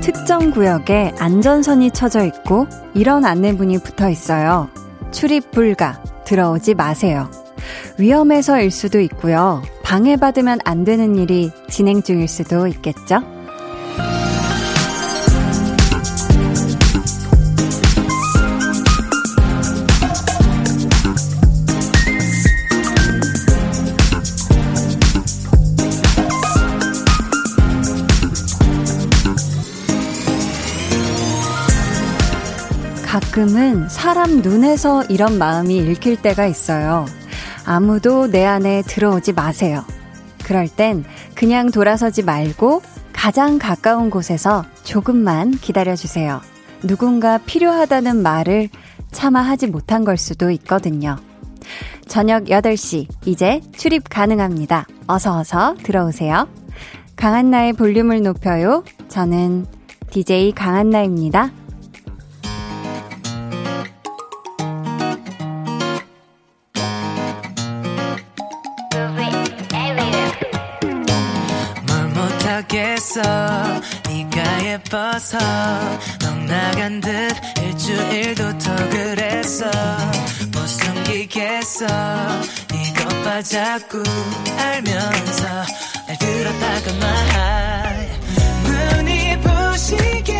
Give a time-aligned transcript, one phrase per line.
[0.00, 4.68] 특정 구역에 안전선이 쳐져 있고 이런 안내문이 붙어 있어요.
[5.10, 7.30] 출입 불가, 들어오지 마세요.
[7.98, 9.62] 위험해서일 수도 있고요.
[9.90, 13.24] 방해받으면 안 되는 일이 진행 중일 수도 있겠죠?
[33.04, 37.06] 가끔은 사람 눈에서 이런 마음이 읽힐 때가 있어요.
[37.70, 39.84] 아무도 내 안에 들어오지 마세요.
[40.44, 41.04] 그럴 땐
[41.36, 46.40] 그냥 돌아서지 말고 가장 가까운 곳에서 조금만 기다려주세요.
[46.82, 48.70] 누군가 필요하다는 말을
[49.12, 51.16] 차마 하지 못한 걸 수도 있거든요.
[52.08, 54.88] 저녁 8시, 이제 출입 가능합니다.
[55.06, 56.48] 어서어서 들어오세요.
[57.14, 58.82] 강한나의 볼륨을 높여요.
[59.08, 59.64] 저는
[60.10, 61.52] DJ 강한나입니다.
[73.00, 73.22] 있어.
[74.08, 75.38] 네가 예뻐서
[76.20, 77.10] 넌 나간 듯
[77.62, 79.64] 일주일도 더 그랬어.
[80.52, 81.86] 못 숨기겠어.
[82.74, 84.02] 이것 자꾸
[84.58, 85.44] 알면서
[86.06, 88.08] 날 들었다가 말
[88.64, 90.39] 눈이 부시게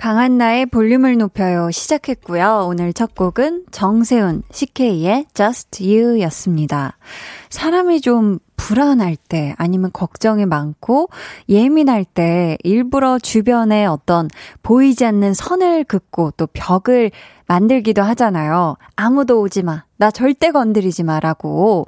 [0.00, 2.64] 강한나의 볼륨을 높여요 시작했고요.
[2.66, 6.96] 오늘 첫 곡은 정세훈, CK의 Just You 였습니다.
[7.50, 11.08] 사람이 좀 불안할 때 아니면 걱정이 많고
[11.48, 14.28] 예민할 때 일부러 주변에 어떤
[14.62, 17.10] 보이지 않는 선을 긋고 또 벽을
[17.46, 18.76] 만들기도 하잖아요.
[18.94, 19.84] 아무도 오지 마.
[19.96, 21.86] 나 절대 건드리지 마라고.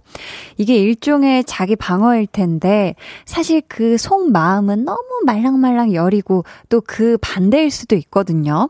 [0.56, 2.94] 이게 일종의 자기 방어일 텐데
[3.26, 8.68] 사실 그 속마음은 너무 말랑말랑 여리고 또 그 반대일 수도 있거든요.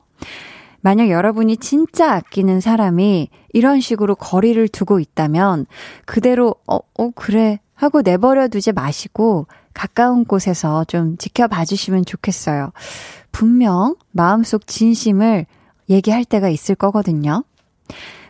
[0.81, 5.67] 만약 여러분이 진짜 아끼는 사람이 이런 식으로 거리를 두고 있다면
[6.05, 12.71] 그대로 어, 어, 그래 하고 내버려 두지 마시고 가까운 곳에서 좀 지켜봐 주시면 좋겠어요.
[13.33, 15.47] 분명 마음속 진심을
[15.91, 17.43] 얘기할 때가 있을 거거든요.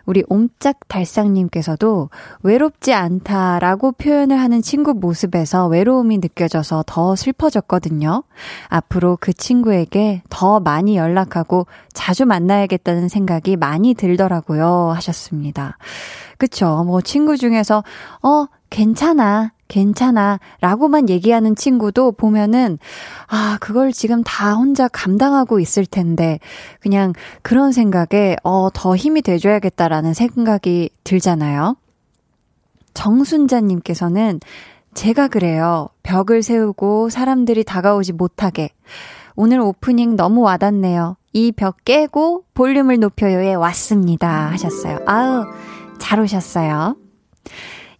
[0.06, 2.08] 우리 옴짝달싹님께서도
[2.42, 8.24] 외롭지 않다라고 표현을 하는 친구 모습에서 외로움이 느껴져서 더 슬퍼졌거든요.
[8.68, 14.92] 앞으로 그 친구에게 더 많이 연락하고 자주 만나야겠다는 생각이 많이 들더라고요.
[14.94, 15.76] 하셨습니다.
[16.42, 16.82] 그쵸.
[16.84, 17.84] 뭐 친구 중에서,
[18.20, 19.52] 어, 괜찮아.
[19.68, 20.40] 괜찮아.
[20.60, 22.80] 라고만 얘기하는 친구도 보면은,
[23.28, 26.40] 아, 그걸 지금 다 혼자 감당하고 있을 텐데,
[26.80, 31.76] 그냥 그런 생각에, 어, 더 힘이 돼줘야겠다라는 생각이 들잖아요.
[32.92, 34.40] 정순자님께서는
[34.94, 35.90] 제가 그래요.
[36.02, 38.70] 벽을 세우고 사람들이 다가오지 못하게.
[39.36, 41.16] 오늘 오프닝 너무 와닿네요.
[41.34, 44.50] 이 벽 깨고 볼륨을 높여요에 왔습니다.
[44.50, 44.98] 하셨어요.
[45.06, 45.46] 아우,
[46.02, 46.96] 잘 오셨어요.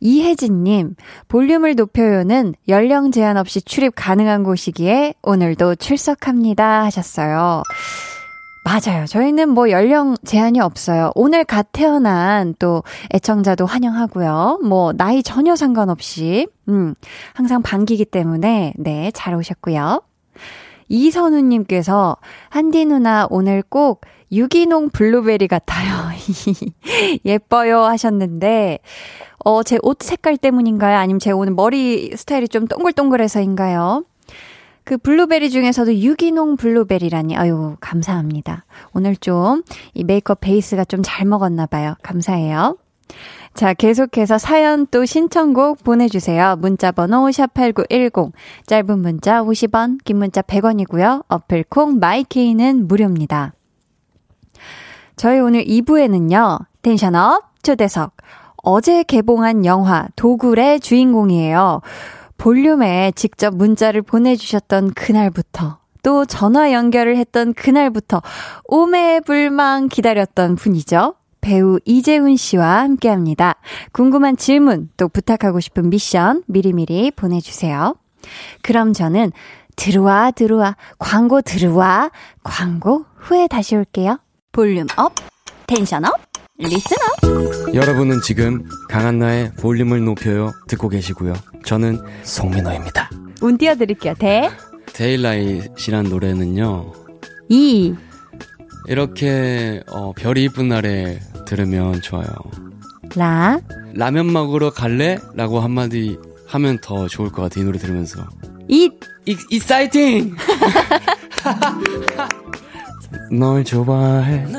[0.00, 0.96] 이혜진님,
[1.28, 7.62] 볼륨을 높여요는 연령 제한 없이 출입 가능한 곳이기에 오늘도 출석합니다 하셨어요.
[8.64, 9.06] 맞아요.
[9.06, 11.12] 저희는 뭐 연령 제한이 없어요.
[11.14, 12.82] 오늘 갓 태어난 또
[13.14, 14.60] 애청자도 환영하고요.
[14.64, 16.94] 뭐 나이 전혀 상관없이 음,
[17.34, 20.02] 항상 반기기 때문에 네, 잘 오셨고요.
[20.88, 22.16] 이선우님께서
[22.50, 24.02] 한디 누나 오늘 꼭
[24.32, 26.10] 유기농 블루베리 같아요.
[27.24, 28.78] 예뻐요 하셨는데
[29.44, 30.96] 어, 제 옷 색깔 때문인가요?
[30.96, 34.04] 아니면 제 오늘 머리 스타일이 좀 동글동글해서인가요?
[34.84, 38.64] 그 블루베리 중에서도 유기농 블루베리라니, 아유, 감사합니다.
[38.94, 39.62] 오늘 좀
[39.94, 41.94] 이 메이크업 베이스가 좀 잘 먹었나 봐요.
[42.02, 42.76] 감사해요.
[43.54, 46.56] 자, 계속해서 사연 또 신청곡 보내주세요.
[46.58, 48.32] 문자번호 샵8910,
[48.66, 51.24] 짧은 문자 50원, 긴 문자 100원이고요.
[51.28, 53.52] 어플 콩 마이케이는 무료입니다.
[55.16, 58.16] 저희 오늘 2부에는요, 텐션업 초대석,
[58.62, 61.80] 어제 개봉한 영화 도굴의 주인공이에요.
[62.38, 68.20] 볼륨에 직접 문자를 보내주셨던 그날부터 또 전화 연결을 했던 그날부터
[68.64, 71.14] 오매불망 기다렸던 분이죠.
[71.40, 73.56] 배우 이재훈 씨와 함께 합니다.
[73.92, 77.96] 궁금한 질문, 또 부탁하고 싶은 미션 미리미리 보내주세요.
[78.62, 79.32] 그럼 저는
[79.74, 82.10] 들어와, 들어와, 광고 들어와,
[82.44, 84.18] 광고 후에 다시 올게요.
[84.52, 85.14] volume up,
[85.66, 86.12] tension up,
[86.58, 87.74] listen up.
[87.74, 91.32] 여러분은 지금 강한나의 볼륨을 높여요 듣고 계시고요.
[91.64, 93.08] 저는 송민호입니다.
[93.40, 94.12] 운 띄워드릴게요.
[94.18, 94.50] 대,
[94.92, 96.92] Daylight라는 노래는요.
[97.48, 97.94] 이,
[98.88, 102.26] 이렇게 어, 별이 이쁜 날에 들으면 좋아요.
[103.16, 103.58] 라,
[103.94, 105.16] 라면 먹으러 갈래?
[105.34, 108.26] 라고 한마디 하면 더 좋을 것 같아 이 노래 들으면서.
[108.68, 108.92] 잇.
[109.24, 110.36] 이, 이사이팅!
[113.30, 114.44] 널 좋아해.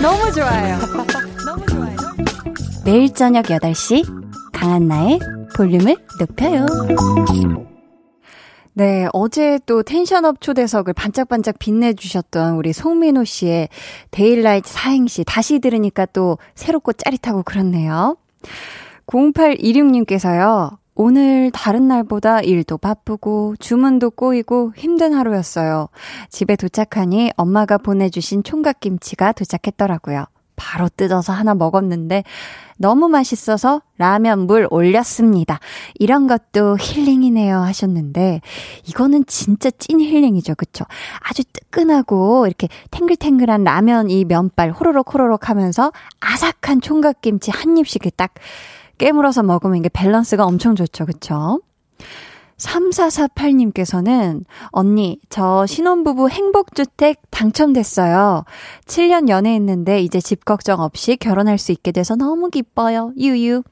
[0.00, 0.78] 너무 좋아요.
[1.44, 1.96] 너무 좋아요.
[2.84, 4.04] 매일 저녁 8시
[4.52, 5.18] 강한나의
[5.56, 6.66] 볼륨을 높여요.
[8.72, 13.68] 네, 어제 또 tension up 초대석을 반짝반짝 빛내주셨던 우리 송민호 씨의
[14.12, 18.16] Daylight 사행시 다시 들으니까 또 새롭고 짜릿하고 그렇네요.
[19.08, 20.77] 0826님께서요.
[21.00, 25.86] 오늘 다른 날보다 일도 바쁘고 주문도 꼬이고 힘든 하루였어요.
[26.28, 30.24] 집에 도착하니 엄마가 보내주신 총각김치가 도착했더라고요.
[30.56, 32.24] 바로 뜯어서 하나 먹었는데
[32.78, 35.60] 너무 맛있어서 라면 물 올렸습니다.
[35.94, 38.40] 이런 것도 힐링이네요 하셨는데
[38.88, 40.56] 이거는 진짜 찐 힐링이죠.
[40.56, 40.84] 그쵸?
[41.20, 48.34] 아주 뜨끈하고 이렇게 탱글탱글한 라면 이 면발 호로록 호로록 하면서 아삭한 총각김치 한 입씩 딱
[48.98, 51.06] 깨물어서 먹으면 이게 밸런스가 엄청 좋죠.
[51.06, 51.60] 그쵸?
[52.58, 58.44] 3448님께서는 언니, 저 신혼부부 행복주택 당첨됐어요.
[58.86, 63.12] 7년 연애했는데 이제 집 걱정 없이 결혼할 수 있게 돼서 너무 기뻐요.
[63.16, 63.62] 유유.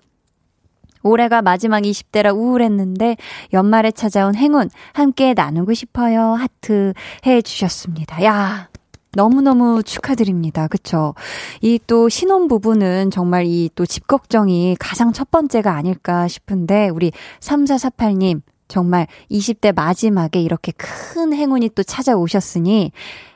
[1.02, 3.17] 올해가 마지막 20대라 우울했는데
[3.52, 6.32] 연말에 찾아온 행운 함께 나누고 싶어요.
[6.34, 6.94] 하트
[7.26, 8.25] 해 주셨습니다.
[8.25, 8.69] 야,
[9.14, 10.69] 너무너무 축하드립니다.
[10.69, 11.14] 그쵸?
[11.62, 18.43] 이 또 신혼부부는 정말 이 또 집 걱정이 가장 첫 번째가 아닐까 싶은데, 우리 3448님,
[18.69, 22.93] 정말 20대 마지막에 이렇게 큰 행운이 또 찾아오셨으니,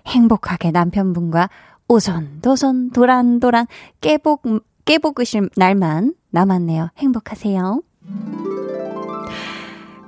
[0.07, 1.49] 행복하게 남편분과
[1.89, 3.67] 오손도손 도란도란
[4.01, 4.43] 깨복,
[4.85, 6.91] 깨복으실 날만 남았네요.
[6.99, 7.83] 행복하세요.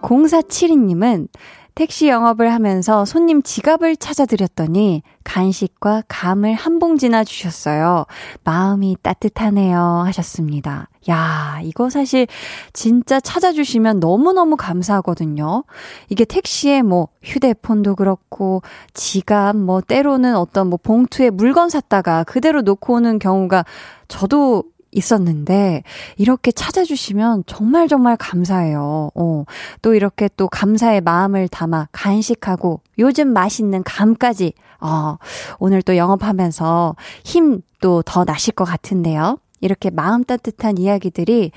[0.02, 1.28] 0472님은
[1.74, 8.04] 택시 영업을 하면서 손님 지갑을 찾아드렸더니 간식과 감을 한 봉지나 주셨어요.
[8.44, 10.02] 마음이 따뜻하네요.
[10.06, 10.88] 하셨습니다.
[11.08, 12.26] 야, 이거 사실
[12.72, 15.64] 진짜 찾아주시면 너무너무 감사하거든요.
[16.08, 18.62] 이게 택시에 뭐 휴대폰도 그렇고
[18.94, 23.64] 지갑 뭐 때로는 어떤 뭐 봉투에 물건 샀다가 그대로 놓고 오는 경우가
[24.08, 25.82] 저도 있었는데
[26.16, 29.10] 이렇게 찾아주시면 정말 정말 감사해요.
[29.14, 29.44] 어,
[29.82, 35.16] 또 이렇게 또 감사의 마음을 담아 간식하고 요즘 맛있는 감까지 어,
[35.58, 39.38] 오늘 또 영업하면서 힘 또 더 나실 것 같은데요.
[39.60, 41.50] 이렇게 마음 따뜻한 이야기들이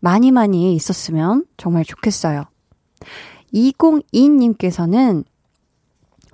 [0.00, 2.44] 많이 많이 있었으면 정말 좋겠어요.
[3.52, 5.24] 202님께서는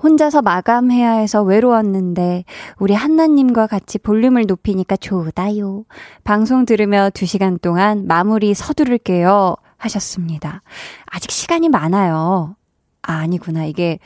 [0.02, 2.44] 혼자서 마감해야 해서 외로웠는데
[2.78, 5.84] 우리 한나님과 같이 볼륨을 높이니까 좋다요.
[6.24, 9.56] 방송 들으며 2시간 동안 마무리 서두를게요.
[9.76, 10.62] 하셨습니다.
[11.06, 12.56] 아직 시간이 많아요.
[13.02, 13.64] 아, 아니구나.
[13.64, 13.98] 이게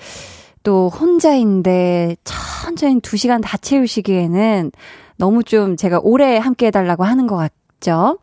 [0.62, 4.70] 또 혼자인데 천천히 2시간 다 채우시기에는
[5.16, 8.18] 너무 좀 제가 오래 함께 해달라고 하는 것 같죠?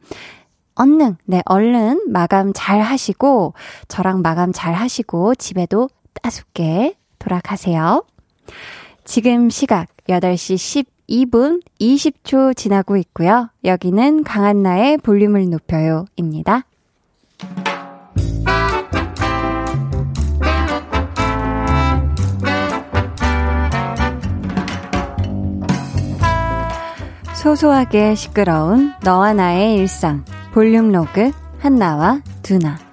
[0.75, 3.53] 얼른, 네, 얼른 마감 잘 하시고,
[3.87, 5.89] 저랑 마감 잘 하시고, 집에도
[6.21, 8.03] 따숩게 돌아가세요.
[9.05, 13.49] 지금 시각 8시 12분 20초 지나고 있고요.
[13.63, 16.65] 여기는 강한나의 볼륨을 높여요 입니다.
[27.35, 30.23] 소소하게 시끄러운 너와 나의 일상
[30.53, 32.90] 볼륨 로그 한나와 두나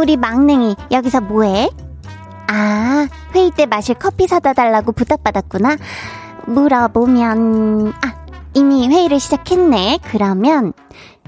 [0.00, 1.68] 우리 막냉이 여기서 뭐해?
[2.48, 5.76] 아, 회의 때 마실 커피 사다 달라고 부탁받았구나.
[6.46, 8.14] 물어보면 아,
[8.54, 9.98] 이미 회의를 시작했네.
[10.04, 10.72] 그러면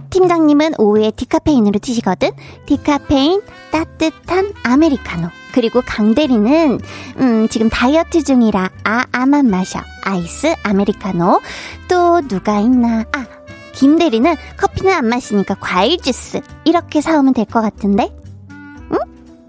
[0.08, 2.30] 팀장님은 오후에 디카페인으로 드시거든.
[2.66, 5.28] 디카페인 따뜻한 아메리카노.
[5.52, 6.80] 그리고 강대리는
[7.18, 9.80] 음, 지금 다이어트 중이라 아 아만 마셔.
[10.04, 11.40] 아이스 아메리카노.
[11.88, 13.04] 또 누가 있나?
[13.12, 13.26] 아,
[13.74, 16.40] 김대리는 커피는 안 마시니까 과일 주스.
[16.64, 18.10] 이렇게 사오면 될 것 같은데?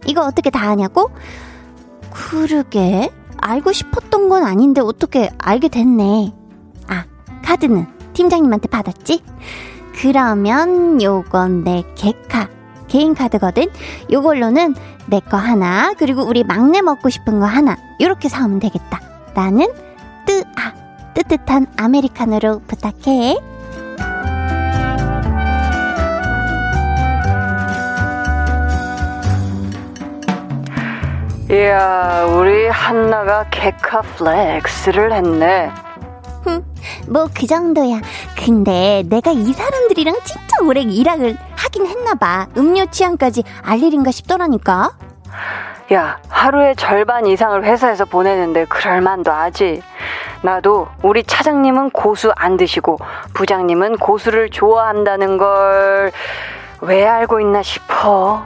[0.05, 0.09] 응?
[0.09, 1.09] 이거 어떻게 다 하냐고?
[2.11, 3.11] 그러게.
[3.37, 6.31] 알고 싶었던 건 아닌데 어떻게 알게 됐네.
[6.87, 7.03] 아,
[7.43, 9.21] 카드는 팀장님한테 받았지?
[9.99, 12.47] 그러면 요건 내 개카.
[12.87, 13.67] 개인 카드거든?
[14.11, 14.75] 요걸로는
[15.07, 17.75] 내 거 하나, 그리고 우리 막내 먹고 싶은 거 하나.
[17.99, 19.01] 이렇게 사오면 되겠다.
[19.35, 19.67] 나는
[20.25, 20.73] 뜨아,
[21.13, 23.37] 뜨뜻한 아메리카노로 부탁해.
[31.57, 35.71] 이야, 우리 한나가 개카 flex를 했네.
[37.07, 38.01] 뭐그 정도야.
[38.35, 42.47] 근데 내가 이 사람들이랑 진짜 오래 일을 하긴 했나봐.
[42.57, 44.93] 음료 취향까지 알 일인가 싶더라니까.
[45.93, 49.83] 야, 하루에 절반 이상을 회사에서 보내는데 그럴만도 하지.
[50.41, 52.97] 나도 우리 차장님은 고수 안 드시고
[53.35, 56.11] 부장님은 고수를 좋아한다는 걸
[56.83, 58.45] 왜 알고 있나 싶어.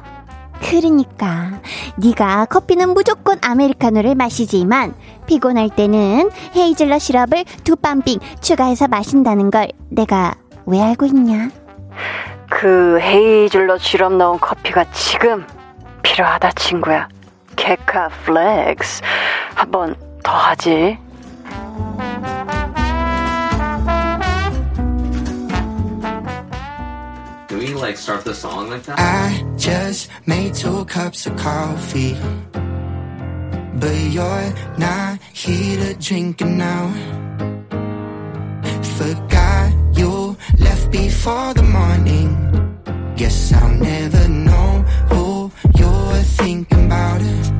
[0.62, 1.60] 그러니까
[1.98, 4.94] 네가 커피는 무조건 아메리카노를 마시지만
[5.26, 10.34] 피곤할 때는 헤이즐넛 시럽을 두 pumping 추가해서 마신다는 걸 내가
[10.66, 11.50] 왜 알고 있냐?
[12.50, 15.46] 그 헤이즐넛 시럽 넣은 커피가 지금
[16.04, 17.08] 필요하다 친구야.
[17.56, 19.02] 개카 flex
[19.56, 20.98] 한번 더 하지.
[27.80, 28.98] Like start the song like that?
[29.00, 32.18] I just made two cups of coffee.
[33.80, 36.92] But you're not here to drink it now.
[38.98, 42.30] Forgot you left before the morning.
[43.16, 44.82] Guess I'll never know
[45.12, 47.57] who you're thinking about.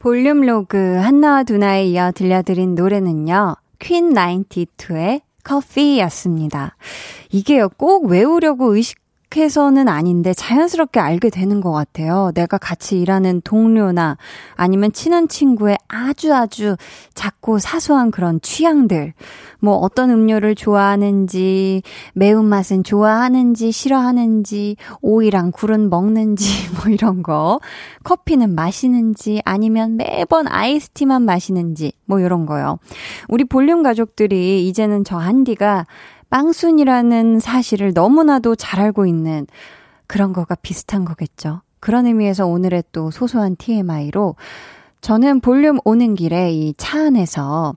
[0.00, 3.56] 볼륨 로그 한나와 두나에 이어 들려드린 노래는요.
[3.78, 6.74] 퀸 92의 커피였습니다.
[7.30, 8.98] 이게요, 꼭 외우려고 의식
[9.36, 12.32] 해서는 아닌데 자연스럽게 알게 되는 것 같아요.
[12.34, 14.16] 내가 같이 일하는 동료나
[14.56, 16.76] 아니면 친한 친구의 아주 아주
[17.14, 19.14] 작고 사소한 그런 취향들.
[19.60, 21.82] 뭐 어떤 음료를 좋아하는지,
[22.14, 27.60] 매운맛은 좋아하는지, 싫어하는지, 오이랑 굴은 먹는지, 뭐 이런 거.
[28.02, 32.78] 커피는 마시는지, 아니면 매번 아이스티만 마시는지, 뭐 이런 거요.
[33.28, 35.86] 우리 볼륨 가족들이 이제는 저 한디가
[36.30, 39.46] 빵순이라는 사실을 너무나도 잘 알고 있는
[40.06, 41.62] 그런 거가 비슷한 거겠죠.
[41.80, 44.36] 그런 의미에서 오늘의 또 소소한 TMI로
[45.00, 47.74] 저는 볼륨 오는 길에 이 차 안에서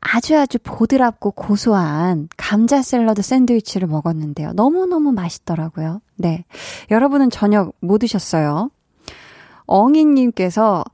[0.00, 4.52] 아주 아주 보드랍고 고소한 감자 샐러드 샌드위치를 먹었는데요.
[4.52, 6.00] 너무너무 맛있더라고요.
[6.16, 6.44] 네.
[6.90, 8.70] 여러분은 저녁 뭐 드셨어요?
[9.66, 10.84] 엉이님께서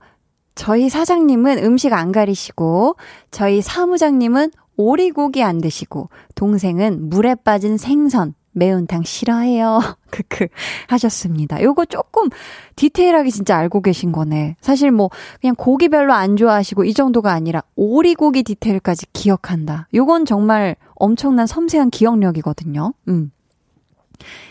[0.54, 2.97] 저희 사장님은 음식 안 가리시고,
[3.31, 9.81] 저희 사무장님은 오리고기 안 드시고, 동생은 물에 빠진 생선, 매운탕 싫어해요.
[10.11, 10.49] 크크
[10.88, 11.62] 하셨습니다.
[11.62, 12.29] 요거 조금
[12.76, 14.57] 디테일하게 진짜 알고 계신 거네.
[14.61, 15.11] 사실 뭐
[15.41, 19.88] 그냥 고기 별로 안 좋아하시고 이 정도가 아니라 오리고기 디테일까지 기억한다.
[19.95, 22.93] 요건 정말 엄청난 섬세한 기억력이거든요.
[23.09, 23.33] 음.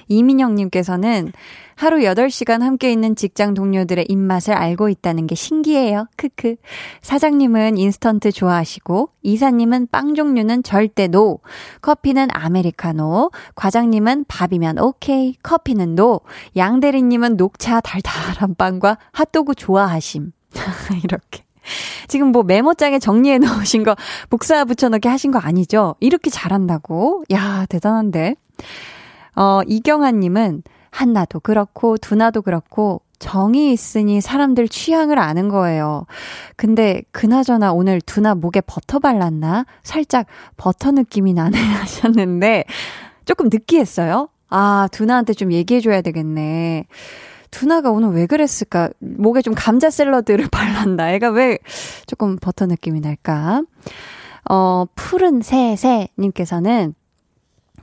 [0.08, 1.32] 이민영님께서는
[1.75, 6.06] 하루 8시간 함께 있는 직장 동료들의 입맛을 알고 있다는 게 신기해요.
[6.16, 6.58] 크크.
[7.01, 11.39] 사장님은 인스턴트 좋아하시고, 이사님은 빵 종류는 절대 no.
[11.82, 13.32] 커피는 아메리카노.
[13.56, 15.36] 과장님은 밥이면 오케이.
[15.42, 16.22] 커피는 no.
[16.56, 20.34] 양대리님은 녹차 달달한 빵과 핫도그 좋아하심.
[21.04, 21.44] 이렇게.
[22.08, 23.96] 지금 뭐 메모장에 정리해 놓으신 거
[24.30, 25.96] 복사 붙여넣기 하신 거 아니죠?
[26.00, 27.24] 이렇게 잘한다고?
[27.32, 28.36] 야, 대단한데.
[29.36, 36.06] 어, 이경아님은 한나도 그렇고 두나도 그렇고 정이 있으니 사람들 취향을 아는 거예요.
[36.56, 39.66] 근데 그나저나 오늘 두나 목에 버터 발랐나?
[39.84, 40.26] 살짝
[40.58, 42.66] 버터 느낌이 나네 하셨는데
[43.26, 44.30] 조금 느끼했어요.
[44.50, 46.86] 아, 두나한테 좀 얘기해줘야 되겠네.
[47.52, 48.90] 두나가 오늘 왜 그랬을까?
[49.00, 51.12] 목에 좀 감자 샐러드를 발랐나?
[51.14, 51.60] 애가 왜
[52.08, 53.62] 조금 버터 느낌이 날까?
[54.50, 56.96] 어, 푸른 새새님께서는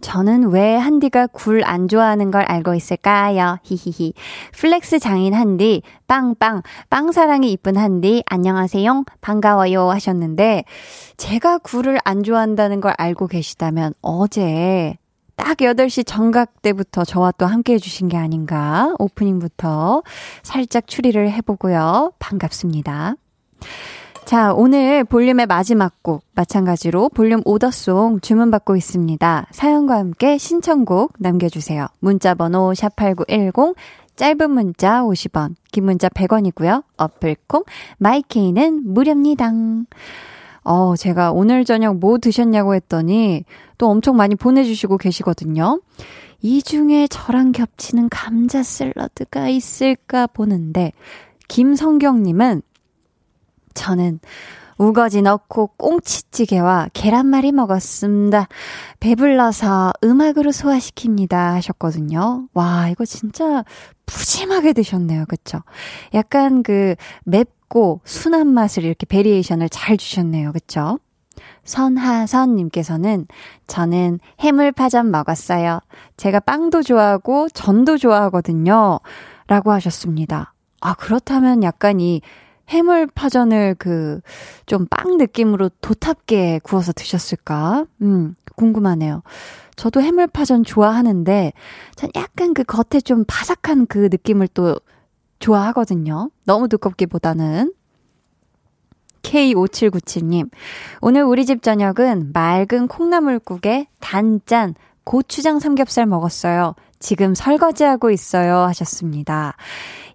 [0.01, 3.59] 저는 왜 한디가 굴 안 좋아하는 걸 알고 있을까요?
[3.63, 4.15] 히히히.
[4.53, 9.05] flex 장인 한디, 빵빵, 빵사랑이 이쁜 한디, 안녕하세요.
[9.21, 9.91] 반가워요.
[9.91, 10.65] 하셨는데,
[11.17, 14.97] 제가 굴을 안 좋아한다는 걸 알고 계시다면 어제
[15.37, 18.95] 딱 8시 정각 때부터 저와 또 함께 해주신 게 아닌가.
[18.99, 20.03] 오프닝부터
[20.43, 22.13] 살짝 추리를 해보고요.
[22.19, 23.15] 반갑습니다.
[24.29, 29.47] 자, 오늘 볼륨의 마지막 곡, 마찬가지로 볼륨 오더송 주문받고 있습니다.
[29.53, 31.87] 사연과 함께 신청곡 남겨주세요.
[32.01, 33.75] 문자번호 샵8910,
[34.17, 36.85] 짧은 문자 50원, 긴 문자 100원이고요.
[36.99, 37.65] 어플콩,
[37.97, 39.51] 마이케이는 무료입니다.
[40.63, 43.45] 어, 제가 오늘 저녁 뭐 드셨냐고 했더니
[43.79, 45.81] 또 엄청 많이 보내주시고 계시거든요.
[46.43, 50.93] 이 중에 저랑 겹치는 감자 샐러드가 있을까 보는데,
[51.49, 52.61] 김성경님은
[53.79, 54.19] 저는
[54.77, 58.49] 우거지 넣고 꽁치찌개와 계란말이 먹었습니다.
[59.01, 62.49] 배불러서 음악으로 소화시킵니다 하셨거든요.
[62.55, 63.65] 와, 이거 진짜
[64.07, 65.25] 푸짐하게 드셨네요.
[65.29, 65.61] 그쵸?
[66.15, 66.95] 약간 그
[67.25, 70.53] 맵고 순한 맛을 이렇게 variation을 잘 주셨네요.
[70.53, 70.99] 그쵸?
[71.65, 73.27] 선하선님께서는
[73.67, 75.81] 저는 해물파전 먹었어요.
[76.17, 79.01] 제가 빵도 좋아하고 전도 좋아하거든요.
[79.49, 80.55] 라고 하셨습니다.
[80.81, 82.23] 아, 그렇다면 약간 이
[82.69, 84.21] 해물파전을 그,
[84.67, 87.87] 좀 빵 느낌으로 도탑게 구워서 드셨을까?
[88.03, 89.23] 음, 궁금하네요.
[89.77, 91.53] 저도 해물파전 좋아하는데,
[91.95, 94.77] 전 약간 그 겉에 좀 바삭한 그 느낌을 또
[95.39, 96.31] 좋아하거든요.
[96.45, 97.73] 너무 두껍기보다는.
[99.23, 100.51] K5797님,
[101.01, 106.75] 오늘 우리 집 저녁은 맑은 콩나물국에 단짠 고추장 삼겹살 먹었어요.
[106.99, 108.57] 지금 설거지하고 있어요.
[108.59, 109.55] 하셨습니다.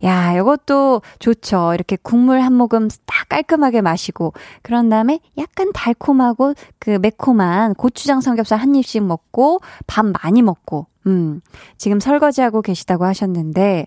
[0.03, 1.73] 야, 이것도 좋죠.
[1.73, 8.59] 이렇게 국물 한 모금 딱 깔끔하게 마시고, 그런 다음에 약간 달콤하고 그 매콤한 고추장 삼겹살
[8.59, 11.41] 한 입씩 먹고, 밥 많이 먹고, 음,
[11.77, 13.85] 지금 설거지하고 계시다고 하셨는데,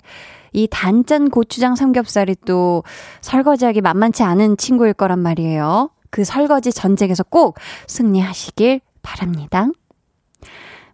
[0.52, 2.82] 이 단짠 고추장 삼겹살이 또
[3.20, 5.90] 설거지하기 만만치 않은 친구일 거란 말이에요.
[6.10, 7.58] 그 설거지 전쟁에서 꼭
[7.88, 9.66] 승리하시길 바랍니다.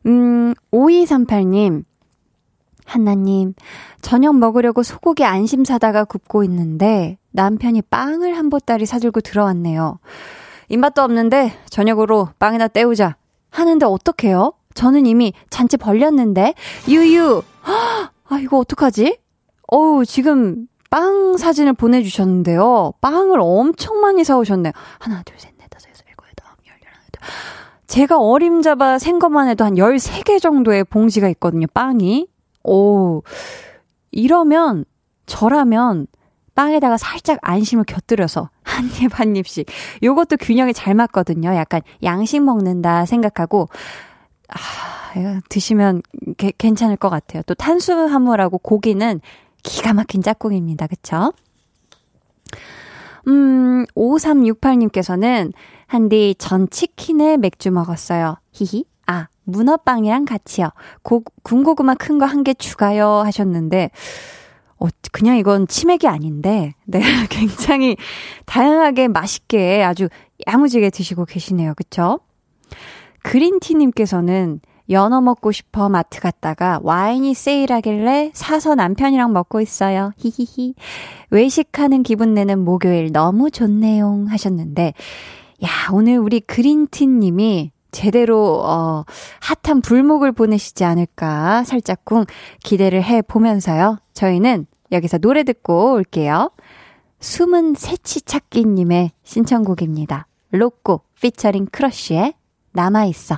[0.07, 1.85] 음, 5238님.
[2.93, 3.55] 한나님,
[4.03, 9.99] 저녁 먹으려고 소고기 안심 사다가 굽고 있는데 남편이 빵을 한 보따리 사들고 들어왔네요.
[10.69, 13.17] 입맛도 없는데 저녁으로 빵이나 때우자.
[13.51, 14.53] 하는데 어떡해요?
[14.75, 16.53] 저는 이미 잔치 벌렸는데
[16.89, 17.43] 유유.
[18.29, 19.19] 아 이거 어떡하지?
[19.69, 22.93] 어우 지금 빵 사진을 보내주셨는데요.
[23.01, 24.73] 빵을 엄청 많이 사오셨네요.
[24.99, 26.75] 하나 둘 셋 넷 다섯 여섯 일곱 여덟 아홉 열
[27.11, 27.23] 둘.
[27.87, 31.67] 제가 어림잡아 생 것만 해도 한 13개 정도의 봉지가 있거든요.
[31.73, 32.29] 빵이.
[32.65, 33.23] 오,
[34.11, 34.85] 이러면
[35.27, 36.07] 저라면
[36.55, 39.67] 빵에다가 살짝 안심을 곁들여서 한 입 한 입씩.
[40.03, 41.55] 요것도 균형이 잘 맞거든요.
[41.55, 43.69] 약간 양식 먹는다 생각하고
[44.49, 46.03] 아, 드시면
[46.37, 47.43] 게, 괜찮을 것 같아요.
[47.47, 49.21] 또 탄수화물하고 고기는
[49.63, 50.87] 기가 막힌 짝꿍입니다.
[50.89, 51.33] 그쵸?
[53.29, 55.53] 음, 5368님께서는
[55.87, 58.37] 한디 전 치킨에 맥주 먹었어요.
[58.53, 58.85] 히히.
[59.07, 60.71] 아, 문어빵이랑 같이요.
[61.03, 63.91] 고, 군고구마 큰 거 한 개 추가요 하셨는데,
[64.79, 67.01] 어, 그냥 이건 치맥이 아닌데, 네,
[67.31, 67.97] 굉장히
[68.47, 70.09] 다양하게 맛있게 아주
[70.47, 71.75] 야무지게 드시고 계시네요.
[71.75, 72.19] 그쵸?
[73.23, 80.13] 그린티님께서는 연어 먹고 싶어 마트 갔다가 와인이 세일하길래 사서 남편이랑 먹고 있어요.
[80.19, 80.75] 히히히.
[81.31, 84.27] 외식하는 기분 내는 목요일 너무 좋네요.
[84.29, 84.93] 하셨는데,
[85.65, 89.05] 야, 오늘 우리 그린티님이 제대로 어
[89.41, 92.25] 핫한 불목을 보내시지 않을까 살짝쿵
[92.65, 93.99] 기대를 해 보면서요.
[94.15, 96.51] 저희는 여기서 노래 듣고 올게요.
[97.21, 100.27] 숨은 새치 찾기 님의 신청곡입니다.
[100.51, 102.35] 로꼬 피처링 크러쉬의
[102.73, 103.37] 남아 있어.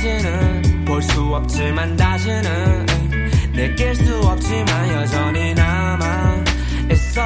[0.00, 2.86] 다시는 볼 수 없지만 다시는
[3.52, 6.44] 느낄 수 없지만 여전히 남아
[6.90, 7.20] 있어.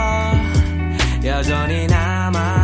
[1.25, 2.64] 여전히 남아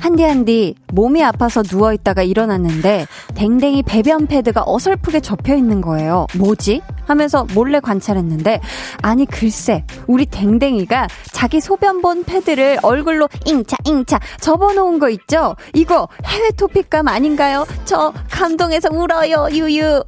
[0.00, 6.26] 한디 한디 몸이 아파서 누워 있다가 일어났는데 댕댕이 배변 패드가 어설프게 접혀 있는 거예요.
[6.36, 6.82] 뭐지?
[7.06, 8.60] 하면서 몰래 관찰했는데
[9.02, 15.56] 아니 글쎄 우리 댕댕이가 자기 소변 본 패드를 얼굴로 잉차 잉차 접어놓은 거 있죠?
[15.74, 17.66] 이거 해외 토픽감 아닌가요?
[17.84, 20.02] 저 감동해서 울어요 유유.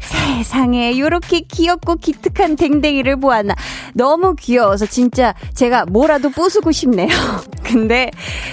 [0.00, 3.54] 세상에 요렇게 귀엽고 기특한 댕댕이를 보았나.
[3.94, 7.08] 너무 귀여워서 진짜 제가 뭐라도 부수고 싶네요.
[7.64, 8.10] 근데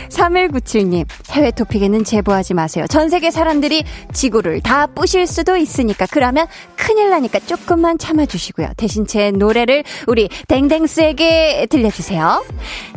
[0.09, 2.85] 3197님 해외 토픽에는 제보하지 마세요.
[2.87, 8.69] 전 세계 사람들이 지구를 다 부실 수도 있으니까 그러면 큰일 나니까 조금만 참아주시고요.
[8.77, 12.45] 대신 제 노래를 우리 댕댕스에게 들려주세요.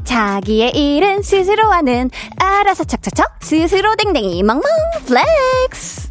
[0.05, 2.11] 자기의 일은 스스로 하는.
[2.37, 3.27] 알아서 척척척.
[3.41, 4.63] 스스로 댕댕이 멍멍
[5.07, 6.04] flex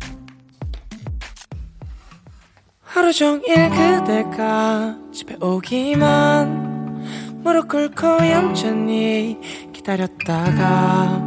[2.94, 9.40] 하루 종일 그대가 집에 오기만 무릎 꿇고 얌전히
[9.74, 11.20] 기다렸다가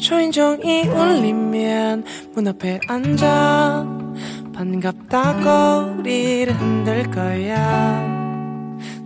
[0.00, 3.84] 초인종이 울리면 문 앞에 앉아
[4.54, 8.00] 반갑다고 우리를 흔들 거야.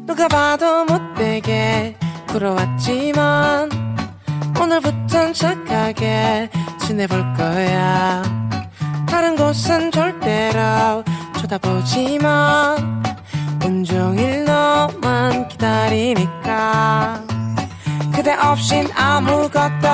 [0.06, 1.96] 누가 봐도 못되게
[2.28, 3.70] 굴어왔지만
[4.60, 8.22] 오늘부턴 착하게 지내볼 거야.
[9.06, 11.02] 다른 곳은 절대로
[11.38, 12.76] 쳐다보지 마
[13.64, 17.22] 온종일 너만 기다리니까
[18.14, 19.88] 그대 없인 아무것도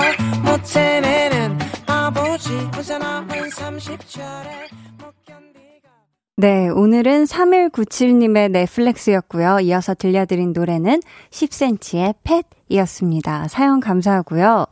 [0.45, 4.47] 못 해내는 바보지 혼자 남은 30초를
[5.01, 5.89] 못 견디고
[6.37, 9.61] 네, 오늘은 3197님의 넷플렉스였고요.
[9.61, 11.01] 이어서 들려드린 노래는
[11.31, 12.15] 10cm의
[12.69, 13.49] 팻이었습니다.
[13.49, 14.67] 사연 감사하고요.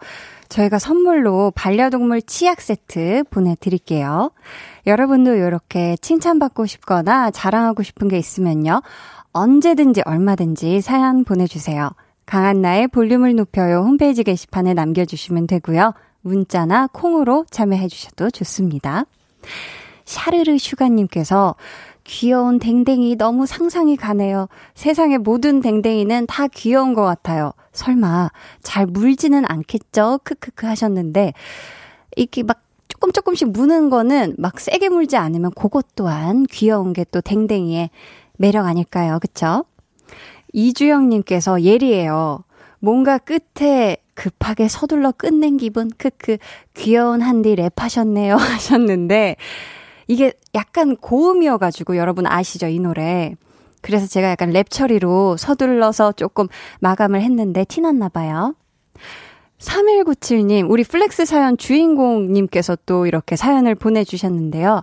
[0.48, 4.32] 저희가 선물로 반려동물 치약 세트 보내드릴게요.
[4.86, 8.82] 여러분도 이렇게 칭찬받고 싶거나 자랑하고 싶은 게 있으면요.
[9.32, 11.90] 언제든지 얼마든지 사연 보내주세요.
[12.26, 15.92] 강한나의 볼륨을 높여요 홈페이지 게시판에 남겨주시면 되고요.
[16.22, 19.04] 문자나 콩으로 참여해주셔도 좋습니다.
[20.04, 21.54] 샤르르 슈가님께서
[22.04, 24.48] 귀여운 댕댕이 너무 상상이 가네요.
[24.74, 27.52] 세상의 모든 댕댕이는 다 귀여운 것 같아요.
[27.72, 28.30] 설마
[28.62, 30.20] 잘 물지는 않겠죠?
[30.24, 31.32] 크크크 하셨는데
[32.16, 37.20] 이렇게 막 조금 조금씩 무는 거는 막 세게 물지 않으면 그것 또한 귀여운 게 또
[37.20, 37.90] 댕댕이의
[38.36, 39.18] 매력 아닐까요?
[39.20, 39.64] 그쵸?
[40.52, 42.44] 이주영님께서 예리해요.
[42.78, 46.38] 뭔가 끝에 급하게 서둘러 끝낸 기분, 크크,
[46.74, 48.36] 귀여운 한디 랩하셨네요.
[48.38, 49.36] 하셨는데,
[50.08, 52.66] 이게 약간 고음이어가지고 여러분 아시죠?
[52.66, 53.34] 이 노래.
[53.82, 56.48] 그래서 제가 약간 랩 처리로 서둘러서 조금
[56.80, 58.54] 마감을 했는데 티났나봐요.
[59.60, 64.82] 3197님, 우리 flex 사연 주인공님께서 또 이렇게 사연을 보내주셨는데요.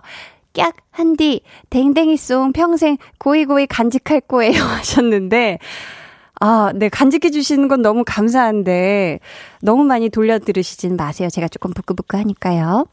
[0.54, 5.58] 깍, 한디, 댕댕이송 평생 고이고이 간직할 거예요 하셨는데,
[6.40, 9.20] 아, 네, 간직해 주시는 건 너무 감사한데,
[9.60, 11.28] 너무 많이 돌려 들으시진 마세요.
[11.28, 12.86] 제가 조금 부끄부끄 하니까요.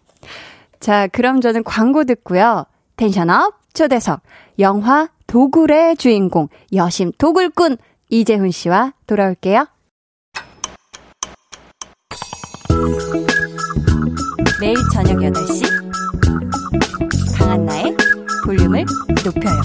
[0.80, 2.66] 자, 그럼 저는 광고 듣고요.
[2.98, 4.22] tension up 초대석,
[4.60, 7.78] 영화 도굴의 주인공, 여심 도굴꾼
[8.10, 9.68] 이재훈 씨와 돌아올게요.
[14.66, 15.62] 매일 저녁 8시
[17.38, 17.96] 강한나의
[18.44, 18.84] 볼륨을
[19.24, 19.62] 높여요.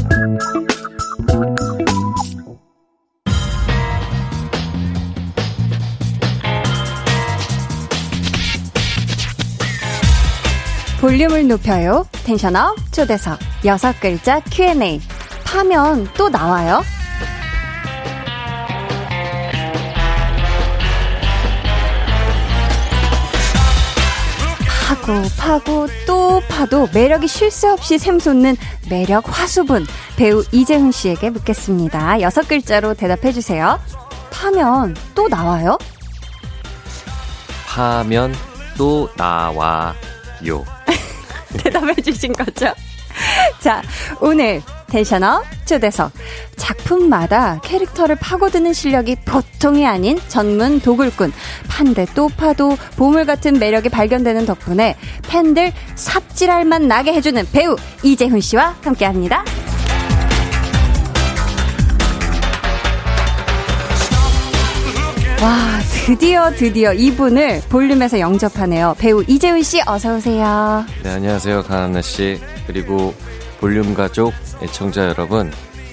[11.01, 12.07] 볼륨을 높여요.
[12.27, 15.01] 텐션업 초대석 여섯 글자 Q&A
[15.47, 16.83] 파면 또 나와요.
[25.11, 28.57] 파고 파고 또 파도 매력이 쉴 새 없이 샘솟는
[28.89, 29.85] 매력 화수분
[30.17, 32.21] 배우 이재훈 씨에게 묻겠습니다.
[32.21, 33.81] 여섯 글자로 대답해 주세요.
[34.31, 35.77] 파면 또 나와요?
[37.67, 38.35] 파면
[38.79, 40.65] 또 나와요.
[41.59, 42.73] 대답해 주신 거죠?
[43.59, 43.83] 자,
[44.21, 46.13] 오늘 텐션업 초대석
[46.57, 51.33] 작품마다 캐릭터를 파고드는 실력이 보통이 아닌 전문 도굴꾼
[51.69, 54.97] 판대 또 파도 보물 같은 매력이 발견되는 덕분에
[55.29, 59.45] 팬들 삽질할 맛 나게 해주는 배우 이재훈 씨와 함께 합니다.
[65.43, 68.95] 와, 드디어 드디어 이분을 볼륨에서 영접하네요.
[68.99, 70.85] 배우 이재훈 씨 어서 오세요.
[71.03, 71.63] 네, 안녕하세요.
[71.63, 72.39] 강한나 씨.
[72.67, 73.15] 그리고
[73.61, 75.53] 볼륨 가족 애청자 여러분.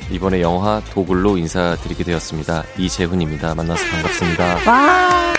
[0.09, 2.63] 이번에 영화 도굴로 인사드리게 되었습니다.
[2.77, 3.53] 이재훈입니다.
[3.55, 4.71] 만나서 반갑습니다.
[4.71, 5.33] 와,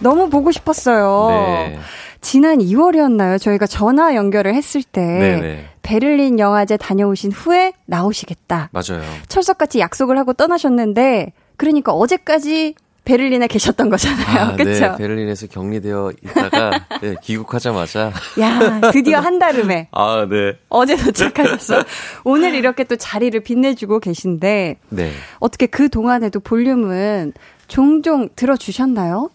[0.00, 1.28] 너무 보고 싶었어요.
[1.30, 1.78] 네.
[2.20, 3.40] 지난 2월이었나요?
[3.40, 5.68] 저희가 전화 연결을 했을 때 네네.
[5.82, 8.70] 베를린 영화제 다녀오신 후에 나오시겠다.
[8.72, 9.02] 맞아요.
[9.28, 14.40] 철석같이 약속을 하고 떠나셨는데 그러니까 어제까지 베를린에 계셨던 거잖아요.
[14.40, 14.70] 아, 그쵸?
[14.70, 20.58] 네, 베를린에서 격리되어 있다가 네, 귀국하자마자 야, 드디어 한 달음에 아, 네.
[20.68, 21.82] 어제 도착하셔서
[22.24, 25.10] 오늘 이렇게 또 자리를 빛내주고 계신데 네.
[25.40, 27.32] 어떻게 그 동안에도 볼륨은
[27.66, 29.30] 종종 들어 주셨나요?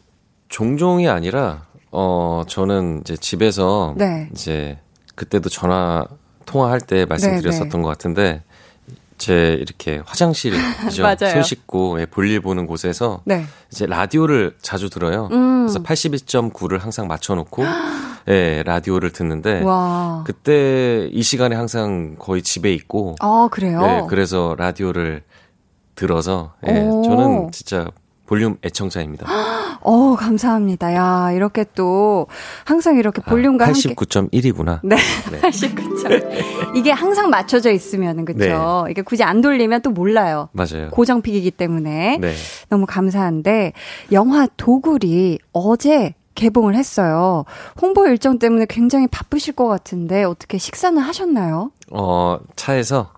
[0.48, 4.30] 종종이 아니라 어 저는 이제 집에서 네.
[4.32, 4.78] 이제
[5.16, 6.06] 그때도 전화
[6.46, 7.84] 통화할 때 말씀드렸었던 네, 네.
[7.84, 8.44] 것 같은데
[9.18, 10.02] 제 이렇게.
[11.02, 11.34] 맞아요.
[11.34, 13.46] 손 씻고 예, 볼일 보는 곳에서 네.
[13.72, 15.30] 이제 라디오를 자주 들어요.
[15.32, 15.66] 음.
[15.68, 17.64] 그래서 81.9를 항상 맞춰놓고
[18.30, 20.24] 예, 라디오를 듣는데 와.
[20.26, 23.82] 그때 이 시간에 항상 거의 집에 있고 아, 그래요?
[23.84, 25.24] 예, 그래서 라디오를
[25.96, 27.02] 들어서 예, 오.
[27.04, 27.90] 저는 진짜
[28.28, 29.26] 볼륨 애청자입니다.
[29.82, 30.94] 어, 감사합니다.
[30.94, 32.28] 야, 이렇게 또
[32.66, 34.80] 항상 이렇게 볼륨과 아, 함께 89.1이구나.
[34.84, 34.98] 네.
[35.32, 35.40] 네.
[35.50, 36.76] 89점.
[36.76, 38.86] 이게 항상 맞춰져 있으면은 그렇죠.
[38.92, 40.50] 이게 굳이 안 돌리면 또 몰라요.
[40.52, 40.90] 맞아요.
[40.92, 42.34] 고정픽이기 때문에 네.
[42.70, 43.74] 너무 감사한데
[44.12, 47.46] 영화 도굴이 어제 개봉을 했어요.
[47.82, 51.72] 홍보 일정 때문에 굉장히 바쁘실 것 같은데 어떻게 식사는 하셨나요?
[51.92, 53.10] 어, 차에서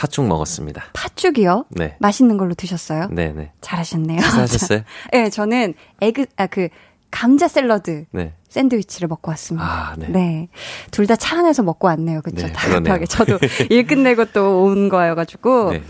[0.00, 0.84] 팥죽 먹었습니다.
[0.94, 1.66] 팥죽이요?
[1.70, 1.96] 네.
[1.98, 3.08] 맛있는 걸로 드셨어요?
[3.10, 3.52] 네, 네.
[3.60, 4.20] 잘하셨네요.
[4.22, 4.80] 식사하셨어요?
[5.12, 6.68] 네, 저는 에그 아 그
[7.10, 8.32] 감자 샐러드 네.
[8.48, 9.66] 샌드위치를 먹고 왔습니다.
[9.66, 10.48] 아, 네.
[10.90, 12.22] 둘 다 차 안에서 먹고 왔네요.
[12.22, 12.46] 그쵸?
[12.46, 13.04] 네, 다급하게.
[13.06, 15.72] 저도 일 끝내고 또 온 거여가지고.
[15.72, 15.82] 네.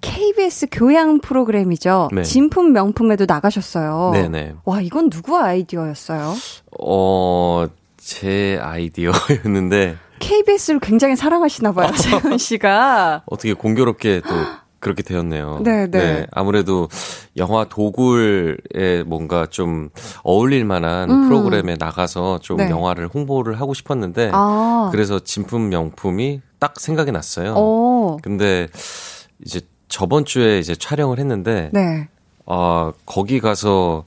[0.00, 2.08] KBS 교양 프로그램이죠.
[2.12, 2.22] 네.
[2.22, 4.10] 진품 명품에도 나가셨어요.
[4.14, 4.54] 네네.
[4.64, 6.34] 와, 이건 누구 아이디어였어요?
[6.80, 13.22] 어, 제 아이디어였는데 KBS를 굉장히 사랑하시나 봐요, 재훈 씨가.
[13.26, 14.34] 어떻게 공교롭게 또
[14.78, 15.60] 그렇게 되었네요.
[15.64, 16.26] 네, 네.
[16.30, 16.88] 아무래도
[17.36, 19.88] 영화 도굴에 뭔가 좀
[20.22, 21.28] 어울릴 만한 음.
[21.28, 22.70] 프로그램에 나가서 좀 네.
[22.70, 24.88] 영화를 홍보를 하고 싶었는데 아.
[24.92, 27.54] 그래서 진품 명품이 딱 생각이 났어요.
[27.54, 28.18] 오.
[28.22, 28.68] 근데
[29.44, 32.08] 이제 저번 주에 이제 촬영을 했는데 네.
[32.46, 34.04] 아, 거기 가서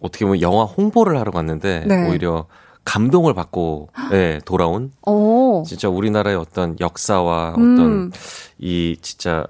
[0.00, 2.08] 어떻게 보면 영화 홍보를 하러 갔는데 네.
[2.08, 2.46] 오히려
[2.86, 5.62] 감동을 받고 예, 돌아온 오.
[5.66, 8.12] 진짜 우리나라의 어떤 역사와 어떤 음.
[8.58, 9.46] 이 진짜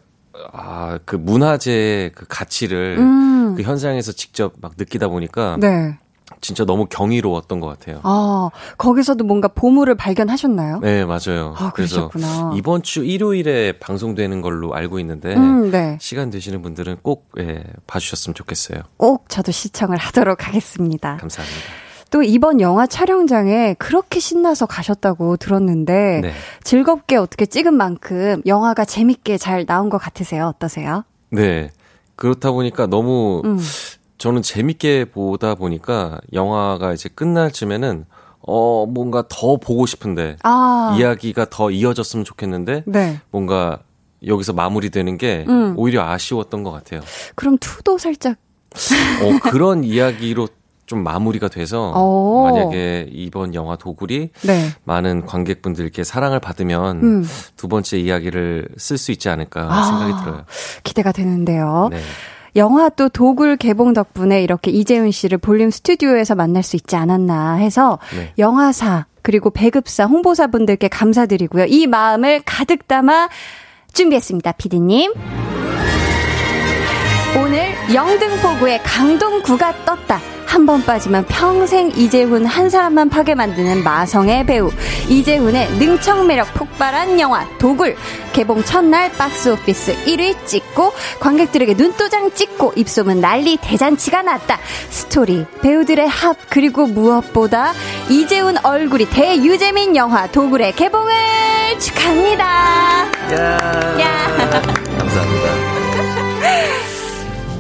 [0.53, 3.55] 아, 그 문화재의 그 가치를 음.
[3.57, 5.96] 그 현장에서 직접 막 느끼다 보니까 네.
[6.40, 8.01] 진짜 너무 경이로웠던 것 같아요.
[8.03, 10.81] 아, 거기서도 뭔가 보물을 발견하셨나요?
[10.81, 11.55] 네, 맞아요.
[11.57, 12.53] 아, 그래서 그러셨구나.
[12.57, 15.96] 이번 주 일요일에 방송되는 걸로 알고 있는데 음, 네.
[16.01, 18.81] 시간 되시는 분들은 꼭 예, 봐주셨으면 좋겠어요.
[18.96, 21.16] 꼭 저도 시청을 하도록 하겠습니다.
[21.18, 21.86] 감사합니다.
[22.11, 26.33] 또 이번 영화 촬영장에 그렇게 신나서 가셨다고 들었는데 네.
[26.62, 30.47] 즐겁게 어떻게 찍은 만큼 영화가 재밌게 잘 나온 것 같으세요?
[30.47, 31.05] 어떠세요?
[31.31, 31.71] 네.
[32.14, 33.59] 그렇다 보니까 너무 음.
[34.19, 38.07] 저는 재밌게 보다 보니까 영화가 이제 끝날 쯤에는
[38.40, 43.21] 어 뭔가 더 보고 싶은데 아, 이야기가 더 이어졌으면 좋겠는데 네.
[43.31, 43.81] 뭔가
[44.25, 45.75] 여기서 마무리되는 게 음.
[45.77, 47.01] 오히려 아쉬웠던 것 같아요.
[47.35, 48.37] 그럼 투도 살짝
[49.23, 50.49] 어 그런 이야기로
[50.87, 52.44] 좀 마무리가 돼서 오.
[52.44, 54.68] 만약에 이번 영화 도굴이 네.
[54.85, 57.29] 많은 관객분들께 사랑을 받으면 음.
[57.57, 59.83] 두 번째 이야기를 쓸 수 있지 않을까 아.
[59.83, 60.44] 생각이 들어요.
[60.85, 61.88] 기대가 되는데요.
[61.90, 61.99] 네.
[62.55, 67.99] 영화 또 도굴 개봉 덕분에 이렇게 이재훈 씨를 볼륨 스튜디오에서 만날 수 있지 않았나 해서
[68.16, 68.33] 네.
[68.38, 71.66] 영화사 그리고 배급사 홍보사분들께 감사드리고요.
[71.66, 73.29] 이 마음을 가득 담아
[73.92, 74.53] 준비했습니다.
[74.53, 75.12] 피디님.
[77.38, 80.20] 오늘 영등포구의 강동구가 떴다.
[80.46, 84.70] 한 번 빠지면 평생 이재훈 한 사람만 파게 만드는 마성의 배우
[85.09, 87.94] 이재훈의 능청 매력 폭발한 영화 도굴
[88.33, 96.09] 개봉 첫날 박스 오피스 1위 찍고 관객들에게 눈도장 찍고 입소문 난리 대잔치가 났다 스토리 배우들의
[96.09, 97.72] 합 그리고 무엇보다
[98.09, 101.12] 이재훈 얼굴이 대유재민 영화 도굴의 개봉을
[101.81, 102.44] 축하합니다
[104.01, 104.27] 야.
[104.99, 105.45] 감사합니다.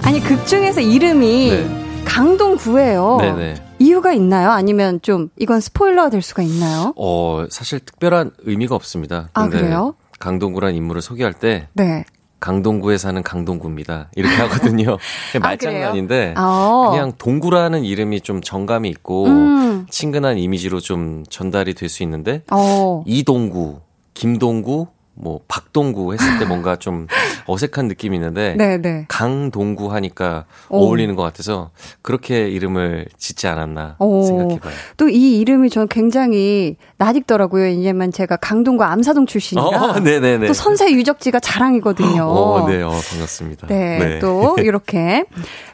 [0.06, 2.02] 아니 극 중에서 이름이 네.
[2.04, 3.54] 강동구예요 네네.
[3.80, 4.50] 이유가 있나요?
[4.50, 6.94] 아니면 좀 이건 스포일러가 될 수가 있나요?
[6.96, 9.28] 어, 사실 특별한 의미가 없습니다.
[9.34, 9.94] 아, 그래요?
[10.18, 12.04] 강동구란 인물을 소개할 때 네.
[12.40, 14.10] 강동구에 사는 강동구입니다.
[14.14, 14.96] 이렇게 하거든요.
[15.34, 16.90] 아, 말장난인데 어.
[16.92, 19.86] 그냥 동구라는 이름이 좀 정감이 있고 음.
[19.90, 23.02] 친근한 이미지로 좀 전달이 될 수 있는데 어.
[23.06, 23.80] 이동구,
[24.14, 24.86] 김동구,
[25.18, 27.06] 뭐 박동구 했을 때 뭔가 좀
[27.48, 29.06] 어색한 느낌이 있는데 네, 네.
[29.08, 30.84] 강동구 하니까 오.
[30.84, 31.70] 어울리는 것 같아서
[32.02, 34.22] 그렇게 이름을 짓지 않았나 오.
[34.24, 34.74] 생각해봐요.
[34.98, 37.62] 또 이 이름이 저는 굉장히 낯익더라고요.
[37.64, 40.46] 왜냐면 제가 강동구 암사동 출신이라 어, 네네네.
[40.48, 42.22] 또 선세 유적지가 자랑이거든요.
[42.24, 43.68] 어, 네, 어, 반갑습니다.
[43.68, 45.24] 네, 또 이렇게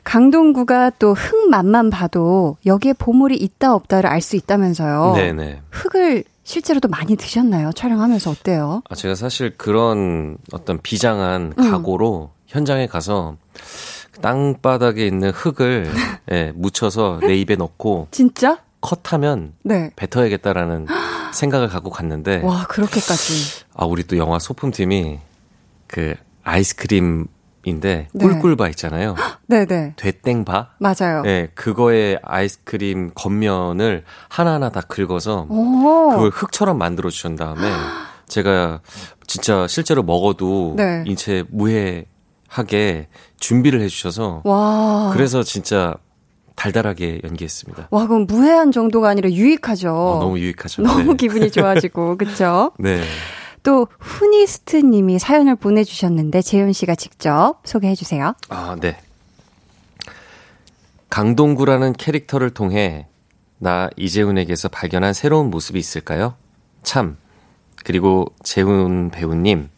[0.05, 5.15] 강동구가 또 흙 맛만 봐도 여기에 보물이 있다 없다를 알 수 있다면서요.
[5.17, 5.61] 네 네.
[5.71, 7.73] 흙을 실제로도 많이 드셨나요?
[7.73, 8.83] 촬영하면서 어때요?
[8.89, 11.71] 아, 제가 사실 그런 어떤 비장한 음.
[11.71, 13.37] 각오로 현장에 가서
[14.21, 15.91] 땅바닥에 있는 흙을
[16.33, 18.59] 예, 묻혀서 내 입에 넣고 진짜?
[18.81, 19.91] 컷하면 네.
[19.97, 20.87] 뱉어야겠다라는
[21.33, 23.65] 생각을 갖고 갔는데 와, 그렇게까지.
[23.75, 25.19] 아 우리 또 영화 소품팀이
[25.87, 27.27] 그 아이스크림
[27.65, 28.25] 인데 네.
[28.27, 29.15] 꿀꿀바 있잖아요.
[29.47, 29.95] 네네.
[29.97, 30.71] 되땡바.
[30.79, 31.23] 맞아요.
[31.27, 36.11] 예, 그거에 아이스크림 겉면을 하나하나 다 긁어서 오.
[36.11, 37.61] 그걸 흙처럼 만들어 주신 다음에
[38.27, 38.81] 제가
[39.27, 41.05] 진짜 실제로 먹어도 네.
[41.07, 45.11] 인체 무해하게 준비를 해주셔서 와.
[45.13, 45.95] 그래서 진짜
[46.55, 47.89] 달달하게 연기했습니다.
[47.91, 49.91] 와, 그럼 무해한 정도가 아니라 유익하죠.
[49.91, 50.83] 어, 너무 유익하죠.
[50.83, 51.17] 너무 네.
[51.17, 52.73] 기분이 좋아지고, 그쵸?
[52.79, 53.03] 네.
[53.63, 58.35] 또, 후니스트 님이 사연을 보내주셨는데, 재훈 씨가 직접 소개해 주세요.
[58.49, 58.97] 아, 네.
[61.11, 63.07] 강동구라는 캐릭터를 통해
[63.59, 66.35] 나 이재훈에게서 발견한 새로운 모습이 있을까요?
[66.83, 67.17] 참.
[67.85, 69.69] 그리고 재훈 배우님,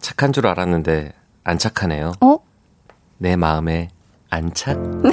[0.00, 1.12] 착한 줄 알았는데
[1.44, 2.12] 안 착하네요.
[2.20, 2.38] 어?
[3.18, 3.90] 내 마음에
[4.30, 4.78] 안 착?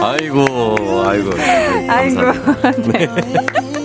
[0.00, 0.44] 아이고,
[1.04, 1.30] 아이고.
[1.88, 2.20] 아이고.
[2.20, 3.72] 감사합니다.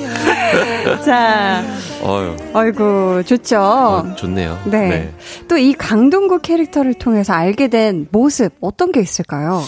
[1.06, 1.64] 자,
[2.04, 3.60] 어유, 아이고, 좋죠.
[3.60, 4.60] 어, 좋네요.
[4.66, 5.14] 네.
[5.48, 9.62] 또 이 강동구 캐릭터를 통해서 알게 된 모습, 어떤 게 있을까요?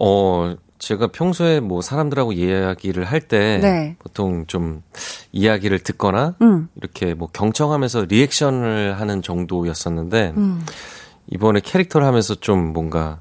[0.00, 3.96] 어, 제가 평소에 뭐 사람들하고 이야기를 할때 네.
[3.98, 4.82] 보통 좀
[5.30, 6.68] 이야기를 듣거나 음.
[6.76, 10.64] 이렇게 뭐 경청하면서 리액션을 하는 정도였었는데 음.
[11.28, 13.20] 이번에 캐릭터를 하면서 좀 뭔가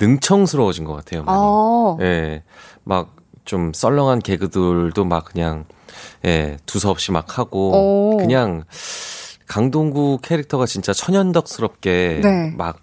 [0.00, 1.22] 능청스러워진 것 같아요.
[1.22, 1.38] 많이.
[1.40, 1.96] 어.
[2.02, 2.42] 예.
[2.84, 5.64] 막 좀 썰렁한 개그들도 막 그냥
[6.24, 8.16] 예, 두서없이 막 하고 오.
[8.16, 8.64] 그냥
[9.46, 12.52] 강동구 캐릭터가 진짜 천연덕스럽게 네.
[12.56, 12.78] 막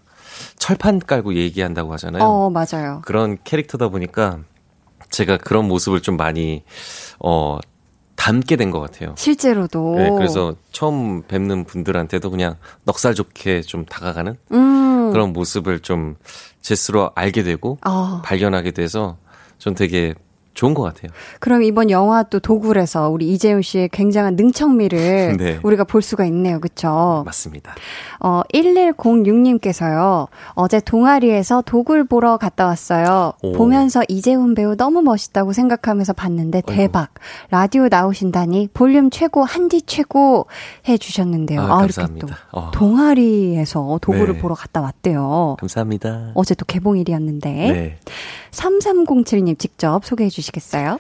[0.58, 2.24] 철판 깔고 얘기한다고 하잖아요.
[2.24, 3.02] 어, 맞아요.
[3.06, 4.40] 그런 캐릭터다 보니까
[5.10, 6.64] 제가 그런 모습을 좀 많이
[7.20, 7.60] 어
[8.16, 9.14] 담게 된 것 같아요.
[9.18, 9.96] 실제로도.
[9.98, 15.12] 네, 그래서 처음 뵙는 분들한테도 그냥 넉살 좋게 좀 다가가는 음.
[15.12, 16.16] 그런 모습을 좀
[16.62, 18.22] 제스로 알게 되고 아.
[18.24, 19.18] 발견하게 돼서
[19.60, 20.14] 전 되게
[20.54, 21.12] 좋은 것 같아요.
[21.40, 25.60] 그럼 이번 영화 또 도굴에서 우리 이재훈 씨의 굉장한 능청미를 네.
[25.64, 26.60] 우리가 볼 수가 있네요.
[26.60, 27.24] 그쵸?
[27.26, 27.74] 맞습니다.
[28.20, 33.34] 어, 1106님께서요, 어제 동아리에서 도굴 보러 갔다 왔어요.
[33.42, 33.54] 오.
[33.54, 37.10] 보면서 이재훈 배우 너무 멋있다고 생각하면서 봤는데 대박.
[37.50, 40.46] 라디오 나오신다니 볼륨 최고, 한디 최고
[40.88, 41.62] 해주셨는데요.
[41.62, 42.28] 아, 이렇게 감사합니다.
[42.28, 42.72] 또 어.
[42.72, 44.40] 동아리에서 도굴을 네.
[44.40, 45.58] 보러 갔다 왔대요.
[45.60, 46.32] 감사합니다.
[46.36, 47.50] 어제 또 개봉일이었는데.
[47.52, 47.98] 네.
[48.52, 51.00] 3307님 직접 소개해 주 시겠어요?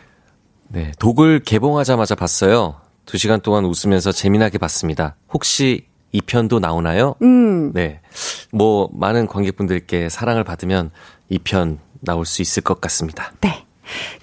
[0.69, 0.91] 네.
[0.97, 2.75] 독을 개봉하자마자 봤어요.
[3.06, 5.15] 두 시간 동안 웃으면서 재미나게 봤습니다.
[5.32, 7.15] 혹시 2편도 나오나요?
[7.21, 7.71] 음.
[7.73, 7.99] 네.
[8.51, 10.89] 뭐, 많은 관객분들께 사랑을 받으면
[11.32, 13.34] 2편 나올 수 있을 것 같습니다.
[13.41, 13.65] 네.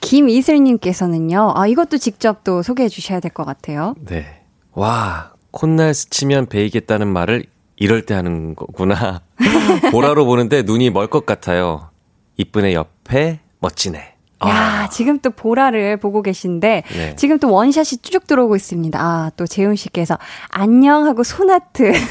[0.01, 3.95] 김이슬님께서는요, 아, 이것도 직접 또 소개해 주셔야 될 것 같아요.
[4.07, 4.43] 네.
[4.73, 7.45] 와, 콧날 스치면 베이겠다는 말을
[7.77, 9.23] 이럴 때 하는 거구나.
[9.93, 11.91] 보라로 보는데 눈이 멀 것 같아요.
[12.37, 14.15] 이쁜애 옆에 멋지네.
[14.49, 16.93] 야, 지금 또 보라를 보고 계신데, 아.
[16.95, 17.17] 네.
[17.17, 18.99] 지금 또 원샷이 쭉 들어오고 있습니다.
[19.01, 20.19] 아, 또 재훈 씨께서
[20.51, 21.93] 안녕 하고 손하트.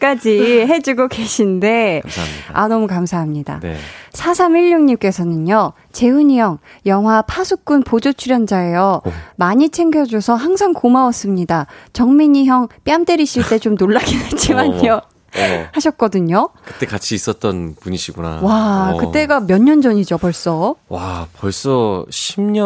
[0.00, 2.44] 까지 해주고 계신데, 감사합니다.
[2.54, 3.60] 아, 너무 감사합니다.
[3.60, 3.76] 네.
[4.12, 9.02] 4316님께서는요, 재훈이 형, 영화 파수꾼 보조 출연자예요.
[9.04, 9.12] 오.
[9.36, 11.66] 많이 챙겨줘서 항상 고마웠습니다.
[11.92, 15.00] 정민이 형 뺨 때리실 때 좀 놀라긴 했지만요.
[15.36, 16.48] 어, 하셨거든요.
[16.64, 18.40] 그때 같이 있었던 분이시구나.
[18.42, 18.96] 와, 어.
[18.98, 20.74] 그때가 몇 년 전이죠, 벌써.
[20.88, 22.04] 와, 벌써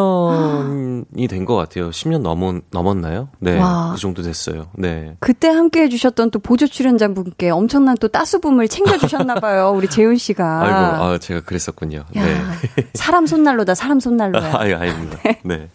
[0.04, 1.90] 10년이 된 것 같아요.
[1.90, 3.28] 10년 넘었, 넘었나요?
[3.38, 3.58] 네.
[3.58, 3.92] 와.
[3.94, 4.68] 그 정도 됐어요.
[4.74, 5.16] 네.
[5.20, 10.44] 그때 함께 해주셨던 또 보조 출연자 분께 엄청난 또 따수붐을 챙겨주셨나봐요, 우리 재훈 씨가.
[10.64, 11.98] 아이고, 아, 제가 그랬었군요.
[12.16, 12.40] 야, 네.
[12.94, 14.52] 사람 손난로다, 사람 손난로야.
[14.56, 15.18] 아유, 아닙니다.
[15.44, 15.68] 네.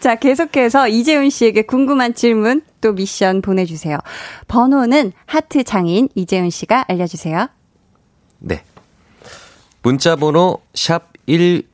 [0.00, 3.98] 자, 계속해서 이재훈 씨에게 궁금한 질문 또 미션 보내주세요.
[4.46, 7.48] 번호는 하트 장인 이재훈 씨가 알려주세요.
[8.38, 8.62] 네.
[9.82, 11.66] 문자 번호 샵 1,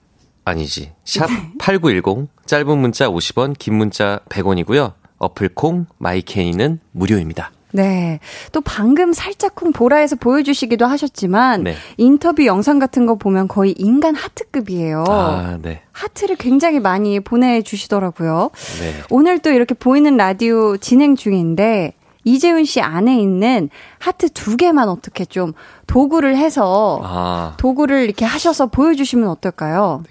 [0.47, 0.93] 아니지.
[1.05, 2.29] 샵 8910.
[2.47, 4.95] 짧은 문자 50원, 긴 문자 100원이고요.
[5.19, 7.53] 어플 콩, 마이케이는 무료입니다.
[7.73, 8.21] 네.
[8.53, 11.75] 또 방금 살짝쿵 보라에서 보여주시기도 하셨지만 네.
[11.97, 15.05] 인터뷰 영상 같은 거 보면 거의 인간 하트급이에요.
[15.09, 15.83] 아, 네.
[15.93, 18.51] 하트를 굉장히 많이 보내주시더라고요.
[18.81, 18.95] 네.
[19.11, 21.95] 오늘 또 이렇게 보이는 라디오 진행 중인데
[22.25, 23.69] 이재훈 씨 안에 있는
[23.99, 25.55] 하트 두 개만 어떻게 좀
[25.87, 30.05] 도구를 해서 아, 도구를 이렇게 하셔서 보여주시면 어떨까요?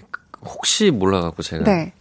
[0.44, 1.92] 혹시 몰라갖고 제가 네.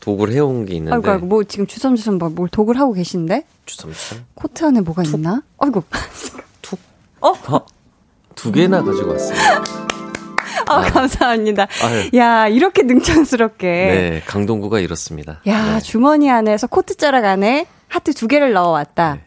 [0.00, 0.94] 도구를 해온 게 있는데.
[0.94, 3.44] 아이고, 아이고, 뭐 지금 주섬주섬 뭐, 뭘 도굴을 하고 계신데?
[3.70, 4.26] 주섬주섬.
[4.34, 5.42] 코트 안에 뭐가 있나?
[5.58, 5.84] 아이고.
[6.62, 6.78] 툭.
[7.20, 7.28] 어?
[7.30, 7.66] 어?
[8.34, 9.38] 두 개나 가지고 왔어요.
[10.66, 11.66] 아, 감사합니다.
[11.82, 12.10] 아유.
[12.14, 13.66] 야, 이렇게 능청스럽게.
[13.66, 15.40] 네, 강동구가 이렇습니다.
[15.46, 19.18] 야, 네, 주머니 안에서 코트 자락 안에 하트 두 개를 넣어 왔다.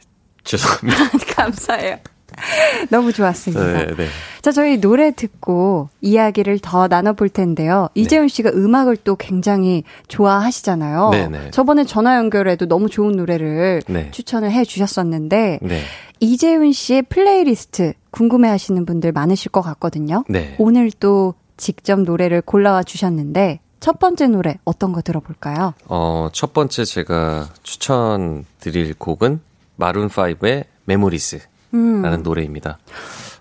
[0.43, 1.09] 죄송합니다.
[1.35, 1.97] 감사해요.
[2.89, 3.65] 너무 좋았습니다.
[3.65, 4.07] 네, 네.
[4.41, 7.89] 자, 저희 노래 듣고 이야기를 더 나눠볼 텐데요.
[7.95, 11.09] 이제훈 씨가 음악을 또 굉장히 좋아하시잖아요.
[11.11, 11.51] 네, 네.
[11.51, 14.11] 저번에 전화 연결해도 너무 좋은 노래를 네.
[14.11, 15.81] 추천을 해 주셨었는데, 네.
[16.19, 20.23] 이제훈 씨의 플레이리스트 궁금해 하시는 분들 많으실 것 같거든요.
[20.27, 20.55] 네.
[20.57, 25.73] 오늘 또 직접 노래를 골라와 주셨는데, 첫 번째 노래 어떤 거 들어볼까요?
[25.89, 29.41] 어, 첫 번째 제가 추천드릴 곡은
[29.77, 31.39] Maroon 5의 Memories
[31.73, 32.23] 라는 음.
[32.23, 32.77] 노래입니다.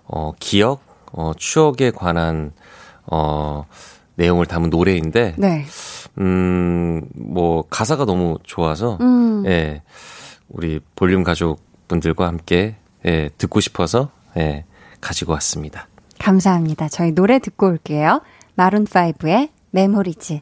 [0.05, 0.81] 어, 기억,
[1.11, 2.51] 어, 추억에 관한,
[3.05, 3.65] 어,
[4.15, 5.65] 내용을 담은 노래인데, 네.
[6.19, 9.43] 음, 뭐, 가사가 너무 좋아서, 음.
[9.45, 9.81] 예,
[10.49, 12.75] 우리 볼륨 가족분들과 함께,
[13.05, 14.65] 예, 듣고 싶어서, 예,
[14.99, 15.87] 가지고 왔습니다.
[16.19, 16.89] 감사합니다.
[16.89, 18.21] 저희 노래 듣고 올게요.
[18.57, 20.41] 마룬5의 메모리즈.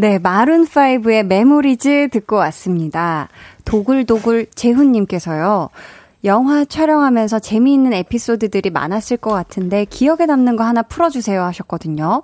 [0.00, 3.28] 네, 마룬5의 메모리즈 듣고 왔습니다.
[3.64, 5.70] 도굴도굴 재훈님께서요.
[6.22, 12.22] 영화 촬영하면서 재미있는 에피소드들이 많았을 것 같은데 기억에 남는 거 하나 풀어주세요 하셨거든요.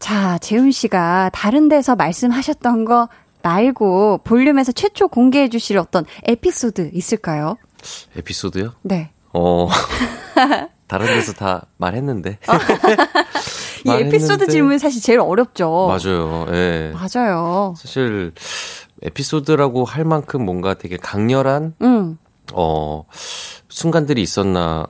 [0.00, 3.08] 자, 재훈 씨가 다른 데서 말씀하셨던 거
[3.42, 7.58] 말고 볼륨에서 최초 공개해 주실 어떤 에피소드 있을까요?
[8.16, 8.72] 에피소드요?
[8.82, 9.12] 네.
[9.32, 9.68] 어,
[10.88, 12.38] 다른 데서 다 말했는데.
[13.84, 14.48] 이 에피소드.
[14.48, 15.86] 질문이 사실 제일 어렵죠.
[15.86, 16.92] 맞아요, 예.
[16.92, 17.74] 맞아요.
[17.76, 18.32] 사실,
[19.02, 22.18] 에피소드라고 할 만큼 뭔가 되게 강렬한, 음,
[22.52, 23.04] 어,
[23.68, 24.86] 순간들이 있었나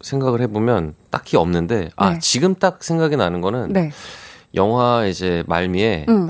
[0.00, 2.18] 생각을 해보면 딱히 없는데, 아, 네.
[2.18, 3.92] 지금 딱 생각이 나는 거는, 네.
[4.54, 6.28] 영화 이제 말미에 음.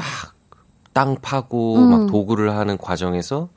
[0.92, 1.90] 막땅 파고 음.
[1.90, 3.48] 막 도구를 하는 과정에서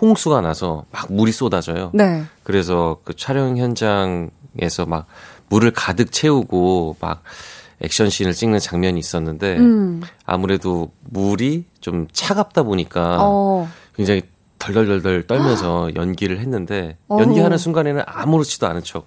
[0.00, 1.90] 홍수가 나서 막 물이 쏟아져요.
[1.92, 2.24] 네.
[2.44, 4.30] 그래서 그 촬영 현장
[4.60, 5.06] 에서 막
[5.48, 7.22] 물을 가득 채우고 막
[7.80, 14.22] 액션 씬을 찍는 장면이 있었는데 음, 아무래도 물이 좀 차갑다 보니까 어, 굉장히
[14.58, 17.20] 덜덜덜덜 떨면서 연기를 했는데 어우.
[17.20, 19.06] 연기하는 순간에는 아무렇지도 않은 척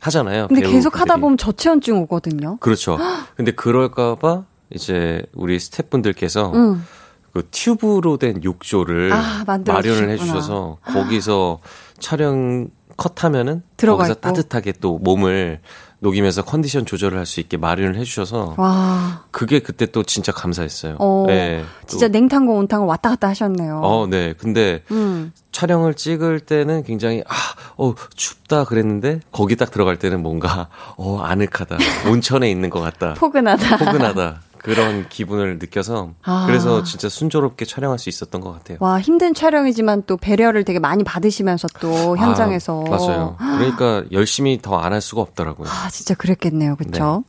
[0.00, 0.48] 하잖아요.
[0.48, 1.16] 근데 계속 하다.
[1.16, 2.58] 보면 저체온증 오거든요.
[2.60, 2.98] 그렇죠.
[3.36, 6.84] 근데 그럴까봐 이제 우리 스태프분들께서 음.
[7.32, 10.10] 그 튜브로 된 욕조를 아, 마련을.
[10.10, 11.60] 해주셔서 거기서
[11.98, 14.20] 촬영 컷하면은 들어가 거기서 있고.
[14.20, 15.60] 따뜻하게 또 몸을
[16.00, 20.96] 녹이면서 컨디션 조절을 할 수 있게 마련을 해주셔서 와, 그게 그때 또 진짜 감사했어요.
[20.98, 23.80] 어, 네, 또- 진짜 냉탕과 온탕을 왔다 갔다 하셨네요.
[23.82, 24.34] 어, 네.
[24.38, 25.32] 근데 음.
[25.52, 27.34] 촬영을 찍을 때는 굉장히 아,
[27.78, 31.76] 어, 춥다 그랬는데 거기 딱 들어갈 때는 뭔가 어, 아늑하다.
[32.12, 33.14] 온천에 있는 것 같다.
[33.14, 33.76] 포근하다.
[33.78, 34.40] 포근하다.
[34.66, 36.44] 그런 기분을 느껴서 아.
[36.48, 38.78] 그래서 진짜 순조롭게 촬영할 수 있었던 것 같아요.
[38.80, 42.84] 와, 힘든 촬영이지만 또 배려를 되게 많이 받으시면서 또 현장에서.
[42.86, 43.36] 아, 맞아요.
[43.38, 45.68] 그러니까 열심히 더 안 할 수가 없더라고요.
[45.68, 46.74] 아, 진짜 그랬겠네요.
[46.76, 47.22] 그쵸?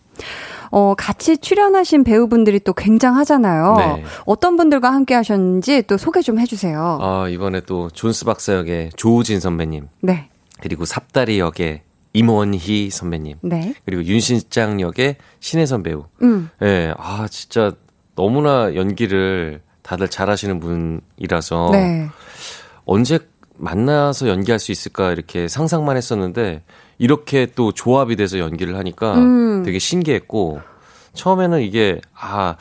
[0.71, 3.75] 어, 같이 출연하신 배우분들이 또 굉장하잖아요.
[3.77, 4.03] 네.
[4.25, 6.97] 어떤 분들과 함께 하셨는지 또 소개 좀 해주세요.
[7.01, 10.29] 아, 이번에 또 존스 박사 역의 조우진 선배님, 네.
[10.59, 11.83] 그리고 삽다리 역의
[12.14, 13.74] 임원희 선배님, 네.
[13.86, 16.05] 그리고 윤신장 역의 신혜선 배우.
[16.22, 16.49] 음.
[16.62, 17.74] 예, 아, 진짜
[18.16, 22.08] 너무나 연기를 다들 잘하시는 분이라서 네.
[22.86, 23.20] 언제
[23.58, 26.64] 만나서 연기할 수 있을까 이렇게 상상만 했었는데
[26.97, 29.64] 이렇게 또 조합이 돼서 연기를 하니까 음.
[29.64, 30.62] 되게 신기했고
[31.14, 32.55] 처음에는 이게 아,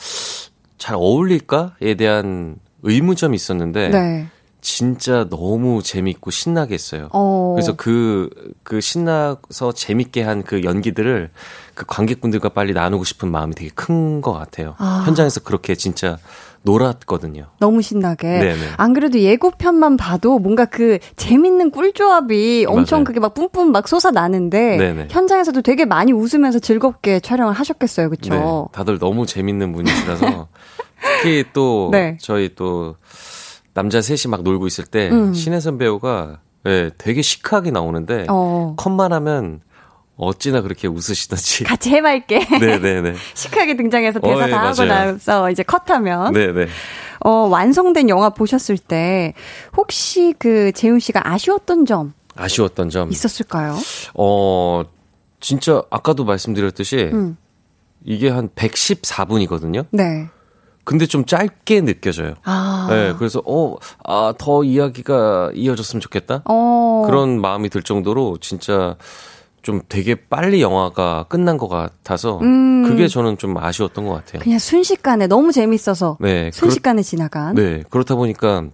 [0.79, 4.27] 잘 어울릴까에 대한 의무점이 있었는데 네.
[4.67, 7.09] 진짜 너무 재밌고 신나게 했어요.
[7.13, 7.53] 어.
[7.55, 8.29] 그래서 그,
[8.65, 11.31] 그 신나서 재밌게 한 그 연기들을
[11.77, 14.75] 그 관객분들과 빨리 나누고 싶은 마음이 되게 큰 것 같아요.
[14.79, 15.05] 아.
[15.07, 16.19] 현장에서 그렇게 진짜
[16.63, 17.47] 놀았거든요.
[17.61, 18.27] 너무 신나게.
[18.41, 18.73] 네네.
[18.77, 23.05] 안 그래도 예고편만 봐도 뭔가 그 재밌는 꿀조합이 엄청 맞아요.
[23.05, 25.09] 그게 막 뿜뿜 막 솟아나는데 네네.
[25.11, 28.11] 현장에서도 되게 많이 웃으면서 즐겁게 촬영을 하셨겠어요.
[28.11, 28.35] 그쵸?
[28.35, 30.49] 네, 다들 너무 재밌는 분이시라서
[31.23, 32.19] 특히 또 네.
[32.21, 32.97] 저희 또
[33.77, 35.35] 남자 셋이 막 놀고 있을 때 음.
[35.35, 38.73] 신혜선 배우가 네, 되게 시크하게 나오는데 어.
[38.79, 39.61] 컷만 하면
[40.17, 41.65] 어찌나 그렇게 웃으시던지.
[41.69, 43.15] 같이 해맑게 네네네.
[43.35, 45.13] 시크하게 등장해서 대사 어, 예, 다 하고 맞아요.
[45.13, 46.69] 나서 이제 컷하면 네네.
[47.21, 49.35] 어, 완성된 영화 보셨을 때
[49.77, 53.11] 혹시 그 재훈 씨가 아쉬웠던 점 아쉬웠던 점.
[53.13, 53.77] 있었을까요?
[54.15, 54.85] 어,
[55.41, 57.37] 진짜 아까도 말씀드렸듯이 음.
[58.07, 59.85] 이게 한 114분이거든요.
[59.91, 60.29] 네.
[60.87, 62.35] 근데 좀 짧게 느껴져요.
[62.45, 62.87] 아.
[62.89, 63.75] 네, 그래서 어,
[64.05, 66.43] 아, 더 이야기가 이어졌으면 좋겠다.
[66.45, 67.03] 어.
[67.07, 68.97] 그런 마음이 들 정도로 진짜
[69.63, 72.85] 좀 되게 빨리 영화가 끝난 것 같아서 음.
[72.85, 74.43] 그게 저는 좀 아쉬웠던 것 같아요.
[74.43, 77.57] 그냥 순식간에 너무 재밌어서 네, 순식간에 지나간.
[77.57, 78.69] 그렇, 네, 그렇다 보니까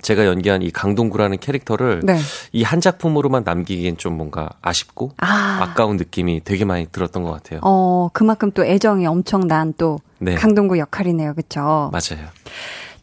[0.00, 2.18] 제가 연기한 이 강동구라는 캐릭터를 네.
[2.52, 5.58] 이한 작품으로만 남기기엔 좀 뭔가 아쉽고 아.
[5.60, 7.60] 아까운 느낌이 되게 많이 들었던 것 같아요.
[7.62, 10.34] 어, 그만큼 또 애정이 엄청난 또 네.
[10.34, 11.34] 강동구 역할이네요.
[11.34, 11.90] 그쵸?
[11.92, 12.26] 맞아요.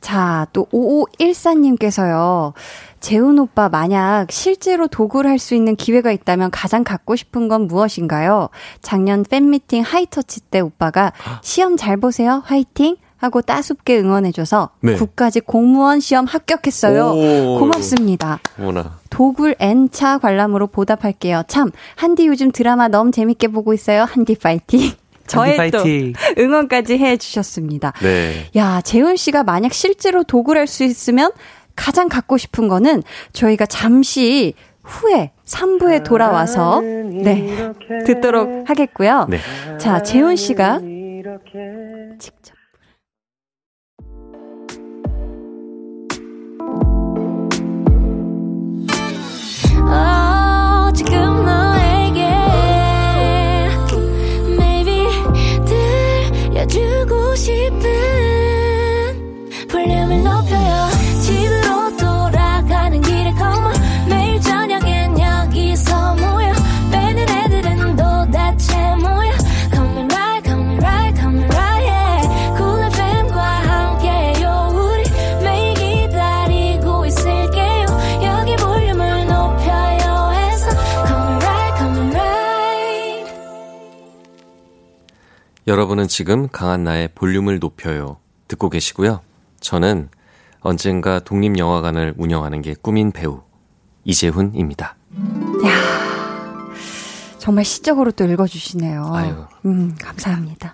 [0.01, 2.53] 자, 또 5514님께서요.
[2.99, 8.49] 재훈 오빠 만약 실제로 도구를 할수 있는 기회가 있다면 가장 갖고 싶은 건 무엇인가요?
[8.81, 12.41] 작년 팬미팅 하이터치 때 오빠가 시험 잘 보세요.
[12.45, 12.97] 화이팅!
[13.20, 14.95] 하고 따숩게 응원해줘서 네.
[14.95, 17.11] 국가직 공무원 시험 합격했어요.
[17.11, 17.59] 오.
[17.59, 18.39] 고맙습니다.
[18.57, 18.97] 어머나.
[19.09, 21.43] 도굴 N차 관람으로 보답할게요.
[21.47, 24.03] 참, 한디 요즘 드라마 너무 재밌게 보고 있어요.
[24.03, 24.91] 한디 파이팅.
[25.28, 25.84] 저의 또
[26.39, 27.93] 응원까지 해 주셨습니다.
[28.01, 28.47] 네.
[28.55, 31.32] 야, 재훈 씨가 만약 실제로 도굴할 수 있으면
[31.76, 33.03] 가장 갖고 싶은 거는
[33.34, 37.72] 저희가 잠시 후에 3부에 돌아와서 네,
[38.07, 39.28] 듣도록 하겠고요.
[39.30, 39.38] 네.
[39.78, 40.80] 자, 재훈 씨가
[57.39, 57.88] 싶은
[85.70, 88.17] 여러분은 지금 강한나의 볼륨을 높여요.
[88.47, 89.22] 듣고 계시고요.
[89.59, 90.09] 저는
[90.61, 93.43] 언젠가 독립영화관을 운영하는 게 꿈인 배우
[94.03, 94.95] 이재훈입니다.
[97.38, 99.11] 정말 시적으로 또 읽어주시네요.
[99.13, 99.45] 아유.
[99.65, 100.74] 음, 감사합니다.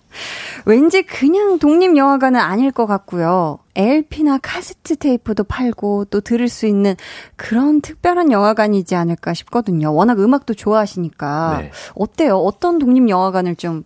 [0.65, 3.59] 왠지 그냥 독립영화관은 아닐 것 같고요.
[3.75, 6.95] LP나 카세트 테이프도 팔고 또 들을 수 있는
[7.35, 9.93] 그런 특별한 영화관이지 않을까 싶거든요.
[9.93, 11.57] 워낙 음악도 좋아하시니까.
[11.63, 11.71] 네.
[11.95, 12.37] 어때요?
[12.37, 13.83] 어떤 독립영화관을 좀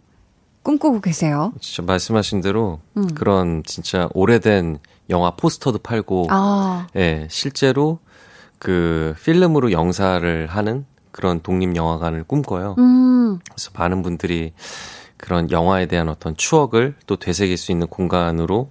[0.64, 1.54] 꿈꾸고 계세요?
[1.62, 3.08] 진짜 말씀하신 대로 음.
[3.16, 4.80] 그런 진짜 오래된
[5.10, 8.00] 영화 포스터도 팔고 아, 예, 실제로
[8.60, 12.76] 그 필름으로 영사를 하는 그런 독립 영화관을 꿈꿔요.
[12.78, 14.54] 음, 그래서 많은 분들이
[15.18, 18.70] 그런 영화에 대한 어떤 추억을 또 되새길 수 있는 공간으로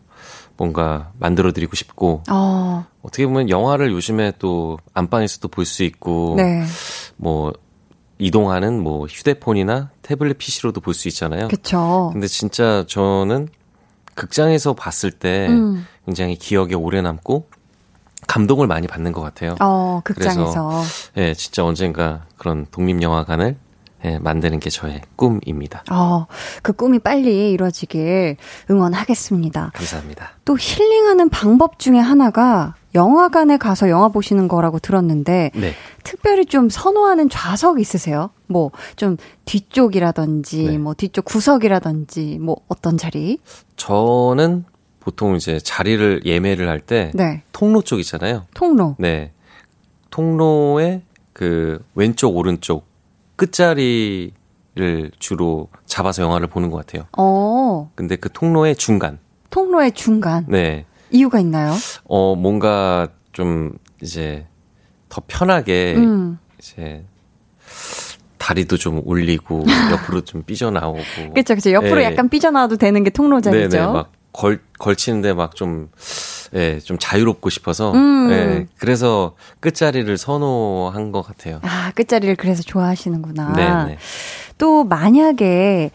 [0.56, 6.64] 뭔가 만들어 드리고 싶고 어, 어떻게 보면 영화를 요즘에 또 안방에서도 볼 수 있고 네.
[7.16, 7.52] 뭐
[8.18, 11.48] 이동하는 뭐 휴대폰이나 태블릿 PC로도 볼 수 있잖아요.
[11.48, 12.10] 그쵸.
[12.12, 13.48] 근데 진짜 저는
[14.14, 15.86] 극장에서 봤을 때 음.
[16.04, 17.46] 굉장히 기억에 오래 남고
[18.26, 19.54] 감동을 많이 받는 것 같아요.
[19.60, 20.82] 어, 극장에서.
[21.16, 23.56] 예, 진짜 언젠가 그런 독립영화관을
[24.04, 25.82] 예, 만드는 게 저의 꿈입니다.
[25.90, 26.26] 어,
[26.62, 28.36] 그 꿈이 빨리 이루어지길
[28.70, 29.72] 응원하겠습니다.
[29.74, 30.30] 감사합니다.
[30.44, 35.72] 또 힐링하는 방법 중에 하나가 영화관에 가서 영화 보시는 거라고 들었는데 네.
[36.02, 38.30] 특별히 좀 선호하는 좌석 있으세요?
[38.48, 40.78] 뭐 좀 뒤쪽이라든지 네.
[40.78, 43.38] 뭐 뒤쪽 구석이라든지 뭐 어떤 자리?
[43.76, 44.64] 저는
[45.00, 47.42] 보통 이제 자리를 예매를 할때 네.
[47.52, 48.44] 통로 쪽 있잖아요.
[48.54, 48.96] 통로.
[48.98, 49.32] 네.
[50.10, 52.86] 통로의 그 왼쪽 오른쪽
[53.36, 54.32] 끝자리를
[55.18, 57.04] 주로 잡아서 영화를 보는 것 같아요.
[57.16, 59.18] 어, 근데 그 통로의 중간.
[59.50, 60.44] 통로의 중간.
[60.48, 60.84] 네.
[61.10, 61.74] 이유가 있나요?
[62.04, 64.46] 어, 뭔가 좀 이제
[65.08, 66.38] 더 편하게 음.
[66.58, 67.04] 이제
[68.38, 71.34] 다리도 좀 올리고 옆으로 좀 삐져나오고.
[71.34, 71.72] 그쵸, 그쵸.
[71.72, 72.04] 옆으로 네.
[72.04, 73.68] 약간 삐져나와도 되는 게 통로 자리죠.
[73.68, 73.92] 네네.
[73.92, 75.90] 막 걸, 걸치는데 막 좀,
[76.54, 77.92] 예, 좀 자유롭고 싶어서.
[77.92, 78.30] 음.
[78.30, 81.60] 예, 그래서 끝자리를 선호한 것 같아요.
[81.62, 83.52] 아, 끝자리를 그래서 좋아하시는구나.
[83.52, 83.98] 네네.
[84.58, 85.90] 또 만약에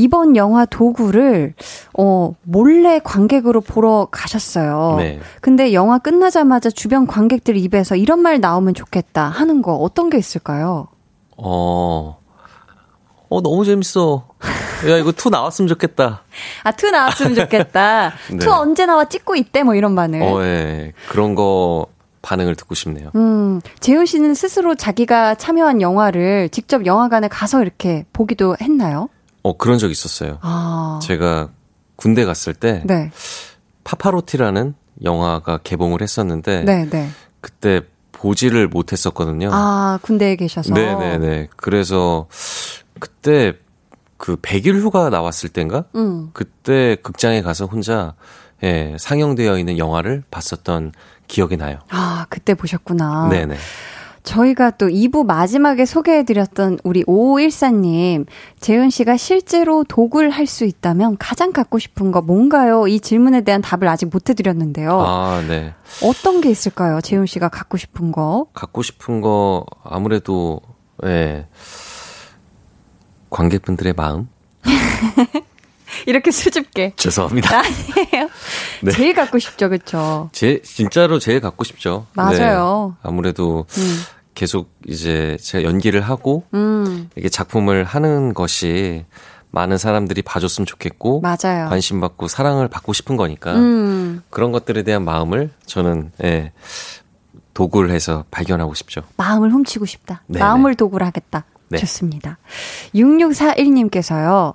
[0.00, 1.54] 이번 영화 도굴을
[1.98, 4.96] 어 몰래 관객으로 보러 가셨어요.
[4.98, 5.20] 네.
[5.42, 10.88] 근데 영화 끝나자마자 주변 관객들 입에서 이런 말 나오면 좋겠다 하는 거 어떤 게 있을까요?
[11.36, 12.18] 어,
[13.28, 14.26] 어, 너무 재밌어.
[14.88, 16.22] 야, 이거 two 나왔으면 좋겠다.
[16.64, 18.12] 아, two 나왔으면 좋겠다.
[18.32, 18.38] 네.
[18.38, 20.22] two 언제 나와 찍고 있대 뭐 이런 반응.
[20.22, 20.92] 어, 예.
[21.08, 21.86] 그런 거
[22.22, 23.10] 반응을 듣고 싶네요.
[23.14, 29.08] 음, 제훈 씨는 스스로 자기가 참여한 영화를 직접 영화관에 가서 이렇게 보기도 했나요?
[29.42, 30.38] 어, 그런 적 있었어요.
[30.42, 30.98] 아.
[31.02, 31.50] 제가
[31.96, 33.10] 군대 갔을 때 네.
[33.84, 37.08] 파파로티라는 영화가 개봉을 했었는데 네, 네.
[37.40, 37.82] 그때
[38.12, 39.50] 보지를 못했었거든요.
[39.52, 40.74] 아, 군대에 계셔서.
[40.74, 41.48] 네네네.
[41.56, 42.26] 그래서
[42.98, 43.54] 그때
[44.18, 45.84] 그 100일 후가 나왔을 땐가?
[45.94, 46.30] 음.
[46.34, 48.14] 그때 극장에 가서 혼자
[48.62, 50.92] 예, 상영되어 있는 영화를 봤었던
[51.26, 51.78] 기억이 나요.
[51.88, 53.28] 아, 그때 보셨구나.
[53.30, 53.56] 네네.
[54.22, 58.26] 저희가 또 2부 마지막에 소개해드렸던 우리 5514님,
[58.60, 62.86] 재은 씨가 실제로 독을 할 수 있다면 가장 갖고 싶은 거 뭔가요?
[62.88, 65.00] 이 질문에 대한 답을 아직 못 해드렸는데요.
[65.00, 65.72] 아, 네.
[66.02, 67.00] 어떤 게 있을까요?
[67.00, 68.46] 재은 씨가 갖고 싶은 거?
[68.52, 70.60] 갖고 싶은 거 아무래도
[71.04, 71.46] 예.
[73.30, 74.28] 관객분들의 마음?
[76.06, 76.94] 이렇게 수줍게.
[76.96, 77.58] 죄송합니다.
[77.58, 78.28] 아니에요.
[78.82, 78.92] 네.
[78.92, 80.30] 제일 갖고 싶죠, 그쵸?
[80.32, 82.06] 제 진짜로 제일 갖고 싶죠.
[82.14, 82.96] 맞아요.
[82.96, 83.08] 네.
[83.08, 84.00] 아무래도 음.
[84.34, 89.04] 계속 이제 제가 연기를 하고 음, 이게 작품을 하는 것이
[89.50, 91.68] 많은 사람들이 봐줬으면 좋겠고 맞아요.
[91.68, 96.52] 관심 받고 사랑을 받고 싶은 거니까 음, 그런 것들에 대한 마음을 저는 예,
[97.52, 99.02] 도구를 해서 발견하고 싶죠.
[99.16, 100.22] 마음을 훔치고 싶다.
[100.28, 100.44] 네네.
[100.44, 101.44] 마음을 도구로 하겠다.
[101.68, 101.78] 네.
[101.78, 102.38] 좋습니다.
[102.94, 104.54] 6641님께서요.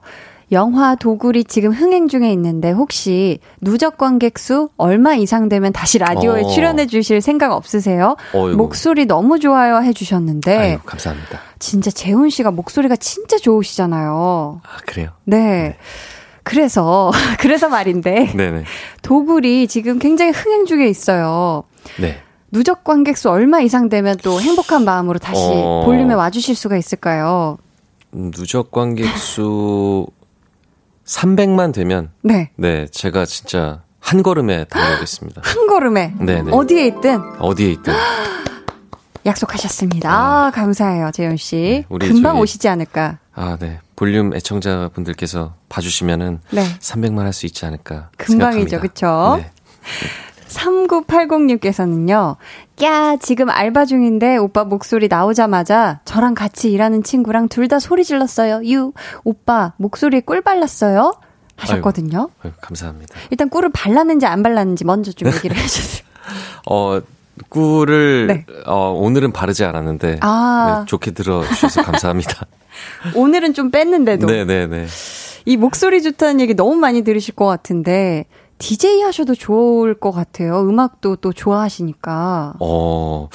[0.51, 6.43] 영화 도굴이 지금 흥행 중에 있는데 혹시 누적 관객 수 얼마 이상 되면 다시 라디오에
[6.43, 6.47] 어.
[6.47, 8.15] 출연해 주실 생각 없으세요?
[8.33, 8.57] 어이구.
[8.57, 11.39] 목소리 너무 좋아요 해 주셨는데 아유, 감사합니다.
[11.59, 14.61] 진짜 재훈 씨가 목소리가 진짜 좋으시잖아요.
[14.63, 15.09] 아, 그래요?
[15.23, 15.77] 네.
[16.43, 18.65] 그래서 그래서 말인데 네네.
[19.01, 21.63] 도굴이 지금 굉장히 흥행 중에 있어요.
[21.99, 22.21] 네.
[22.51, 25.83] 누적 관객 수 얼마 이상 되면 또 행복한 마음으로 다시 어.
[25.85, 27.57] 볼륨에 와주실 수가 있을까요?
[28.13, 30.05] 음, 누적 관객 수
[31.05, 32.51] 300만 되면 네.
[32.55, 35.41] 네, 제가 진짜 한 걸음에 달려오겠습니다.
[35.43, 36.51] 한 걸음에 네네.
[36.51, 37.93] 어디에 있든 어디에 있든.
[39.25, 40.11] 약속하셨습니다.
[40.11, 41.55] 아, 감사해요, 재현 씨.
[41.55, 43.17] 네, 우리 금방 저기- 오시지 않을까.
[43.33, 43.79] 아, 네.
[43.95, 46.63] 볼륨 애청자분들께서 봐주시면은 네.
[46.79, 48.09] 300만 할 수 있지 않을까.
[48.17, 48.79] 금방이죠.
[48.81, 49.37] 그쵸?
[49.39, 49.51] 네.
[50.47, 52.35] 3980님께서는요,
[52.83, 58.61] 야, 지금 알바 중인데 오빠 목소리 나오자마자 저랑 같이 일하는 친구랑 둘 다 소리 질렀어요.
[58.65, 58.93] 유,
[59.23, 61.13] 오빠 목소리에 꿀 발랐어요?
[61.57, 62.29] 하셨거든요.
[62.43, 63.15] 아유, 감사합니다.
[63.31, 66.03] 일단 꿀을 발랐는지 안 발랐는지 먼저 좀 얘기를 해주세요.
[66.69, 66.99] 어,
[67.49, 68.45] 꿀을 네.
[68.67, 70.81] 어, 오늘은 바르지 않았는데 아.
[70.81, 72.45] 네, 좋게 들어주셔서 감사합니다.
[73.15, 74.27] 오늘은 좀 뺐는데도.
[74.27, 74.85] 네네네.
[75.45, 78.25] 이 목소리 좋다는 얘기 너무 많이 들으실 것 같은데,
[78.57, 80.61] DJ 하셔도 좋을 것 같아요.
[80.61, 82.55] 음악도 또 좋아하시니까.
[82.59, 83.29] 어,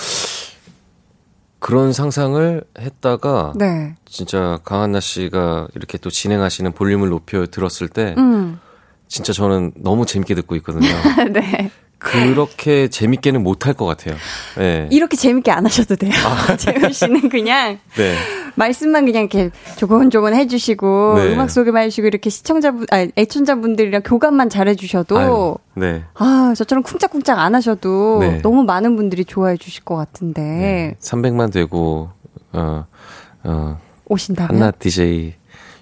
[1.59, 3.95] 그런 상상을 했다가 네.
[4.07, 8.59] 진짜 강한나 씨가 이렇게 또 진행하시는 볼륨을 높여 들었을 때 음.
[9.09, 10.89] 진짜 저는 너무 재밌게 듣고 있거든요.
[11.33, 11.71] 네.
[12.01, 14.17] 그렇게 재밌게는 못할 것 같아요.
[14.57, 14.89] 네.
[14.91, 16.13] 이렇게 재밌게 안 하셔도 돼요.
[16.57, 18.17] 재훈 씨는 그냥 네.
[18.57, 21.33] 말씀만 그냥 이렇게 조곤조곤 해주시고 네.
[21.33, 26.03] 음악 소개만 해주시고 이렇게 시청자분, 아 애청자분들이랑 교감만 잘해주셔도 아유, 네.
[26.15, 28.41] 아 저처럼 쿵짝쿵짝 안 하셔도 네.
[28.43, 30.97] 너무 많은 분들이 좋아해 주실 것 같은데 네.
[31.01, 32.11] 300만 되고
[32.53, 32.87] 어,
[33.45, 35.35] 어, 오신다면 한나 DJ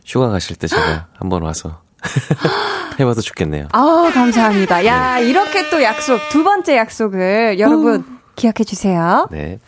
[0.04, 1.80] 휴가 가실 때 제가 한번 와서
[3.00, 3.68] 해봐도 좋겠네요.
[3.72, 4.84] 아 감사합니다.
[4.86, 5.28] 야 네.
[5.28, 8.04] 이렇게 또 약속 두 번째 약속을 여러분
[8.36, 9.26] 기억해 주세요.
[9.30, 9.58] 네.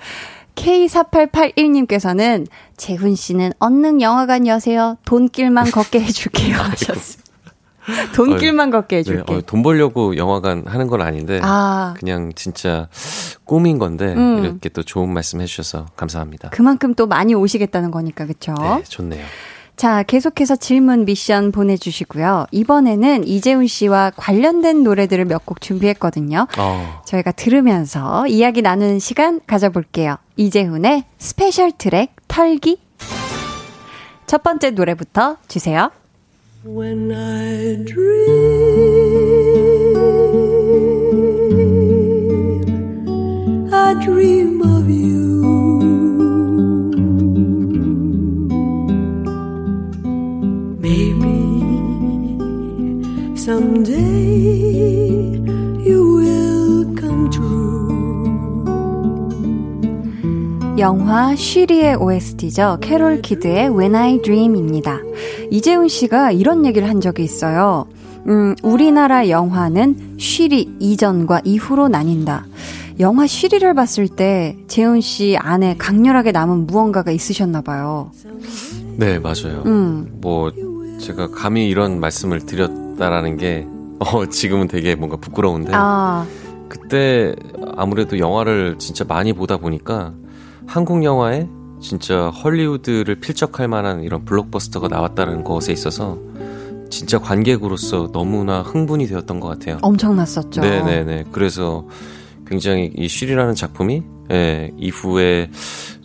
[0.55, 4.97] K4881님께서는 제훈 씨는 언능 영화관 여세요.
[5.05, 7.21] 돈길만 걷게 해줄게요 하셨어요.
[8.15, 9.35] 돈길만 걷게 네, 해줄게.
[9.35, 12.89] 어, 돈 벌려고 영화관 하는 건 아닌데 아 그냥 진짜
[13.45, 14.45] 꿈인 건데 음.
[14.45, 16.51] 이렇게 또 좋은 말씀 해주셔서 감사합니다.
[16.51, 18.55] 그만큼 또 많이 오시겠다는 거니까 그쵸?
[18.61, 19.25] 네, 좋네요.
[19.81, 22.45] 자, 계속해서 질문 미션 보내주시고요.
[22.51, 26.47] 이번에는 이제훈 씨와 관련된 노래들을 몇 곡 준비했거든요.
[26.59, 30.19] 어, 저희가 들으면서 이야기 나누는 시간 가져볼게요.
[30.37, 32.79] 이제훈의 special 트랙 털기.
[34.27, 35.91] 첫 번째 노래부터 주세요.
[36.67, 38.05] When I dream,
[43.73, 45.20] I dream of you.
[53.51, 55.35] Someday
[55.85, 57.91] you will come true.
[60.79, 62.79] 영화 쉬리의 OST죠.
[62.81, 65.01] 캐롤 키드의 When I Dream입니다.
[65.51, 67.87] 이제훈 씨가 이런 얘기를 한 적이 있어요.
[68.29, 72.47] 음, 우리나라 영화는 쉬리 이전과 이후로 나뉜다.
[73.01, 78.13] 영화 쉬리를 봤을 때 제훈 씨 안에 강렬하게 남은 무언가가 있으셨나 봐요.
[78.97, 79.65] 네 맞아요.
[79.67, 80.19] 음.
[80.21, 80.53] 뭐
[81.01, 83.67] 제가 감히 이런 말씀을 드렸다라는 게
[83.99, 86.27] 어, 지금은 되게 뭔가 부끄러운데 아,
[86.69, 87.35] 그때
[87.77, 90.15] 아무래도 영화를 진짜 많이 보다 보니까
[90.67, 91.49] 한국 영화에
[91.81, 96.19] 진짜 헐리우드를 필적할 만한 이런 블록버스터가 나왔다는 것에 있어서
[96.91, 99.79] 진짜 관객으로서 너무나 흥분이 되었던 것 같아요.
[99.83, 100.61] 엄청났었죠.
[100.61, 101.25] 네네네.
[101.33, 101.87] 그래서
[102.47, 105.51] 굉장히 이 쉬리라는 작품이 예, 이후에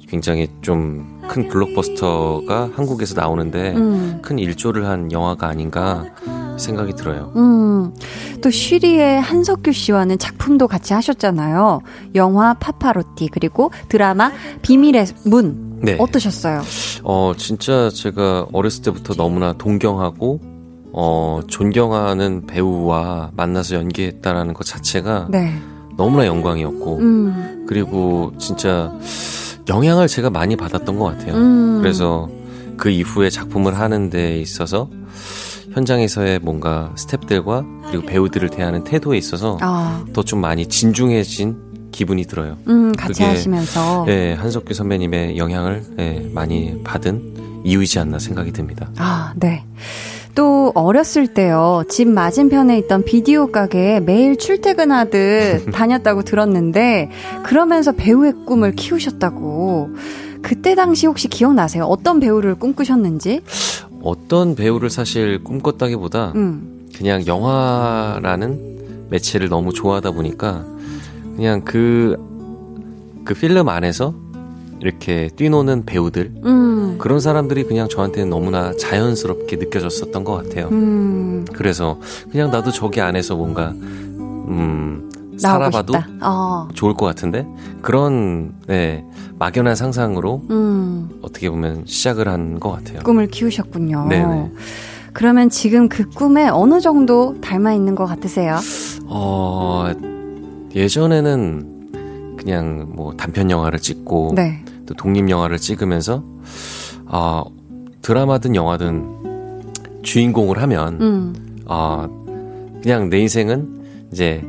[0.10, 4.20] 굉장히 좀 큰 블록버스터가 한국에서 나오는데 음.
[4.22, 6.06] 큰 일조를 한 영화가 아닌가
[6.58, 7.32] 생각이 들어요.
[7.36, 7.93] 음,
[8.41, 11.82] 또 쉬리의 한석규 씨와는 작품도 같이 하셨잖아요.
[12.16, 14.32] 영화 파파로티 그리고 드라마
[14.62, 15.97] 비밀의 문 네.
[15.99, 16.62] 어떠셨어요?
[17.03, 20.39] 어, 진짜 제가 어렸을 때부터 너무나 동경하고,
[20.93, 25.53] 어, 존경하는 배우와 만나서 연기했다라는 것 자체가 네.
[25.97, 28.91] 너무나 영광이었고, 음, 그리고 진짜
[29.68, 31.36] 영향을 제가 많이 받았던 것 같아요.
[31.36, 31.80] 음.
[31.82, 32.30] 그래서
[32.78, 34.89] 그 이후에 작품을 하는 데 있어서
[35.76, 42.58] 현장에서의 뭔가 스탭들과 그리고 배우들을 대하는 태도에 있어서 아, 더좀 많이 진중해진 기분이 들어요.
[42.68, 48.90] 음, 같이 그게, 하시면서 예, 한석규 선배님의 영향을 예, 많이 받은 이유이지 않나 생각이 듭니다.
[48.98, 49.66] 아, 네.
[50.34, 51.84] 또 어렸을 때요.
[51.90, 57.10] 집 맞은편에 있던 비디오 가게에 매일 출퇴근하듯 다녔다고 들었는데
[57.44, 59.90] 그러면서 배우의 꿈을 키우셨다고.
[60.42, 61.86] 그때 당시 혹시 기억나세요?
[61.86, 63.42] 어떤 배우를 꿈꾸셨는지?
[64.06, 66.88] 어떤 배우를 사실 꿈꿨다기보다 음.
[66.95, 70.64] 그냥 영화라는 매체를 너무 좋아하다 보니까
[71.36, 72.16] 그냥 그,
[73.26, 74.14] 그 필름 안에서
[74.80, 76.97] 이렇게 뛰노는 배우들 음.
[76.99, 80.70] 그런 사람들이 그냥 저한테는 너무나 자연스럽게 느껴졌었던 것 같아요.
[80.72, 81.45] 음.
[81.51, 81.99] 그래서
[82.32, 85.94] 그냥 나도 저기 안에서 뭔가 음 살아봐도.
[86.22, 86.68] 어.
[86.74, 87.46] 좋을 것 같은데
[87.82, 89.04] 그런 네,
[89.40, 91.10] 막연한 상상으로 음.
[91.22, 93.00] 어떻게 보면 시작을 한 것 같아요.
[93.04, 94.08] 꿈을 키우셨군요.
[94.10, 94.52] 네네.
[95.14, 98.58] 그러면 지금 그 꿈에 어느 정도 닮아 있는 것 같으세요?
[99.08, 99.92] 어
[100.76, 104.64] 예전에는 그냥 뭐 단편 영화를 찍고 네.
[104.86, 106.24] 또 독립 영화를 찍으면서
[107.08, 107.44] 아
[108.02, 111.34] 드라마든 영화든 주인공을 하면 음.
[111.66, 112.08] 아
[112.84, 114.44] 그냥 내 인생은 이제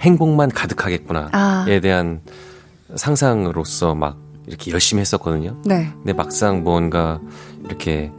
[0.00, 1.64] 행복만 가득하겠구나에 아.
[1.82, 2.20] 대한
[2.94, 5.56] 상상으로서 막 이렇게 열심히 했었거든요.
[5.64, 5.88] 네.
[5.94, 7.20] 근데 막상 뭔가
[7.64, 8.10] 이렇게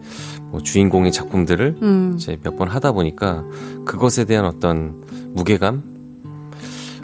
[0.51, 2.13] 뭐 주인공의 작품들을 음.
[2.17, 3.43] 이제 몇 번 하다 보니까
[3.85, 5.03] 그것에 대한 어떤
[5.33, 5.83] 무게감,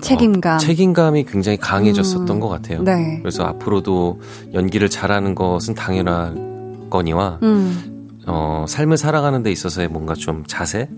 [0.01, 0.55] 책임감.
[0.55, 2.39] 어, 책임감이 굉장히 강해졌었던 음.
[2.39, 2.83] 것 같아요.
[2.83, 3.19] 네.
[3.21, 4.19] 그래서 앞으로도
[4.53, 8.19] 연기를 잘하는 것은 당연하거니와 음.
[8.27, 10.89] 어, 삶을 살아가는 데 있어서의 뭔가 좀 자세,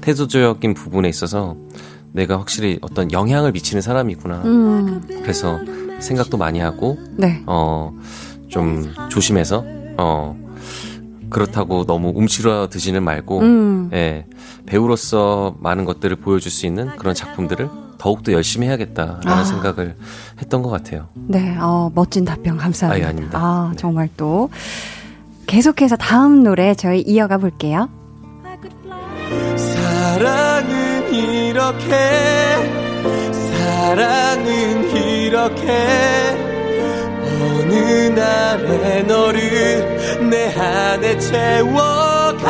[0.00, 1.56] 태도적인 부분에 있어서
[2.14, 4.42] 내가 확실히 어떤 영향을 미치는 사람이구나.
[4.44, 5.02] 음.
[5.22, 5.58] 그래서
[5.98, 7.42] 생각도 많이 하고 네.
[7.46, 7.92] 어,
[8.48, 9.64] 좀 조심해서
[9.98, 10.36] 어,
[11.28, 13.90] 그렇다고 너무 움츠러 드지는 말고 음.
[13.92, 14.26] 예,
[14.64, 19.42] 배우로서 많은 것들을 보여줄 수 있는 그런 작품들을 더욱더 열심히 해야겠다라는 아.
[19.44, 19.96] 생각을
[20.40, 21.08] 했던 것 같아요.
[21.14, 23.04] 네, 어, 멋진 답변 감사합니다.
[23.04, 23.38] 아 예 아닙니다.
[23.42, 23.76] 아, 네.
[23.76, 24.50] 정말 또.
[25.46, 27.88] 계속해서 다음 노래 저희 이어가 볼게요.
[31.64, 31.96] 이렇게
[33.50, 35.72] 사랑은 이렇게
[37.40, 42.42] 어느 날에 너를 내 안에 채워가고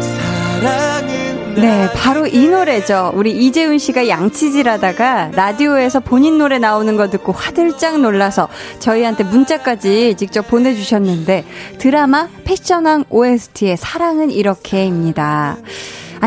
[0.00, 3.12] 사랑은 네, 바로 이 노래죠.
[3.14, 8.48] 우리 이재훈 씨가 양치질하다가 라디오에서 본인 노래 나오는 거 듣고 화들짝 놀라서
[8.80, 11.44] 저희한테 문자까지 직접 보내주셨는데
[11.78, 15.58] 드라마 패션왕 OST의 사랑은 이렇게입니다.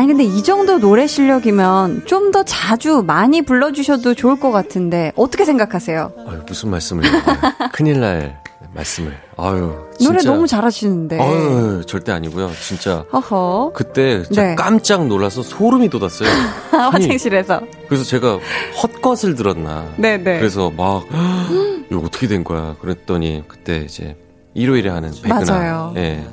[0.00, 5.44] 아니 근데 이 정도 노래 실력이면 좀 더 자주 많이 불러주셔도 좋을 것 같은데 어떻게
[5.44, 6.12] 생각하세요?
[6.28, 7.02] 아유, 무슨 말씀을.
[7.74, 8.40] 큰일 날
[8.72, 9.12] 말씀을.
[9.36, 10.12] 아유, 진짜.
[10.12, 11.20] 노래 너무 잘하시는데.
[11.20, 12.50] 아유, 절대 아니고요.
[12.64, 13.72] 진짜 허허.
[13.74, 14.54] 그때 네.
[14.54, 16.28] 깜짝 놀라서 소름이 돋았어요.
[16.70, 17.60] 아니, 화장실에서.
[17.88, 18.38] 그래서 제가
[18.80, 19.86] 헛것을 들었나.
[19.96, 20.38] 네네.
[20.38, 21.04] 그래서 막
[21.90, 22.76] 이거 어떻게 된 거야?
[22.80, 24.16] 그랬더니 그때 이제
[24.54, 25.92] 일요일에 하는 백은하, 맞아요.
[25.96, 26.24] 예,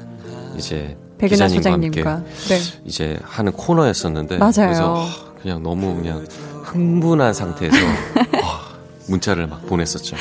[0.55, 2.24] 이제 백은하 소장님과.
[2.49, 2.59] 네.
[2.86, 4.53] 이제 하는 코너였었는데 맞아요.
[4.55, 6.26] 그래서 하, 그냥 너무 그냥
[6.63, 7.78] 흥분한 상태에서
[8.41, 8.61] 와,
[9.07, 10.15] 문자를 막 보냈었죠.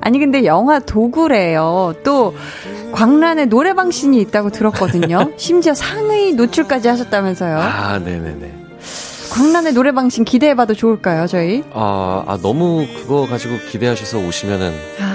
[0.00, 1.94] 아니 근데 영화 도구래요.
[2.04, 2.34] 또
[2.92, 5.32] 광란에 노래방 씬이 있다고 들었거든요.
[5.38, 7.58] 심지어 상의 노출까지 하셨다면서요.
[7.58, 8.52] 아, 네네네.
[9.32, 11.64] 광란의 노래방 씬 기대해봐도 좋을까요, 저희?
[11.72, 15.13] 아, 아 너무 그거 가지고 기대하셔서 오시면은 아,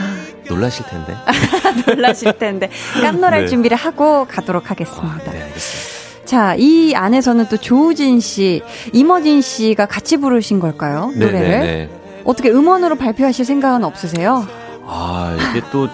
[0.50, 1.16] 놀라실 텐데.
[1.88, 2.70] 놀라실 텐데
[3.02, 3.48] 깜놀할 네.
[3.48, 5.32] 준비를 하고 가도록 아, 하겠습니다.
[5.32, 6.00] 네, 알겠습니다.
[6.26, 8.62] 자, 이 안에서는 또 조우진 씨,
[8.94, 11.12] 이머진 씨가 같이 부르신 걸까요?
[11.16, 11.90] 노래를 네네네.
[12.24, 14.48] 어떻게 음원으로 발표하실 생각은 없으세요?
[14.86, 15.88] 아, 이게 또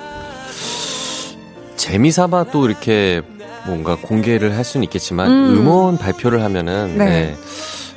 [1.78, 3.22] 재미삼아 또 이렇게
[3.66, 5.58] 뭔가 공개를 할 수는 있겠지만 음.
[5.60, 5.68] 음.
[5.68, 7.06] 원 발표를 하면은 네.
[7.06, 7.36] 네.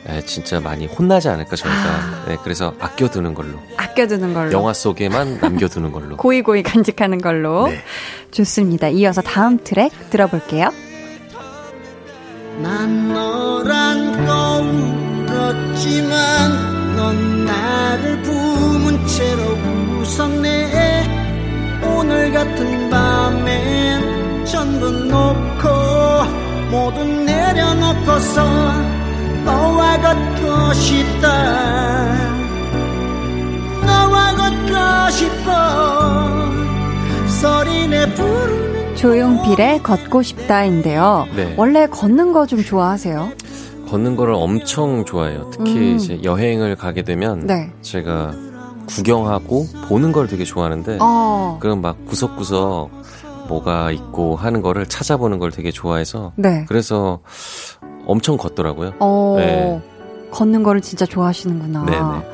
[0.06, 1.78] 네, 진짜 많이 혼나지 않을까 저희가.
[1.78, 2.24] 아.
[2.28, 3.58] 네, 그래서 아껴두는 걸로.
[3.76, 4.52] 아 아껴두는 걸로.
[4.52, 6.16] 영화 속에만 남겨두는 걸로.
[6.18, 7.66] 고이고이 간직하는 걸로.
[7.66, 7.82] 네.
[8.30, 8.88] 좋습니다.
[8.88, 10.70] 이어서 다음 트랙 들어볼게요.
[12.62, 19.42] 난 너란 건 들었지만 넌 나를 부문 채로
[20.00, 25.68] 웃었네 오늘 같은 밤엔 전부 놓고
[26.70, 28.44] 모두 내려놓고서
[29.44, 32.37] 너와 걷고 싶다
[38.96, 41.26] 조용필의 걷고 싶다인데요.
[41.36, 41.54] 네.
[41.56, 43.30] 원래 걷는 거 좀 좋아하세요?
[43.88, 45.50] 걷는 거를 엄청 좋아해요.
[45.52, 45.96] 특히 음.
[45.96, 47.70] 이제 여행을 가게 되면 네.
[47.82, 48.34] 제가
[48.86, 51.58] 구경하고 보는 걸 되게 좋아하는데 어.
[51.60, 52.90] 그럼 막 구석구석
[53.48, 56.64] 뭐가 있고 하는 거를 찾아보는 걸 되게 좋아해서 네.
[56.68, 57.20] 그래서
[58.06, 58.94] 엄청 걷더라고요.
[58.98, 59.34] 어.
[59.38, 59.80] 네.
[60.30, 61.84] 걷는 거를 진짜 좋아하시는구나.
[61.84, 62.28] 네네.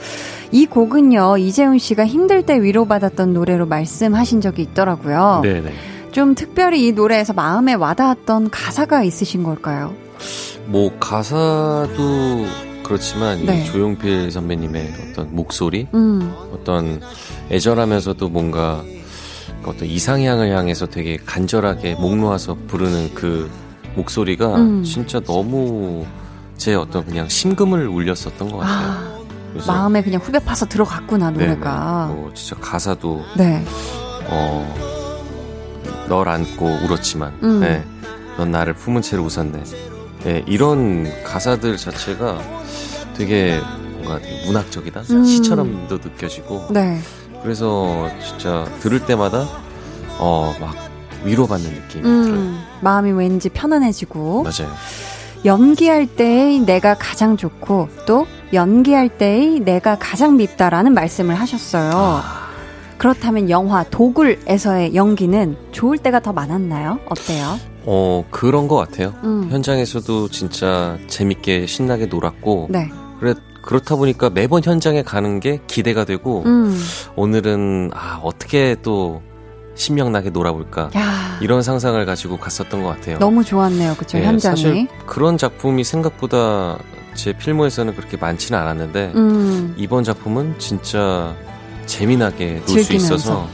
[0.54, 5.40] 이 곡은요, 이재훈 씨가 힘들 때 위로받았던 노래로 말씀하신 적이 있더라고요.
[5.42, 5.72] 네네.
[6.12, 9.92] 좀 특별히 이 노래에서 마음에 와닿았던 가사가 있으신 걸까요?
[10.66, 12.46] 뭐 가사도
[12.84, 13.62] 그렇지만 네.
[13.62, 17.00] 이 조용필 선배님의 어떤 목소리, 음, 어떤
[17.50, 18.84] 애절하면서도 뭔가
[19.66, 23.50] 어떤 이상향을 향해서 되게 간절하게 목 놓아서 부르는 그
[23.96, 24.84] 목소리가 음.
[24.84, 26.06] 진짜 너무
[26.56, 28.88] 제 어떤 그냥 심금을 울렸었던 것 같아요.
[28.88, 29.13] 아,
[29.54, 31.46] 그래서 마음에 그냥 후벼 파서 들어갔구나, 네네.
[31.46, 32.06] 노래가.
[32.12, 33.64] 뭐 진짜 가사도 네.
[34.28, 37.60] 어, 널 안고 울었지만, 음.
[37.60, 37.84] 네,
[38.36, 39.62] 넌 나를 품은 채로 웃었네.
[40.24, 42.40] 네, 이런 가사들 자체가
[43.16, 43.60] 되게
[43.98, 45.02] 뭔가 되게 문학적이다?
[45.10, 45.24] 음.
[45.24, 46.98] 시처럼도 느껴지고, 네.
[47.42, 49.46] 그래서 진짜 들을 때마다,
[50.18, 50.74] 어, 막
[51.24, 52.24] 위로받는 느낌이 들어요.
[52.34, 54.42] 음, 마음이 왠지 편안해지고.
[54.42, 54.74] 맞아요.
[55.44, 61.90] 연기할 때의 내가 가장 좋고, 또 연기할 때의 내가 가장 밉다라는 말씀을 하셨어요.
[61.94, 62.44] 아.
[62.96, 67.00] 그렇다면 영화 도굴에서의 연기는 좋을 때가 더 많았나요?
[67.06, 67.58] 어때요?
[67.84, 69.12] 어, 그런 것 같아요.
[69.24, 69.48] 음.
[69.50, 72.88] 현장에서도 진짜 재밌게 신나게 놀았고, 네.
[73.20, 76.74] 그래, 그렇다 보니까 매번 현장에 가는 게 기대가 되고, 음.
[77.16, 79.20] 오늘은 아 어떻게 또
[79.74, 83.18] 신명나게 놀아볼까 야, 이런 상상을 가지고 갔었던 것 같아요.
[83.18, 83.94] 너무 좋았네요.
[83.96, 84.56] 그쵸, 네, 현장이.
[84.56, 86.78] 사실 그런 작품이 생각보다
[87.14, 89.74] 제 필모에서는 그렇게 많지는 않았는데 음.
[89.76, 91.34] 이번 작품은 진짜
[91.86, 92.92] 재미나게 놀 수.
[92.92, 93.48] 있어서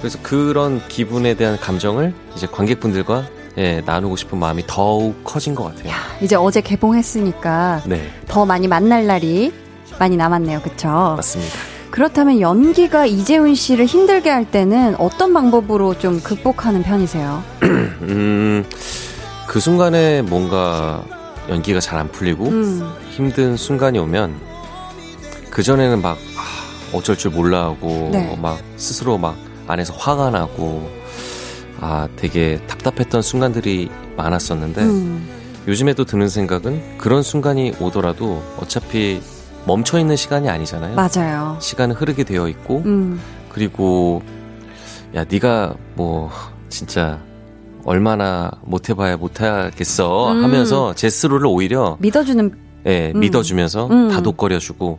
[0.00, 3.24] 그래서 그런 기분에 대한 감정을 이제 관객분들과
[3.58, 5.92] 예, 나누고 싶은 마음이 더욱 커진 것 같아요.
[6.22, 9.52] 이제 어제 개봉했으니까 네, 더 많이 만날 날이
[9.98, 10.60] 많이 남았네요.
[10.62, 10.88] 그쵸?
[11.16, 11.54] 맞습니다.
[11.92, 17.44] 그렇다면 연기가 이재훈 씨를 힘들게 할 때는 어떤 방법으로 좀 극복하는 편이세요?
[17.62, 18.64] 음,
[19.46, 21.04] 그 순간에 뭔가
[21.50, 22.92] 연기가 잘 안 풀리고 음.
[23.10, 24.34] 힘든 순간이 오면
[25.50, 28.34] 그 전에는 막 아, 어쩔 줄 몰라 하고 네.
[28.40, 29.36] 막 스스로 막
[29.66, 30.88] 안에서 화가 나고
[31.78, 35.28] 아 되게 답답했던 순간들이 많았었는데 음.
[35.68, 39.20] 요즘에도 드는 생각은 그런 순간이 오더라도 어차피
[39.66, 40.96] 멈춰 있는 시간이 아니잖아요.
[40.96, 41.56] 맞아요.
[41.60, 43.20] 시간은 흐르게 되어 있고 음.
[43.50, 44.22] 그리고
[45.14, 46.30] 야 네가 뭐
[46.68, 47.20] 진짜
[47.84, 50.44] 얼마나 못해봐야 못하겠어 음.
[50.44, 52.52] 하면서 제 스스로를 오히려 믿어주는
[52.86, 53.20] 예, 음.
[53.20, 54.08] 믿어주면서 음.
[54.10, 54.98] 다독거려주고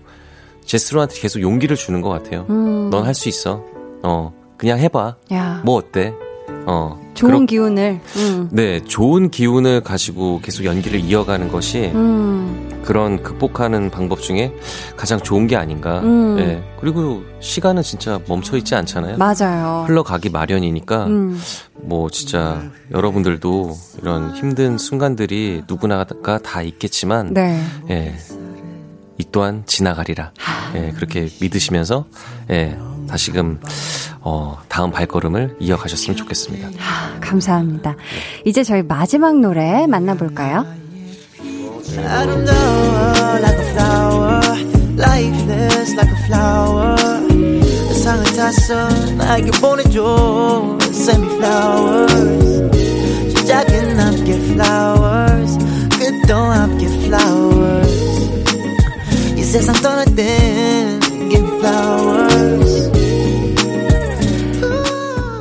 [0.66, 2.46] 제스로한테 계속 용기를 주는 것 같아요.
[2.50, 2.90] 음.
[2.90, 3.64] 넌할 수 있어.
[4.04, 5.16] 어, 그냥 해봐.
[5.34, 6.14] 야, 뭐 어때?
[6.66, 8.00] 어, 좋은 그렇- 기운을.
[8.18, 8.50] 음.
[8.52, 12.70] 네, 좋은 기운을 가지고 계속 연기를 이어가는 것이 음.
[12.84, 14.54] 그런 극복하는 방법 중에
[14.98, 16.00] 가장 좋은 게 아닌가.
[16.02, 16.38] 음.
[16.40, 16.64] 예.
[16.80, 19.18] 그리고 시간은 진짜 멈춰 있지 않잖아요.
[19.18, 19.86] 맞아요.
[19.88, 21.40] 흘러가기 마련이니까 음.
[21.76, 22.62] 뭐 진짜
[22.92, 27.62] 여러분들도 이런 힘든 순간들이 누구나가 다 있겠지만 네.
[27.90, 28.16] 예.
[29.24, 30.32] 이 또한 지나가리라.
[30.76, 32.06] 예, 그렇게 믿으시면서
[32.52, 33.60] 예, 다시금
[34.20, 36.68] 어, 다음 발걸음을 이어가셨으면 좋겠습니다.
[36.80, 37.96] 아, 감사합니다.
[38.46, 40.66] 이제 저희 마지막 노래 만나볼까요?
[41.96, 44.42] I don't know, like a flower,
[44.98, 46.96] lifeless like a flower.
[47.94, 52.80] 세상을 탔어, 나에게 보내줘, send me flowers.
[53.38, 55.58] 시작은 함께 flowers,
[55.98, 58.13] 끝도 함께 flowers.
[59.54, 61.00] 이 세상 떠날 땐
[61.30, 62.92] give me flowers.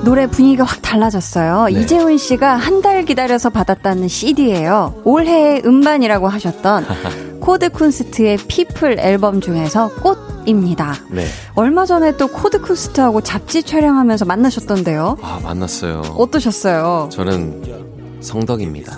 [0.04, 1.68] 노래 분위기가 확 달라졌어요.
[1.72, 1.80] 네.
[1.80, 5.00] 이제훈 씨가 한 달 기다려서 받았다는 CD예요.
[5.04, 6.84] 올해의 음반이라고 하셨던
[7.40, 10.94] 코드 쿤스트의 People 앨범 중에서 꽃입니다.
[11.08, 11.24] 네.
[11.54, 15.16] 얼마 전에 또 코드 쿤스트하고 잡지 촬영하면서 만나셨던데요.
[15.22, 16.02] 아, 만났어요.
[16.18, 17.08] 어떠셨어요?
[17.10, 18.94] 저는 성덕입니다.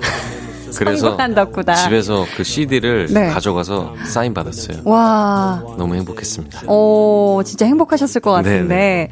[0.77, 1.75] 그래서 덕후다.
[1.75, 3.29] 집에서 그 CD를 네.
[3.29, 4.79] 가져가서 사인 받았어요.
[4.85, 6.71] 와, 너무 행복했습니다.
[6.71, 9.09] 오, 진짜 행복하셨을 것 같은데.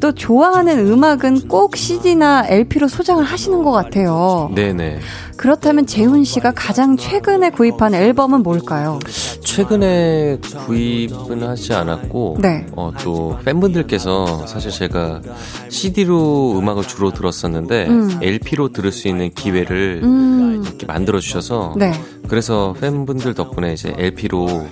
[0.00, 4.50] 또 좋아하는 음악은 꼭 CD나 LP로 소장을 하시는 것 같아요.
[4.54, 5.00] 네네.
[5.36, 8.98] 그렇다면 제훈 씨가 가장 최근에 구입한 앨범은 뭘까요?
[9.42, 12.66] 최근에 구입은 하지 않았고, 네.
[12.76, 15.20] 어, 또 팬분들께서 사실 제가
[15.68, 18.18] CD로 음악을 주로 들었었는데, 음.
[18.22, 21.92] LP로 들을 수 있는 기회를 음, 이렇게 만들어 만들어 주셔서 네.
[22.28, 24.66] 그래서 팬분들 덕분에 이제 LP로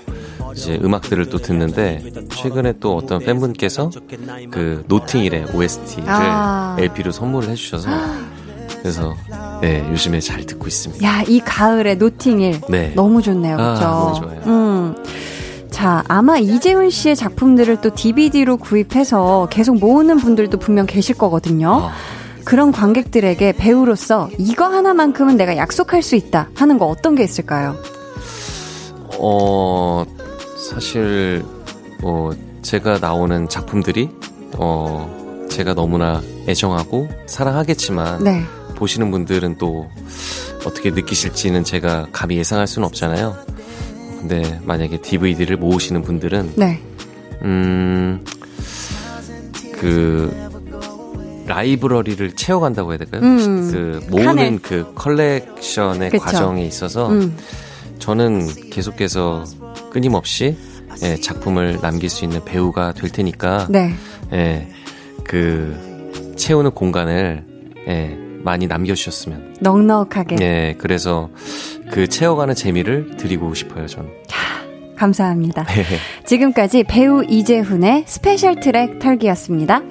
[0.54, 3.90] 이제 음악들을 또 듣는데 최근에 또 어떤 팬분께서
[4.50, 6.76] 그 노팅힐의 OST를 아.
[6.78, 7.88] LP로 선물을 해주셔서
[8.80, 9.14] 그래서
[9.60, 11.06] 네 요즘에 잘 듣고 있습니다.
[11.06, 12.62] 야, 이 가을에 노팅힐.
[12.68, 12.92] 네.
[12.96, 13.54] 너무 좋네요.
[13.54, 13.84] 아, 그렇죠?
[13.84, 14.40] 너무 좋아요.
[14.46, 14.96] 음.
[15.70, 21.90] 자, 아마 이재훈 씨의 작품들을 또 DVD로 구입해서 계속 모으는 분들도 분명 계실 거거든요.
[21.90, 21.92] 아.
[22.45, 27.76] 그런 관객들에게 배우로서 이거 하나만큼은 내가 약속할 수 있다 하는 거 어떤 게 있을까요?
[29.18, 30.05] 어
[30.70, 31.45] 사실
[32.01, 34.11] 뭐 제가 나오는 작품들이
[34.57, 38.43] 어 제가 너무나 애정하고 사랑하겠지만 네.
[38.76, 39.88] 보시는 분들은 또
[40.66, 43.36] 어떻게 느끼실지는 제가 감히 예상할 수는 없잖아요.
[44.18, 46.80] 근데 만약에 DVD를 모으시는 분들은 네.
[47.43, 48.24] 음,
[49.72, 50.32] 그,
[51.47, 53.22] 라이브러리를 채워간다고 해야 될까요?
[53.22, 54.07] 음, 그.
[54.11, 56.24] 모으는 그 컬렉션의 그쵸.
[56.24, 57.36] 과정에 있어서 음.
[57.99, 59.45] 저는 계속해서
[59.90, 60.57] 끊임없이
[61.03, 63.95] 예, 작품을 남길 수 있는 배우가 될 테니까 네.
[64.32, 64.68] 예,
[65.24, 67.45] 그, 채우는 공간을
[67.88, 69.57] 예, 많이 남겨주셨으면.
[69.61, 70.36] 넉넉하게.
[70.40, 71.30] 예, 그래서
[71.90, 74.11] 그 채워가는 재미를 드리고 싶어요, 저는.
[74.97, 75.64] 감사합니다.
[75.64, 75.84] 네.
[76.26, 79.82] 지금까지 배우 이제훈의 special 트랙 털기였습니다.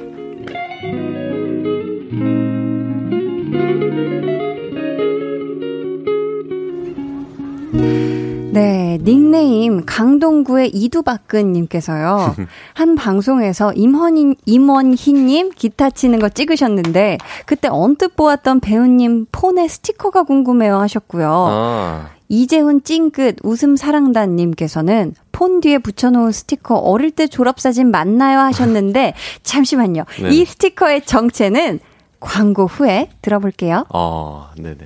[8.91, 12.35] 네, 닉네임 강동구의 이두박근님께서요.
[12.73, 20.77] 한 방송에서 임헌인, 임원희님 기타 치는 거 찍으셨는데, 그때 언뜻 보았던 배우님 폰에 스티커가 궁금해요
[20.77, 21.45] 하셨고요.
[21.49, 29.13] 아, 이재훈 찡긋 웃음 사랑단님께서는 폰 뒤에 붙여놓은 스티커 어릴 때 졸업사진 맞나요 하셨는데
[29.43, 30.05] 잠시만요.
[30.21, 30.29] 네.
[30.29, 31.79] 이 스티커의 정체는
[32.21, 33.85] 광고 후에 들어볼게요.
[33.93, 34.85] 어, 네네.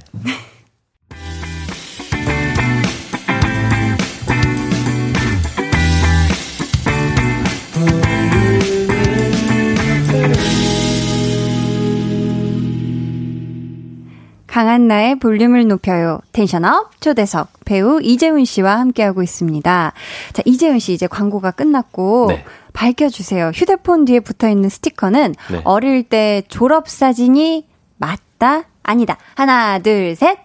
[14.56, 16.22] 강한 나의 볼륨을 높여요.
[16.32, 19.92] 텐션업 초대석 배우 이재훈 씨와 함께하고 있습니다.
[20.32, 22.46] 자, 이재훈 씨 이제 광고가 끝났고 네.
[22.72, 23.52] 밝혀주세요.
[23.54, 25.62] 휴대폰 뒤에 붙어 있는 스티커는 네.
[25.66, 28.64] 어릴 때 졸업 사진이 맞다?
[28.82, 29.18] 아니다.
[29.36, 30.38] 하나, 둘, 셋.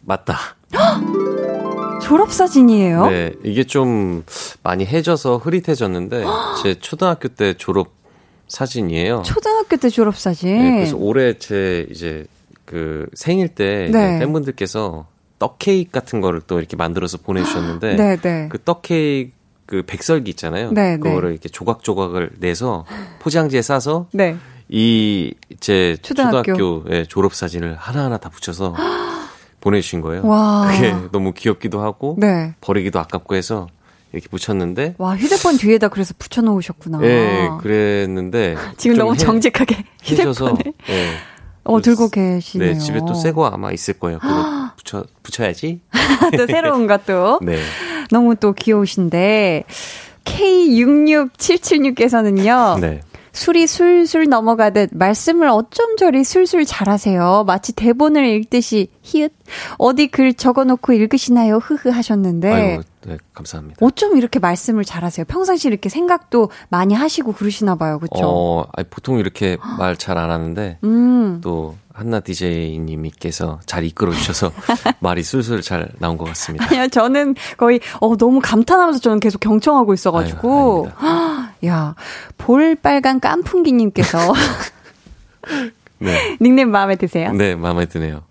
[0.00, 0.38] 맞다.
[2.00, 3.10] 졸업 사진이에요?
[3.10, 4.24] 네, 이게 좀
[4.62, 6.24] 많이 해져서 흐릿해졌는데
[6.62, 7.92] 제 초등학교 때 졸업
[8.48, 9.20] 사진이에요.
[9.26, 10.56] 초등학교 때 졸업 사진.
[10.56, 12.24] 네, 그래서 올해 제 이제
[12.72, 14.18] 그 생일 때 이제 네.
[14.20, 15.06] 팬분들께서
[15.38, 18.48] 떡 케이크 같은 거를 또 이렇게 만들어서 보내주셨는데 네, 네.
[18.48, 19.32] 그떡 케이크
[19.66, 20.72] 그 백설기 있잖아요.
[20.72, 20.98] 네, 네.
[20.98, 22.86] 그거를 이렇게 조각 조각을 내서
[23.20, 24.36] 포장지에 싸서 네.
[24.70, 26.54] 이제 초등학교.
[26.56, 28.74] 초등학교, 졸업 사진을 하나하나 다 붙여서
[29.60, 30.26] 보내주신 거예요.
[30.26, 30.70] 와.
[30.72, 32.54] 그게 너무 귀엽기도 하고 네.
[32.62, 33.66] 버리기도 아깝고 해서
[34.14, 37.00] 이렇게 붙였는데 와, 휴대폰 뒤에다 그래서 붙여놓으셨구나.
[37.02, 40.56] 예, 그랬는데 지금 좀 너무 해- 정직하게 휴대폰을
[40.88, 41.12] 예.
[41.64, 42.72] 어, 들고 계시네요.
[42.74, 44.18] 네, 집에 또 새 거 아마 있을 거예요.
[44.18, 44.34] 그거
[44.76, 45.80] 붙여 붙여야지.
[46.36, 47.40] 또 새로운 것도.
[47.42, 47.58] 네.
[48.10, 49.64] 너무 또 귀여우신데,
[50.24, 52.80] K66776께서는요.
[52.80, 53.00] 네.
[53.34, 57.44] 술이 술술 넘어가듯 말씀을 어쩜 저리 술술 잘하세요.
[57.46, 59.32] 마치 대본을 읽듯이 히읗
[59.78, 61.56] 어디 글 적어놓고 읽으시나요?
[61.56, 63.84] 흐흐 하셨는데 아이고, 네, 감사합니다.
[63.84, 65.24] 어쩜 이렇게 말씀을 잘하세요?
[65.26, 68.24] 평상시 이렇게 생각도 많이 하시고 그러시나 봐요, 그렇죠?
[68.26, 74.52] 어, 아니, 보통 이렇게 말 잘 안 하는데 음, 또 한나 DJ님께서 잘 이끌어 주셔서
[75.00, 76.66] 말이 술술 잘 나온 것 같습니다.
[76.66, 81.94] 아니요, 저는 거의 어 너무 감탄하면서 저는 계속 경청하고 있어가지고, 아유, 야
[82.38, 84.18] 볼빨간 깐풍기님께서
[85.98, 86.36] 네.
[86.40, 87.32] 닉네임 마음에 드세요?
[87.32, 88.22] 네, 마음에 드네요.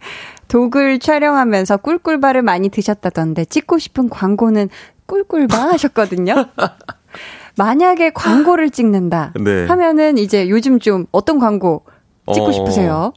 [0.51, 4.67] 독을 촬영하면서 꿀꿀바를 많이 드셨다던데 찍고 싶은 광고는
[5.05, 6.45] 꿀꿀바 하셨거든요.
[7.55, 9.65] 만약에 광고를 찍는다 네.
[9.67, 11.85] 하면은 이제 요즘 좀 어떤 광고
[12.33, 13.13] 찍고 어, 싶으세요?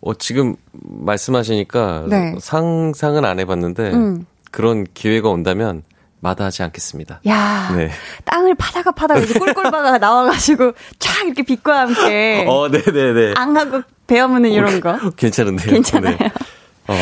[0.00, 2.36] 어, 지금 말씀하시니까 네.
[2.38, 4.24] 상상은 안 해봤는데 음.
[4.52, 5.82] 그런 기회가 온다면
[6.20, 7.20] 마다하지 않겠습니다.
[7.26, 7.90] 야 네.
[8.26, 13.34] 땅을 파다가 파다가 꿀꿀바가 나와가지고 쫙 이렇게 빛과 함께 어, 네네네.
[13.34, 15.10] 앙하고 베어무는 이런 거.
[15.16, 15.72] 괜찮은데요?
[15.72, 16.16] 괜찮아요.
[16.16, 16.30] 네.
[16.88, 16.94] 어,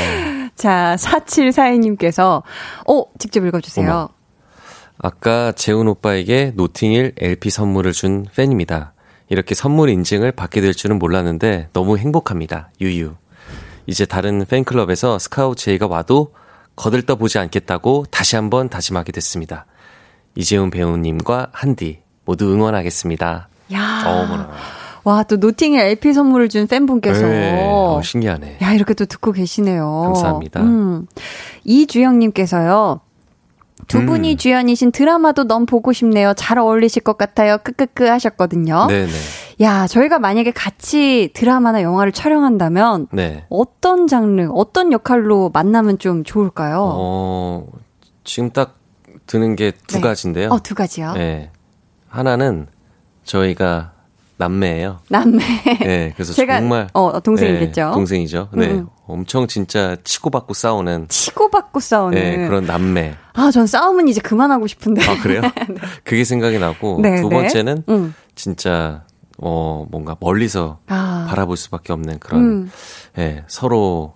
[0.54, 2.42] 자, 4742님께서,
[2.88, 3.90] 어, 직접 읽어주세요.
[3.90, 4.08] 어머.
[4.98, 8.92] 아까 재훈 오빠에게 노팅일 LP 선물을 준 팬입니다.
[9.28, 12.70] 이렇게 선물 인증을 받게 될 줄은 몰랐는데 너무 행복합니다.
[12.80, 13.14] 유유.
[13.86, 16.34] 이제 다른 팬클럽에서 스카우트 제이가 와도
[16.76, 19.66] 거들떠 보지 않겠다고 다시 한번 다짐하게 됐습니다.
[20.36, 23.48] 이재훈 배우님과 한디 모두 응원하겠습니다.
[23.72, 24.50] 야 어머나.
[25.04, 27.26] 와, 또 노팅힐 LP 선물을 준 팬분께서.
[27.26, 28.58] 네, 어, 신기하네.
[28.62, 30.02] 야, 이렇게 또 듣고 계시네요.
[30.06, 30.62] 감사합니다.
[30.62, 31.06] 음.
[31.64, 33.00] 이주영님께서요.
[33.86, 34.06] 두 음.
[34.06, 36.32] 분이 주연이신 드라마도 너무 보고 싶네요.
[36.36, 37.58] 잘 어울리실 것 같아요.
[37.58, 38.86] 끄끄끄 하셨거든요.
[38.86, 39.12] 네네.
[39.60, 43.44] 야, 저희가 만약에 같이 드라마나 영화를 촬영한다면 네.
[43.50, 46.92] 어떤 장르, 어떤 역할로 만나면 좀 좋을까요?
[46.94, 47.66] 어,
[48.24, 48.78] 지금 딱
[49.26, 50.00] 드는 게두 네.
[50.00, 50.48] 가지인데요.
[50.50, 51.12] 어, 두 가지요.
[51.12, 51.50] 네.
[52.08, 52.66] 하나는
[53.24, 53.92] 저희가
[54.36, 55.00] 남매예요.
[55.08, 55.38] 남매.
[55.80, 57.86] 네, 그래서 제가 정말 어, 동생이겠죠.
[57.88, 58.48] 네, 동생이죠.
[58.52, 58.88] 네, 음.
[59.06, 62.18] 엄청 진짜 치고받고 싸우는 치고받고 싸우는.
[62.20, 63.14] 네, 그런 남매.
[63.34, 65.02] 아, 전 싸움은 이제 그만하고 싶은데.
[65.08, 65.40] 아 그래요?
[66.04, 67.36] 그게 생각이 나고 네, 두 네.
[67.36, 68.14] 번째는 음.
[68.34, 69.04] 진짜
[69.38, 71.26] 어 뭔가 멀리서 아.
[71.28, 72.70] 바라볼 수밖에 없는 그런 음.
[73.18, 74.14] 예, 서로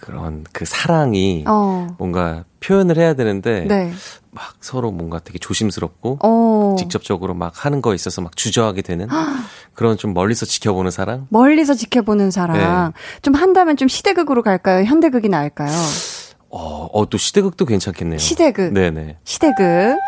[0.00, 1.88] 그런 그 사랑이 어.
[1.98, 3.92] 뭔가 표현을 해야 되는데 네.
[4.36, 6.76] 막 서로 뭔가 되게 조심스럽고 어.
[6.78, 9.08] 직접적으로 막 하는 거에 있어서 막 주저하게 되는
[9.72, 11.26] 그런 좀 멀리서 지켜보는 사랑?
[11.30, 12.92] 멀리서 지켜보는 사람.
[12.92, 12.92] 네.
[13.22, 14.84] 좀 한다면 좀 시대극으로 갈까요?
[14.84, 15.72] 현대극이 나을까요?
[16.50, 18.18] 어, 어, 또 시대극도 괜찮겠네요.
[18.18, 18.74] 시대극.
[18.74, 19.16] 네네.
[19.24, 19.98] 시대극.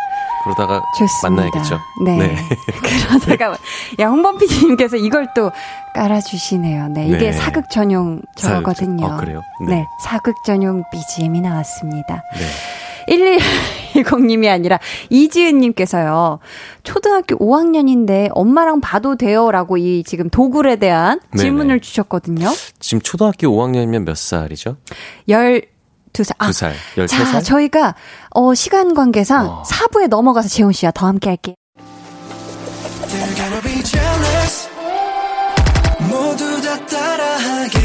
[0.45, 1.31] 그러다가 좋습니다.
[1.31, 1.79] 만나야겠죠.
[2.05, 2.37] 네.
[3.09, 3.57] 그러다가
[3.99, 5.51] 야 홍범 PD님께서 이걸 또
[5.95, 6.89] 깔아주시네요.
[6.89, 7.33] 네, 이게 네.
[7.33, 9.07] 사극 전용 저거든요.
[9.07, 9.41] 사극, 어, 그래요?
[9.67, 9.77] 네.
[9.77, 9.87] 네.
[10.05, 12.23] 사극 전용 BGM이 나왔습니다.
[12.35, 12.88] 네.
[13.09, 14.79] 1110님이 아니라
[15.11, 16.39] 이지은님께서요.
[16.83, 21.43] 초등학교 5학년인데 엄마랑 봐도 돼요 라고 이 지금 도굴에 대한 네네.
[21.43, 22.49] 질문을 주셨거든요.
[22.79, 24.77] 지금 초등학교 5학년이면 몇 살이죠?
[25.29, 25.65] 12살.
[26.39, 27.43] 아, 두 살, 열세 자, 살?
[27.43, 27.95] 저희가
[28.31, 29.63] 어 시간 관계상 어.
[29.65, 31.55] 4부에 넘어가서 재훈 씨와 더 함께 할게요.
[36.11, 37.78] 모두 다 따라하게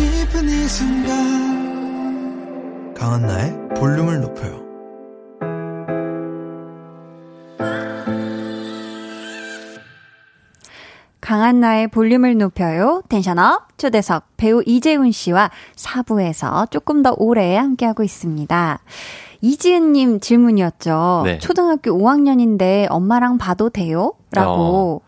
[0.00, 1.84] 싶은 이 순간
[2.94, 4.60] 강한나의 볼륨을 높여요.
[11.20, 13.02] 강한 나의 볼륨을 높여요.
[13.08, 18.80] 텐션업 초대석 배우 이재훈 씨와 4부에서 조금 더 오래 함께하고 있습니다.
[19.42, 21.22] 이지은님 질문이었죠.
[21.24, 21.38] 네.
[21.38, 24.14] 초등학교 5학년인데 엄마랑 봐도 돼요?
[24.32, 25.02] 라고.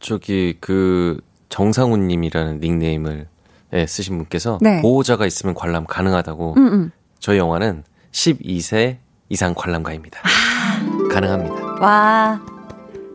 [0.00, 3.28] 저기 그 정상훈님이라는 닉네임을
[3.72, 4.80] 예, 쓰신 분께서 네.
[4.80, 6.90] 보호자가 있으면 관람 가능하다고 음, 음.
[7.18, 8.96] 저희 영화는 12세
[9.28, 10.20] 이상 관람가입니다.
[10.22, 11.08] 아.
[11.08, 11.54] 가능합니다.
[11.80, 12.40] 와.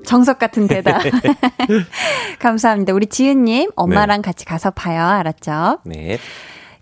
[0.05, 1.01] 정석 같은 대답.
[2.39, 2.93] 감사합니다.
[2.93, 5.01] 우리 지은님, 엄마랑 같이 가서 봐요.
[5.01, 5.79] 알았죠?
[5.85, 6.17] 네.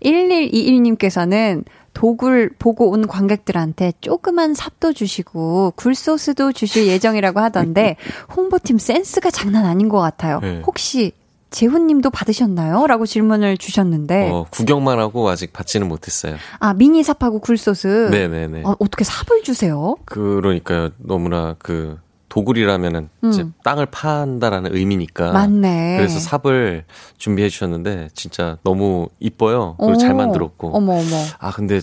[0.04, 1.64] 1121님께서는
[1.94, 7.96] 도굴 보고 온 관객들한테 조그만 삽도 주시고 굴소스도 주실 예정이라고 하던데
[8.34, 10.40] 홍보팀 센스가 장난 아닌 것 같아요.
[10.40, 10.62] 네.
[10.66, 11.12] 혹시
[11.52, 12.86] 재훈님도 받으셨나요?
[12.88, 16.36] 라고 질문을 주셨는데 어, 구경만 하고 아직 받지는 못했어요.
[16.58, 18.62] 아 미니 삽하고 굴소스 네네네.
[18.64, 19.96] 어, 어떻게 삽을 주세요?
[20.04, 20.90] 그러니까요.
[20.98, 21.98] 너무나 그
[22.28, 23.52] 도굴이라면은 이제 음.
[23.62, 25.32] 땅을 판다라는 의미니까.
[25.32, 25.96] 맞네.
[25.98, 26.84] 그래서 삽을
[27.18, 29.76] 준비해 주셨는데 진짜 너무 이뻐요.
[29.78, 30.74] 그리고 잘 오, 만들었고.
[30.74, 31.24] 어머 어머.
[31.38, 31.80] 아 근데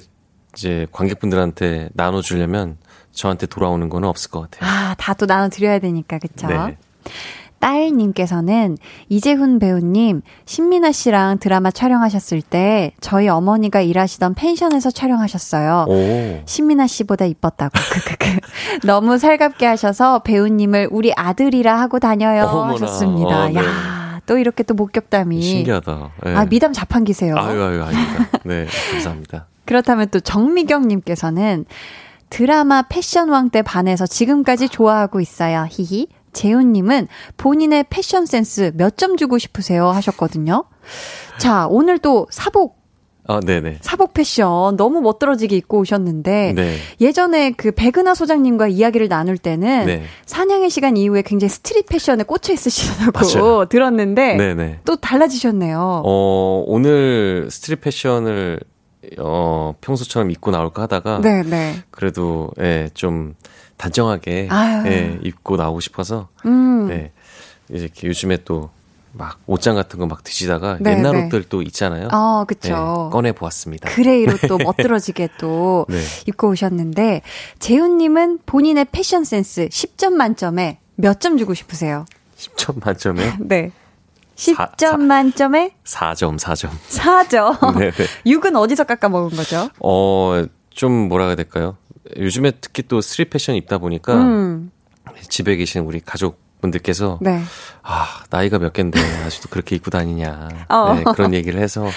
[0.56, 2.78] 이제 관객분들한테 나눠 주려면
[3.12, 4.70] 저한테 돌아오는 거는 없을 것 같아요.
[4.70, 6.48] 아, 다 또 나눠 드려야 되니까, 그쵸?
[6.48, 6.78] 네.
[7.60, 8.78] 딸님께서는
[9.10, 15.86] 이재훈 배우님, 신민아 씨랑 드라마 촬영하셨을 때 저희 어머니가 일하시던 펜션에서 촬영하셨어요.
[15.88, 16.42] 오.
[16.46, 17.72] 신민아 씨보다 이뻤다고.
[18.86, 22.44] 너무 살갑게 하셔서 배우님을 우리 아들이라 하고 다녀요.
[22.46, 22.74] 어머나.
[22.74, 23.44] 하셨습니다.
[23.46, 23.56] 어, 네.
[23.60, 25.42] 야, 또 이렇게 또 목격담이.
[25.42, 26.12] 신기하다.
[26.24, 26.36] 네.
[26.36, 27.36] 아, 미담 자판기세요.
[27.38, 28.30] 아유 아유 아닙니다.
[28.44, 29.48] 네 감사합니다.
[29.66, 31.66] 그렇다면 또 정미경님께서는
[32.30, 35.66] 드라마 패션왕 때 반해서 지금까지 좋아하고 있어요.
[35.70, 36.08] 히히.
[36.34, 37.08] 제훈님은
[37.38, 39.88] 본인의 패션 센스 몇 점 주고 싶으세요?
[39.90, 40.66] 하셨거든요.
[41.38, 42.78] 자, 오늘 또 사복,
[43.28, 43.78] 아 네네.
[43.82, 46.76] 사복 패션 너무 멋들어지게 입고 오셨는데, 네.
[47.00, 50.04] 예전에 그 백은하 소장님과 이야기를 나눌 때는 네.
[50.26, 53.66] 사냥의 시간 이후에 굉장히 street 패션에 꽂혀 있으시다고 맞아요.
[53.66, 54.80] 들었는데, 네네.
[54.84, 56.02] 또 달라지셨네요.
[56.04, 58.60] 어 오늘 street 패션을
[59.20, 61.76] 어 평소처럼 입고 나올까 하다가 네, 네.
[61.92, 63.36] 그래도 예, 좀
[63.80, 64.84] 단정하게 아유.
[64.88, 66.88] 예, 입고 나오고 싶어서 음.
[66.90, 67.12] 네.
[67.70, 68.70] 이제 이렇게 요즘에 또
[69.12, 71.26] 막 옷장 같은 거 막 드시다가 네, 옛날 네.
[71.26, 72.10] 옷들 또 있잖아요.
[72.14, 73.10] 어, 네, 그쵸.
[73.12, 73.90] 꺼내 보았습니다.
[73.90, 75.98] gray로 또 멋들어지게 또 네.
[76.28, 77.24] 입고 오셨는데
[77.58, 82.06] 제훈 님은 본인의 패션 센스 10점 만점에 몇 점 주고 싶으세요?
[82.38, 83.72] 10점 만점에 네.
[84.36, 86.70] 사- 10점 사- 만점에 4점, 4점.
[86.90, 87.80] 4점.
[87.80, 88.06] 네, 네.
[88.28, 89.70] 6은 어디서 깎아 먹은 거죠?
[89.80, 91.78] 어, 좀 뭐라 해야 될까요?
[92.18, 94.72] 요즘에 특히 또 스트릿 패션 입다 보니까 음,
[95.30, 97.42] 집에 계신 우리 가족 분들께서 네.
[97.84, 100.94] 아 나이가 몇 갠데 아직도 그렇게 입고 다니냐 어.
[100.94, 101.88] 네, 그런 얘기를 해서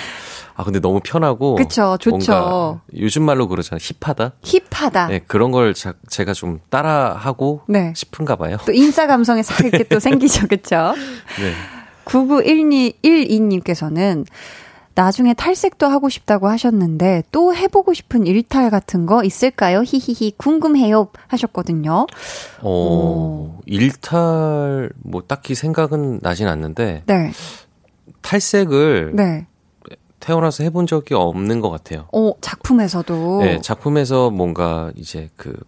[0.54, 2.32] 아 근데 너무 편하고 그쵸, 좋죠.
[2.32, 5.06] 뭔가 요즘 말로 그러잖아 힙하다 힙하다.
[5.08, 7.92] 네, 그런 걸 자, 제가 좀 따라하고 네.
[7.96, 8.58] 싶은가 봐요.
[8.66, 10.94] 또 인싸 감성이 싹 이렇게 또 생기죠, 그쵸?
[11.38, 11.54] 네.
[12.04, 14.26] 991212님께서는
[14.94, 19.82] 나중에 탈색도 하고 싶다고 하셨는데 또 해보고 싶은 일탈 같은 거 있을까요?
[19.82, 22.06] 히히히 궁금해요 하셨거든요.
[22.60, 27.32] 어, 일탈 뭐 딱히 생각은 나진 않는데 네,
[28.20, 29.46] 탈색을 네.
[30.20, 32.06] 태어나서 해본 적이 없는 것 같아요.
[32.12, 35.58] 어 작품에서도 네, 작품에서 뭔가 이제 그,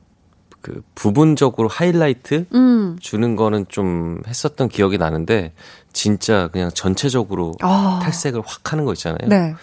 [0.65, 5.53] 그 부분적으로 하이라이트 음, 주는 거는 좀 했었던 기억이 나는데
[5.93, 8.01] 진짜 그냥 전체적으로 아.
[8.03, 9.29] 탈색을 확 하는 거 있잖아요.
[9.29, 9.55] 네.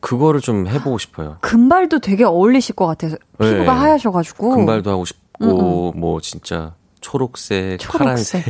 [0.00, 1.36] 그거를 좀 해보고 싶어요.
[1.42, 3.80] 금발도 되게 어울리실 것 같아서 피부가 네.
[3.80, 6.72] 하얘셔가지고 금발도 하고 싶고 뭐 진짜
[7.02, 8.44] 초록색, 파란색.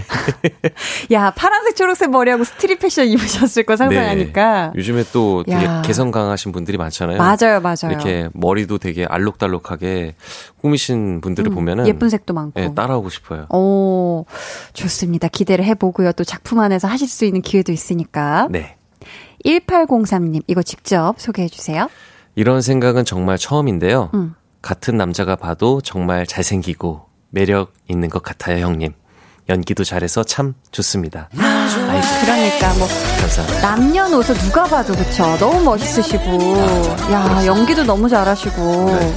[1.10, 4.78] 야 파란색 초록색 머리하고 스트릿 패션 입으셨을 거 상상하니까 네.
[4.78, 5.82] 요즘에 또 되게 야.
[5.82, 7.18] 개성 강하신 분들이 많잖아요.
[7.18, 7.90] 맞아요, 맞아요.
[7.90, 10.14] 이렇게 머리도 되게 알록달록하게
[10.60, 12.60] 꾸미신 분들을 음, 보면은 예쁜 색도 많고.
[12.60, 13.46] 네, 따라하고 싶어요.
[13.50, 14.26] 오,
[14.74, 15.26] 좋습니다.
[15.28, 16.12] 기대를 해보고요.
[16.12, 18.46] 또 작품 안에서 하실 수 있는 기회도 있으니까.
[18.50, 18.76] 네.
[19.44, 21.88] 1803님, 이거 직접 소개해 주세요.
[22.34, 24.10] 이런 생각은 정말 처음인데요.
[24.14, 24.34] 음.
[24.62, 28.92] 같은 남자가 봐도 정말 잘생기고 매력 있는 것 같아요, 형님.
[29.48, 31.28] 연기도 잘해서 참 좋습니다.
[31.36, 32.86] 아이고, 그러니까 뭐,
[33.20, 33.60] 감사합니다.
[33.60, 35.36] 남녀노소 누가 봐도 그쵸.
[35.38, 36.22] 너무 멋있으시고,
[37.10, 38.86] 야, 연기도 너무 잘하시고.
[38.92, 39.14] 네.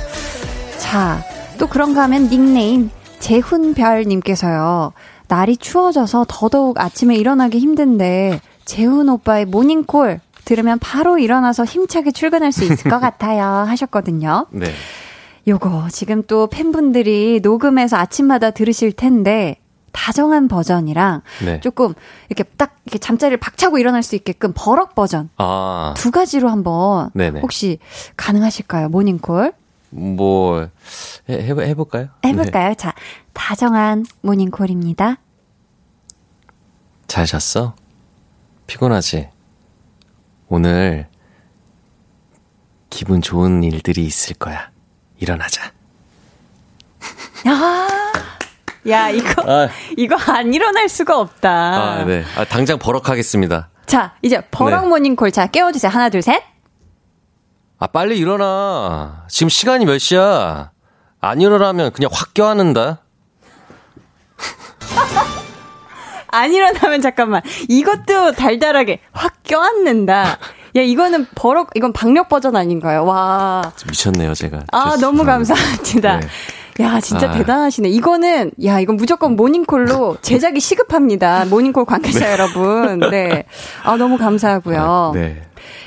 [0.80, 1.24] 자,
[1.60, 2.90] 또 그런가 하면 닉네임,
[3.20, 4.94] 재훈별님께서요.
[5.28, 12.64] 날이 추워져서 더더욱 아침에 일어나기 힘든데, 재훈 오빠의 모닝콜 들으면 바로 일어나서 힘차게 출근할 수
[12.64, 13.44] 있을 것 같아요.
[13.68, 14.48] 하셨거든요.
[14.52, 14.72] 네.
[15.48, 19.58] 요거 지금 또 팬분들이 녹음해서 아침마다 들으실 텐데
[19.92, 21.60] 다정한 버전이랑 네.
[21.62, 21.94] 조금
[22.30, 27.40] 이렇게 딱 이렇게 잠자리를 박차고 일어날 수 있게끔 버럭 버전 아, 두 가지로 한번 네네.
[27.42, 27.80] 혹시
[28.18, 28.90] 가능하실까요?
[28.90, 29.54] 모닝콜
[29.92, 30.68] 뭐,
[31.30, 32.10] 해, 해, 해볼까요?
[32.22, 32.30] 네.
[32.30, 32.74] 해볼까요?
[32.74, 32.94] 자,
[33.32, 35.18] 다정한 모닝콜입니다.
[37.08, 37.76] 잘 잤어?
[38.68, 39.30] 피곤하지?
[40.50, 41.08] 오늘
[42.90, 44.70] 기분 좋은 일들이 있을 거야.
[45.26, 45.72] 일어나자.
[47.48, 47.88] 아,
[48.88, 51.50] 야 이거 아, 이거 안 일어날 수가 없다.
[51.50, 52.24] 아, 네.
[52.38, 53.70] 아, 당장 버럭하겠습니다.
[53.88, 54.88] 자, 이제 버럭 네.
[54.90, 55.92] 모닝콜 자 깨워주세요.
[55.92, 56.44] 하나 둘 셋.
[57.80, 59.26] 아, 빨리 일어나.
[59.28, 60.72] 지금 시간이 몇 시야?
[61.20, 63.02] 안 일어나면 그냥 확 껴안는다.
[66.30, 67.42] 안 일어나면 잠깐만.
[67.68, 70.38] 이것도 달달하게 확 껴안는다.
[70.76, 73.06] 야, 이거는 버럭, 이건 박력 버전 아닌가요?
[73.06, 73.72] 와.
[73.88, 74.64] 미쳤네요, 제가.
[74.72, 75.54] 아, 저- 너무 죄송합니다.
[75.56, 76.20] 감사합니다.
[76.20, 76.28] 네.
[76.84, 77.32] 야, 진짜 아.
[77.32, 77.88] 대단하시네.
[77.90, 81.46] 이거는, 야, 이건 무조건 모닝콜로 제작이 시급합니다.
[81.46, 83.00] 모닝콜 관계자 여러분.
[83.10, 83.46] 네.
[83.84, 85.12] 아, 너무 감사하고요.
[85.14, 85.42] 네.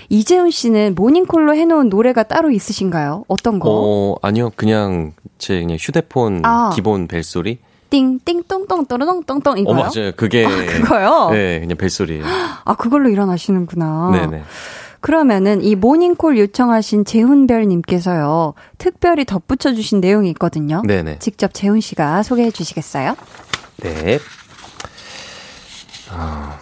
[0.09, 3.25] 이재훈 씨는 모닝콜로 해놓은 노래가 따로 있으신가요?
[3.29, 3.69] 어떤 거?
[3.71, 4.51] 어, 아니요.
[4.57, 6.71] 그냥 제 그냥 휴대폰 아.
[6.75, 7.59] 기본 벨소리.
[7.91, 9.75] 띵, 띵, 똥똥, 또르똥, 똥똥, 어, 이거요?
[9.75, 10.13] 맞아요.
[10.17, 10.45] 그게.
[10.45, 11.31] 그거요?
[11.31, 12.25] 네, 그냥 벨소리예요.
[12.65, 14.11] 아, 그걸로 일어나시는구나.
[14.13, 14.43] 네 네.
[15.01, 20.83] 그러면은 이 모닝콜 요청하신 재훈별 님께서요 특별히 덧붙여 주신 내용이 있거든요.
[20.85, 21.19] 네 네.
[21.21, 23.17] 직접 재훈 씨가 소개해 주시겠어요?
[23.83, 24.19] 네.
[26.11, 26.59] 아,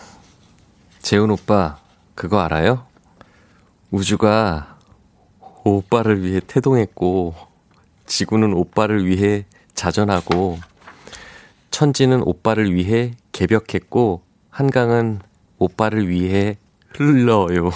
[1.01, 1.77] 재훈 오빠,
[2.15, 2.85] 그거 알아요?
[3.90, 4.77] 우주가
[5.65, 7.35] 오빠를 위해 태동했고,
[8.07, 10.59] 지구는 오빠를 위해 자전하고,
[11.77, 15.19] 천지는 오빠를 위해 개벽했고, 한강은
[15.59, 16.57] 오빠를 위해
[16.94, 17.70] 흘러요.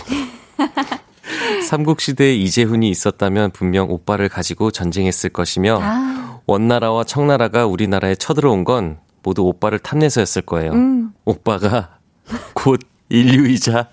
[1.69, 9.43] 삼국시대에 이재훈이 있었다면 분명 오빠를 가지고 전쟁했을 것이며, 아, 원나라와 청나라가 우리나라에 쳐들어온 건 모두
[9.43, 10.73] 오빠를 탐내서였을 거예요.
[10.73, 11.13] 음.
[11.27, 11.99] 오빠가
[12.55, 13.91] 곧 인류이자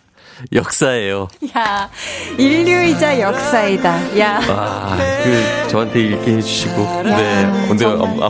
[0.54, 1.28] 역사예요.
[1.54, 1.90] 야
[2.38, 4.20] 인류이자 역사이다.
[4.20, 8.30] 야 아, 그 저한테 읽게 해주시고, 네, 근데 아,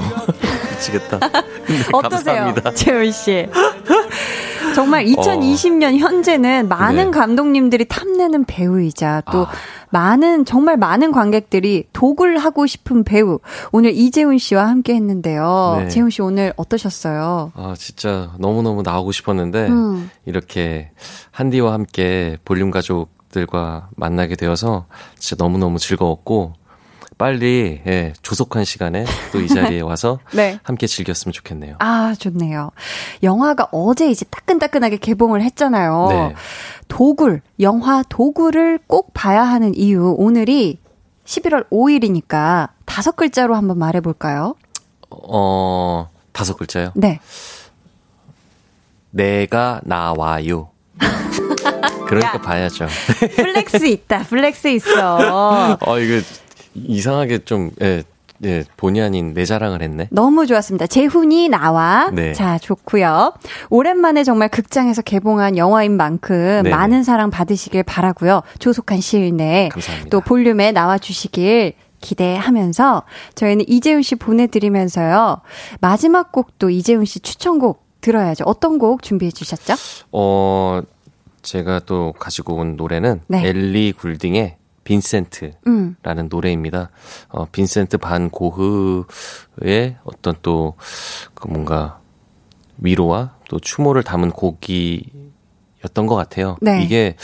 [0.78, 1.20] 미치겠다.
[1.68, 2.54] 네, 어떠세요.
[2.76, 3.48] 재훈 씨?
[4.76, 7.06] 정말 2020년 현재는 많은 어.
[7.06, 7.12] 네.
[7.12, 9.52] 감독님들이 탐내는 배우이자 또 아.
[9.90, 13.40] 많은 정말 많은 관객들이 독을 하고 싶은 배우
[13.72, 15.78] 오늘 이재훈 씨와 함께 했는데요.
[15.80, 15.88] 네.
[15.90, 17.54] 재훈 씨 오늘 어떠셨어요?
[17.56, 20.12] 아, 진짜 너무 너무 나오고 싶었는데, 음.
[20.26, 20.91] 이렇게
[21.32, 24.86] 한디와 함께 볼륨 가족들과 만나게 되어서
[25.18, 26.54] 진짜 너무 너무 즐거웠고,
[27.18, 30.60] 빨리, 예, 조속한 시간에 또 이 자리에 와서 네.
[30.64, 31.76] 함께 즐겼으면 좋겠네요.
[31.80, 32.72] 아, 좋네요.
[33.23, 36.07] 영화가 어제 이제 따끈따끈하게 개봉을 했잖아요.
[36.10, 36.35] 네.
[36.88, 40.14] 도굴, 영화 도굴을 꼭 봐야 하는 이유.
[40.18, 40.80] 오늘이
[41.26, 44.56] 11월 5일이니까 다섯 글자로 한번 말해볼까요?
[45.10, 46.91] 어, 다섯 글자요?
[46.95, 47.19] 네.
[49.11, 50.69] 내가 나와요.
[52.07, 52.88] 그러니까 봐야죠.
[53.35, 54.19] flex 있다.
[54.23, 55.77] flex 있어.
[55.81, 56.22] 어, 이거
[56.86, 58.04] 이상하게 좀, 예,
[58.44, 60.10] 예, 본의 아닌 내 자랑을 했네.
[60.12, 60.86] 너무 좋았습니다.
[60.88, 62.12] 제훈이 나와.
[62.14, 62.34] 네.
[62.34, 63.34] 자, 좋고요.
[63.70, 66.70] 오랜만에 정말 극장에서 개봉한 영화인 만큼 네네.
[66.70, 68.44] 많은 사랑 받으시길 바라고요.
[68.60, 70.10] 조속한 시일 내에 감사합니다.
[70.10, 75.41] 또 볼륨에 나와 주시길 기대하면서 저희는 이재훈 씨 보내드리면서요.
[75.82, 78.44] 마지막 곡도 이재훈 씨 추천곡 들어야죠.
[78.45, 79.74] 어떤 곡 준비해 주셨죠?
[80.12, 80.82] 어,
[81.41, 83.48] 제가 또 가지고 온 노래는 네.
[83.48, 86.30] 엘리 굴딩의 빈센트라는 음.
[86.30, 86.91] 노래입니다.
[87.27, 90.76] 어, 빈센트 반 고흐의 어떤 또
[91.34, 91.99] 그 뭔가
[92.77, 96.57] 위로와 또 추모를 담은 곡이었던 것 같아요.
[96.61, 96.84] 네.
[96.84, 97.15] 이게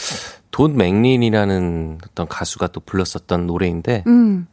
[0.52, 4.48] 돈 맥린이라는 어떤 가수가 또 불렀었던 노래인데 음,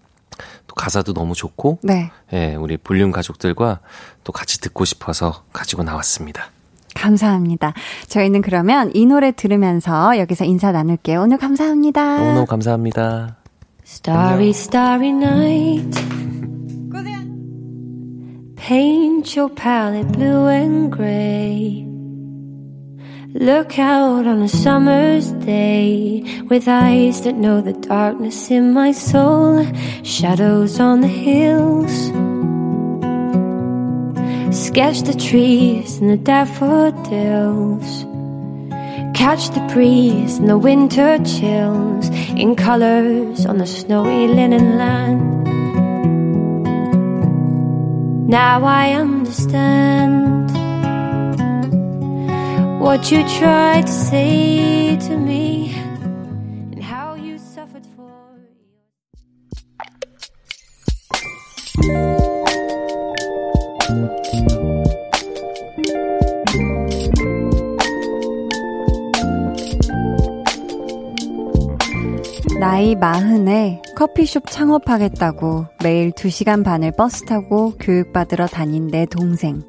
[0.66, 2.11] 또 가사도 너무 좋고 네.
[2.32, 3.81] 예, 우리 볼륨 가족들과
[4.24, 6.51] 또 같이 듣고 싶어서 가지고 나왔습니다.
[6.95, 7.75] 감사합니다.
[8.09, 11.23] 저희는 그러면 이 노래 들으면서 여기서 인사 나눌게요.
[11.23, 12.19] 오늘 감사합니다.
[12.19, 13.37] 너무너무 감사합니다.
[13.85, 16.01] Starry, starry night.
[18.57, 21.85] Paint your palette blue and gray.
[23.35, 29.67] Look out on a summer's day with eyes that know the darkness in my soul.
[30.05, 32.12] Shadows on the hills.
[34.53, 38.05] Sketch the trees and the daffodils.
[39.15, 45.47] Catch the breeze and the winter chills in colors on the snowy linen land.
[48.29, 50.51] Now I understand
[52.81, 55.75] what you tried to say to me
[56.73, 58.11] and how you suffered for.
[72.81, 79.61] 나이 마흔에 커피숍 창업하겠다고 매일 2시간 반을 버스 타고 교육받으러 다닌 내 동생.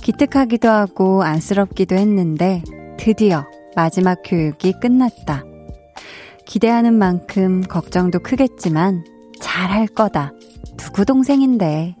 [0.00, 2.62] 기특하기도 하고 안쓰럽기도 했는데
[2.98, 5.42] 드디어 마지막 교육이 끝났다.
[6.46, 9.04] 기대하는 만큼 걱정도 크겠지만
[9.40, 10.32] 잘할 거다.
[10.76, 11.96] 누구 동생인데.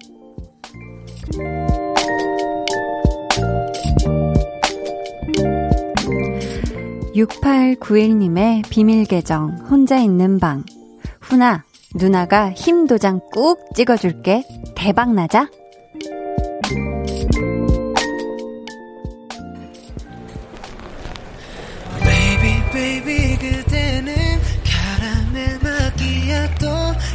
[7.14, 10.64] 6891님의 비밀 계정, 혼자 있는 방.
[11.20, 11.64] 훈아,
[11.94, 14.44] 누나가 힘 도장 꾹 찍어줄게.
[14.76, 15.48] 대박 나자.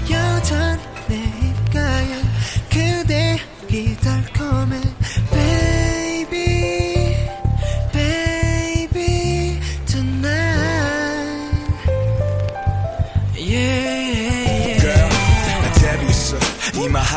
[0.10, 2.22] 여전히 내 입가에
[2.70, 3.38] 그대
[3.70, 4.95] 이 달콤해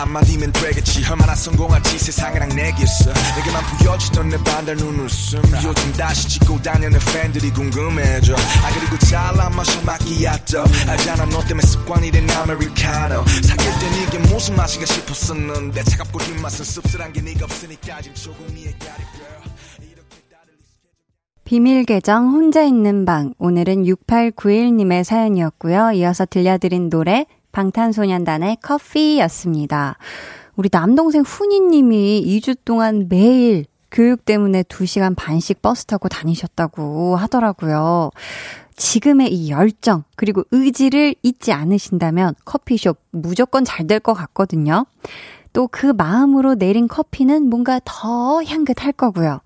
[0.09, 1.05] 한마디면 되겠지.
[1.10, 5.43] 얼마나 성공할지 세상이랑 내겠어 내게만 보여주던 내 반달 눈웃음.
[5.64, 8.35] 요즘 다시 찍고 다니는 팬들이 궁금해져.
[8.35, 13.24] 아 그리고 잘난 맛이 마끼야또 알잖아 너 때문에 습관이 된 아메리카노.
[13.26, 15.85] 사귈 땐 이게 무슨 맛인가 싶었었는데.
[15.85, 19.39] 차갑고 뒷 맛은 씁쓸한 게 네가 없으니까 지금 조금이의 가리 girl.
[21.44, 23.32] 비밀 계정 혼자 있는 방.
[23.39, 25.93] 오늘은 6891님의 사연이었고요.
[25.93, 27.24] 이어서 들려드린 노래
[27.59, 29.97] 방탄소년단의 커피였습니다.
[30.55, 38.10] 우리 남동생 훈이님이 2주 동안 매일 교육 때문에 2시간 반씩 버스 타고 다니셨다고 하더라고요.
[38.76, 44.86] 지금의 이 열정, 그리고 의지를 잊지 않으신다면 커피숍 무조건 잘 될 것 같거든요.
[45.52, 49.40] 또 그 마음으로 내린 커피는 뭔가 더 향긋할 거고요.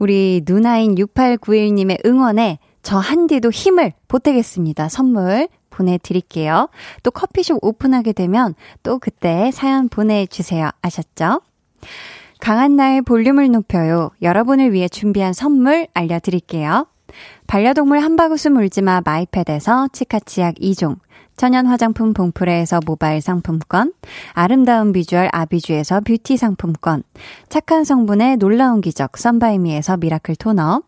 [0.00, 4.88] 우리 누나인 6891님의 응원에 저 한디도 힘을 보태겠습니다.
[4.88, 6.68] 선물 보내드릴게요.
[7.02, 10.70] 또 커피숍 오픈하게 되면 또 그때 사연 보내주세요.
[10.82, 11.42] 아셨죠?
[12.40, 14.10] 강한나의 볼륨을 높여요.
[14.22, 16.86] 여러분을 위해 준비한 선물 알려드릴게요.
[17.46, 20.98] 반려동물 한바구스 물지마 마이패드에서 치카치약 2종,
[21.36, 23.92] 천연 화장품 봉프레에서 모바일 상품권,
[24.32, 27.02] 아름다운 비주얼 아비주에서 뷰티 상품권,
[27.48, 30.82] 착한 성분의 놀라운 기적 썬바이미에서 miracle toner,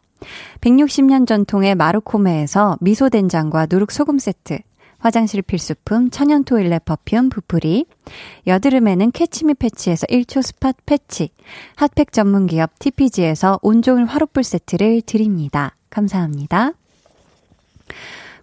[0.61, 4.59] 160년 전통의 마루코메에서 미소된장과 누룩소금 세트,
[4.99, 7.87] 화장실 필수품 천연 toilet perfume 부풀이,
[8.47, 11.31] 여드름에는 캐치미 패치에서 1초 spot 패치,
[11.77, 15.75] 핫팩 전문 기업 TPG에서 온종일 화롯불 세트를 드립니다.
[15.91, 16.73] 감사합니다.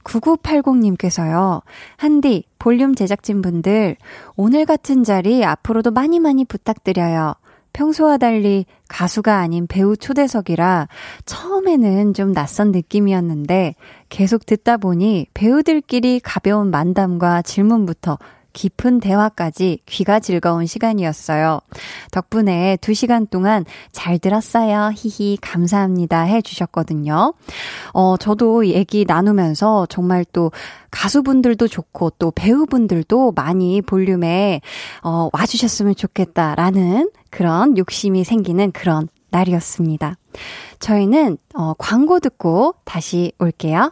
[0.03, 1.61] 9980님께서요.
[1.97, 3.97] 한디, 볼륨 제작진분들,
[4.35, 7.35] 오늘 같은 자리 앞으로도 많이 많이 부탁드려요.
[7.75, 10.87] 평소와 달리 가수가 아닌 배우 초대석이라
[11.25, 13.75] 처음에는 좀 낯선 느낌이었는데
[14.07, 18.17] 계속 듣다 보니 배우들끼리 가벼운 만담과 질문부터
[18.55, 21.59] 깊은 대화까지 귀가 즐거운 시간이었어요.
[22.11, 24.91] 덕분에 두 시간 동안 잘 들었어요.
[24.95, 26.21] 히히, 감사합니다.
[26.21, 27.33] 해 주셨거든요.
[27.93, 30.51] 어, 저도 얘기 나누면서 정말 또
[30.89, 34.61] 가수분들도 좋고 또 배우분들도 많이 볼륨에,
[35.03, 40.15] 어, 와 주셨으면 좋겠다라는 그런 욕심이 생기는 그런 날이었습니다.
[40.79, 43.91] 저희는, 어, 광고 듣고 다시 올게요.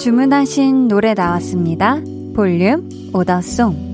[0.00, 2.00] 주문하신 노래 나왔습니다.
[2.34, 3.90] 볼륨 오더송.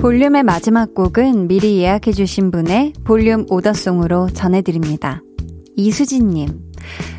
[0.00, 5.22] 볼륨의 마지막 곡은 미리 예약해주신 분의 볼륨 오더송으로 전해드립니다.
[5.76, 6.48] 이수진님,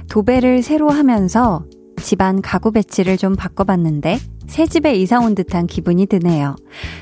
[0.09, 1.63] 도배를 새로 하면서
[2.01, 6.57] 집안 가구 배치를 좀 바꿔봤는데 새 집에 이사 온 듯한 기분이 드네요.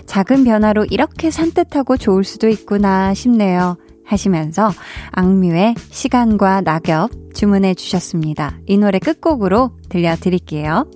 [0.05, 3.77] 작은 변화로 이렇게 산뜻하고 좋을 수도 있구나 싶네요.
[4.11, 4.71] 하시면서
[5.11, 8.59] 악뮤의 시간과 낙엽 주문해 주셨습니다.
[8.67, 10.89] 이 노래 끝곡으로 들려드릴게요.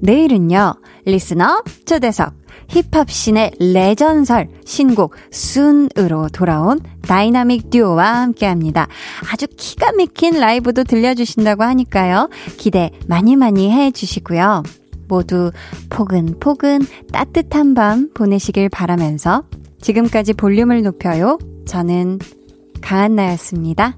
[0.00, 0.74] 내일은요,
[1.04, 2.34] listener 초대석
[2.68, 8.88] 힙합신의 레전설 신곡 순으로 돌아온 다이나믹 듀오와 함께 합니다.
[9.30, 12.30] 아주 기가 막힌 라이브도 들려주신다고 하니까요.
[12.56, 14.62] 기대 많이 많이 해 주시고요.
[15.08, 15.52] 모두
[15.90, 16.80] 포근포근
[17.12, 19.44] 따뜻한 밤 보내시길 바라면서
[19.80, 21.38] 지금까지 볼륨을 높여요.
[21.66, 22.18] 저는
[22.80, 23.96] 강한나였습니다.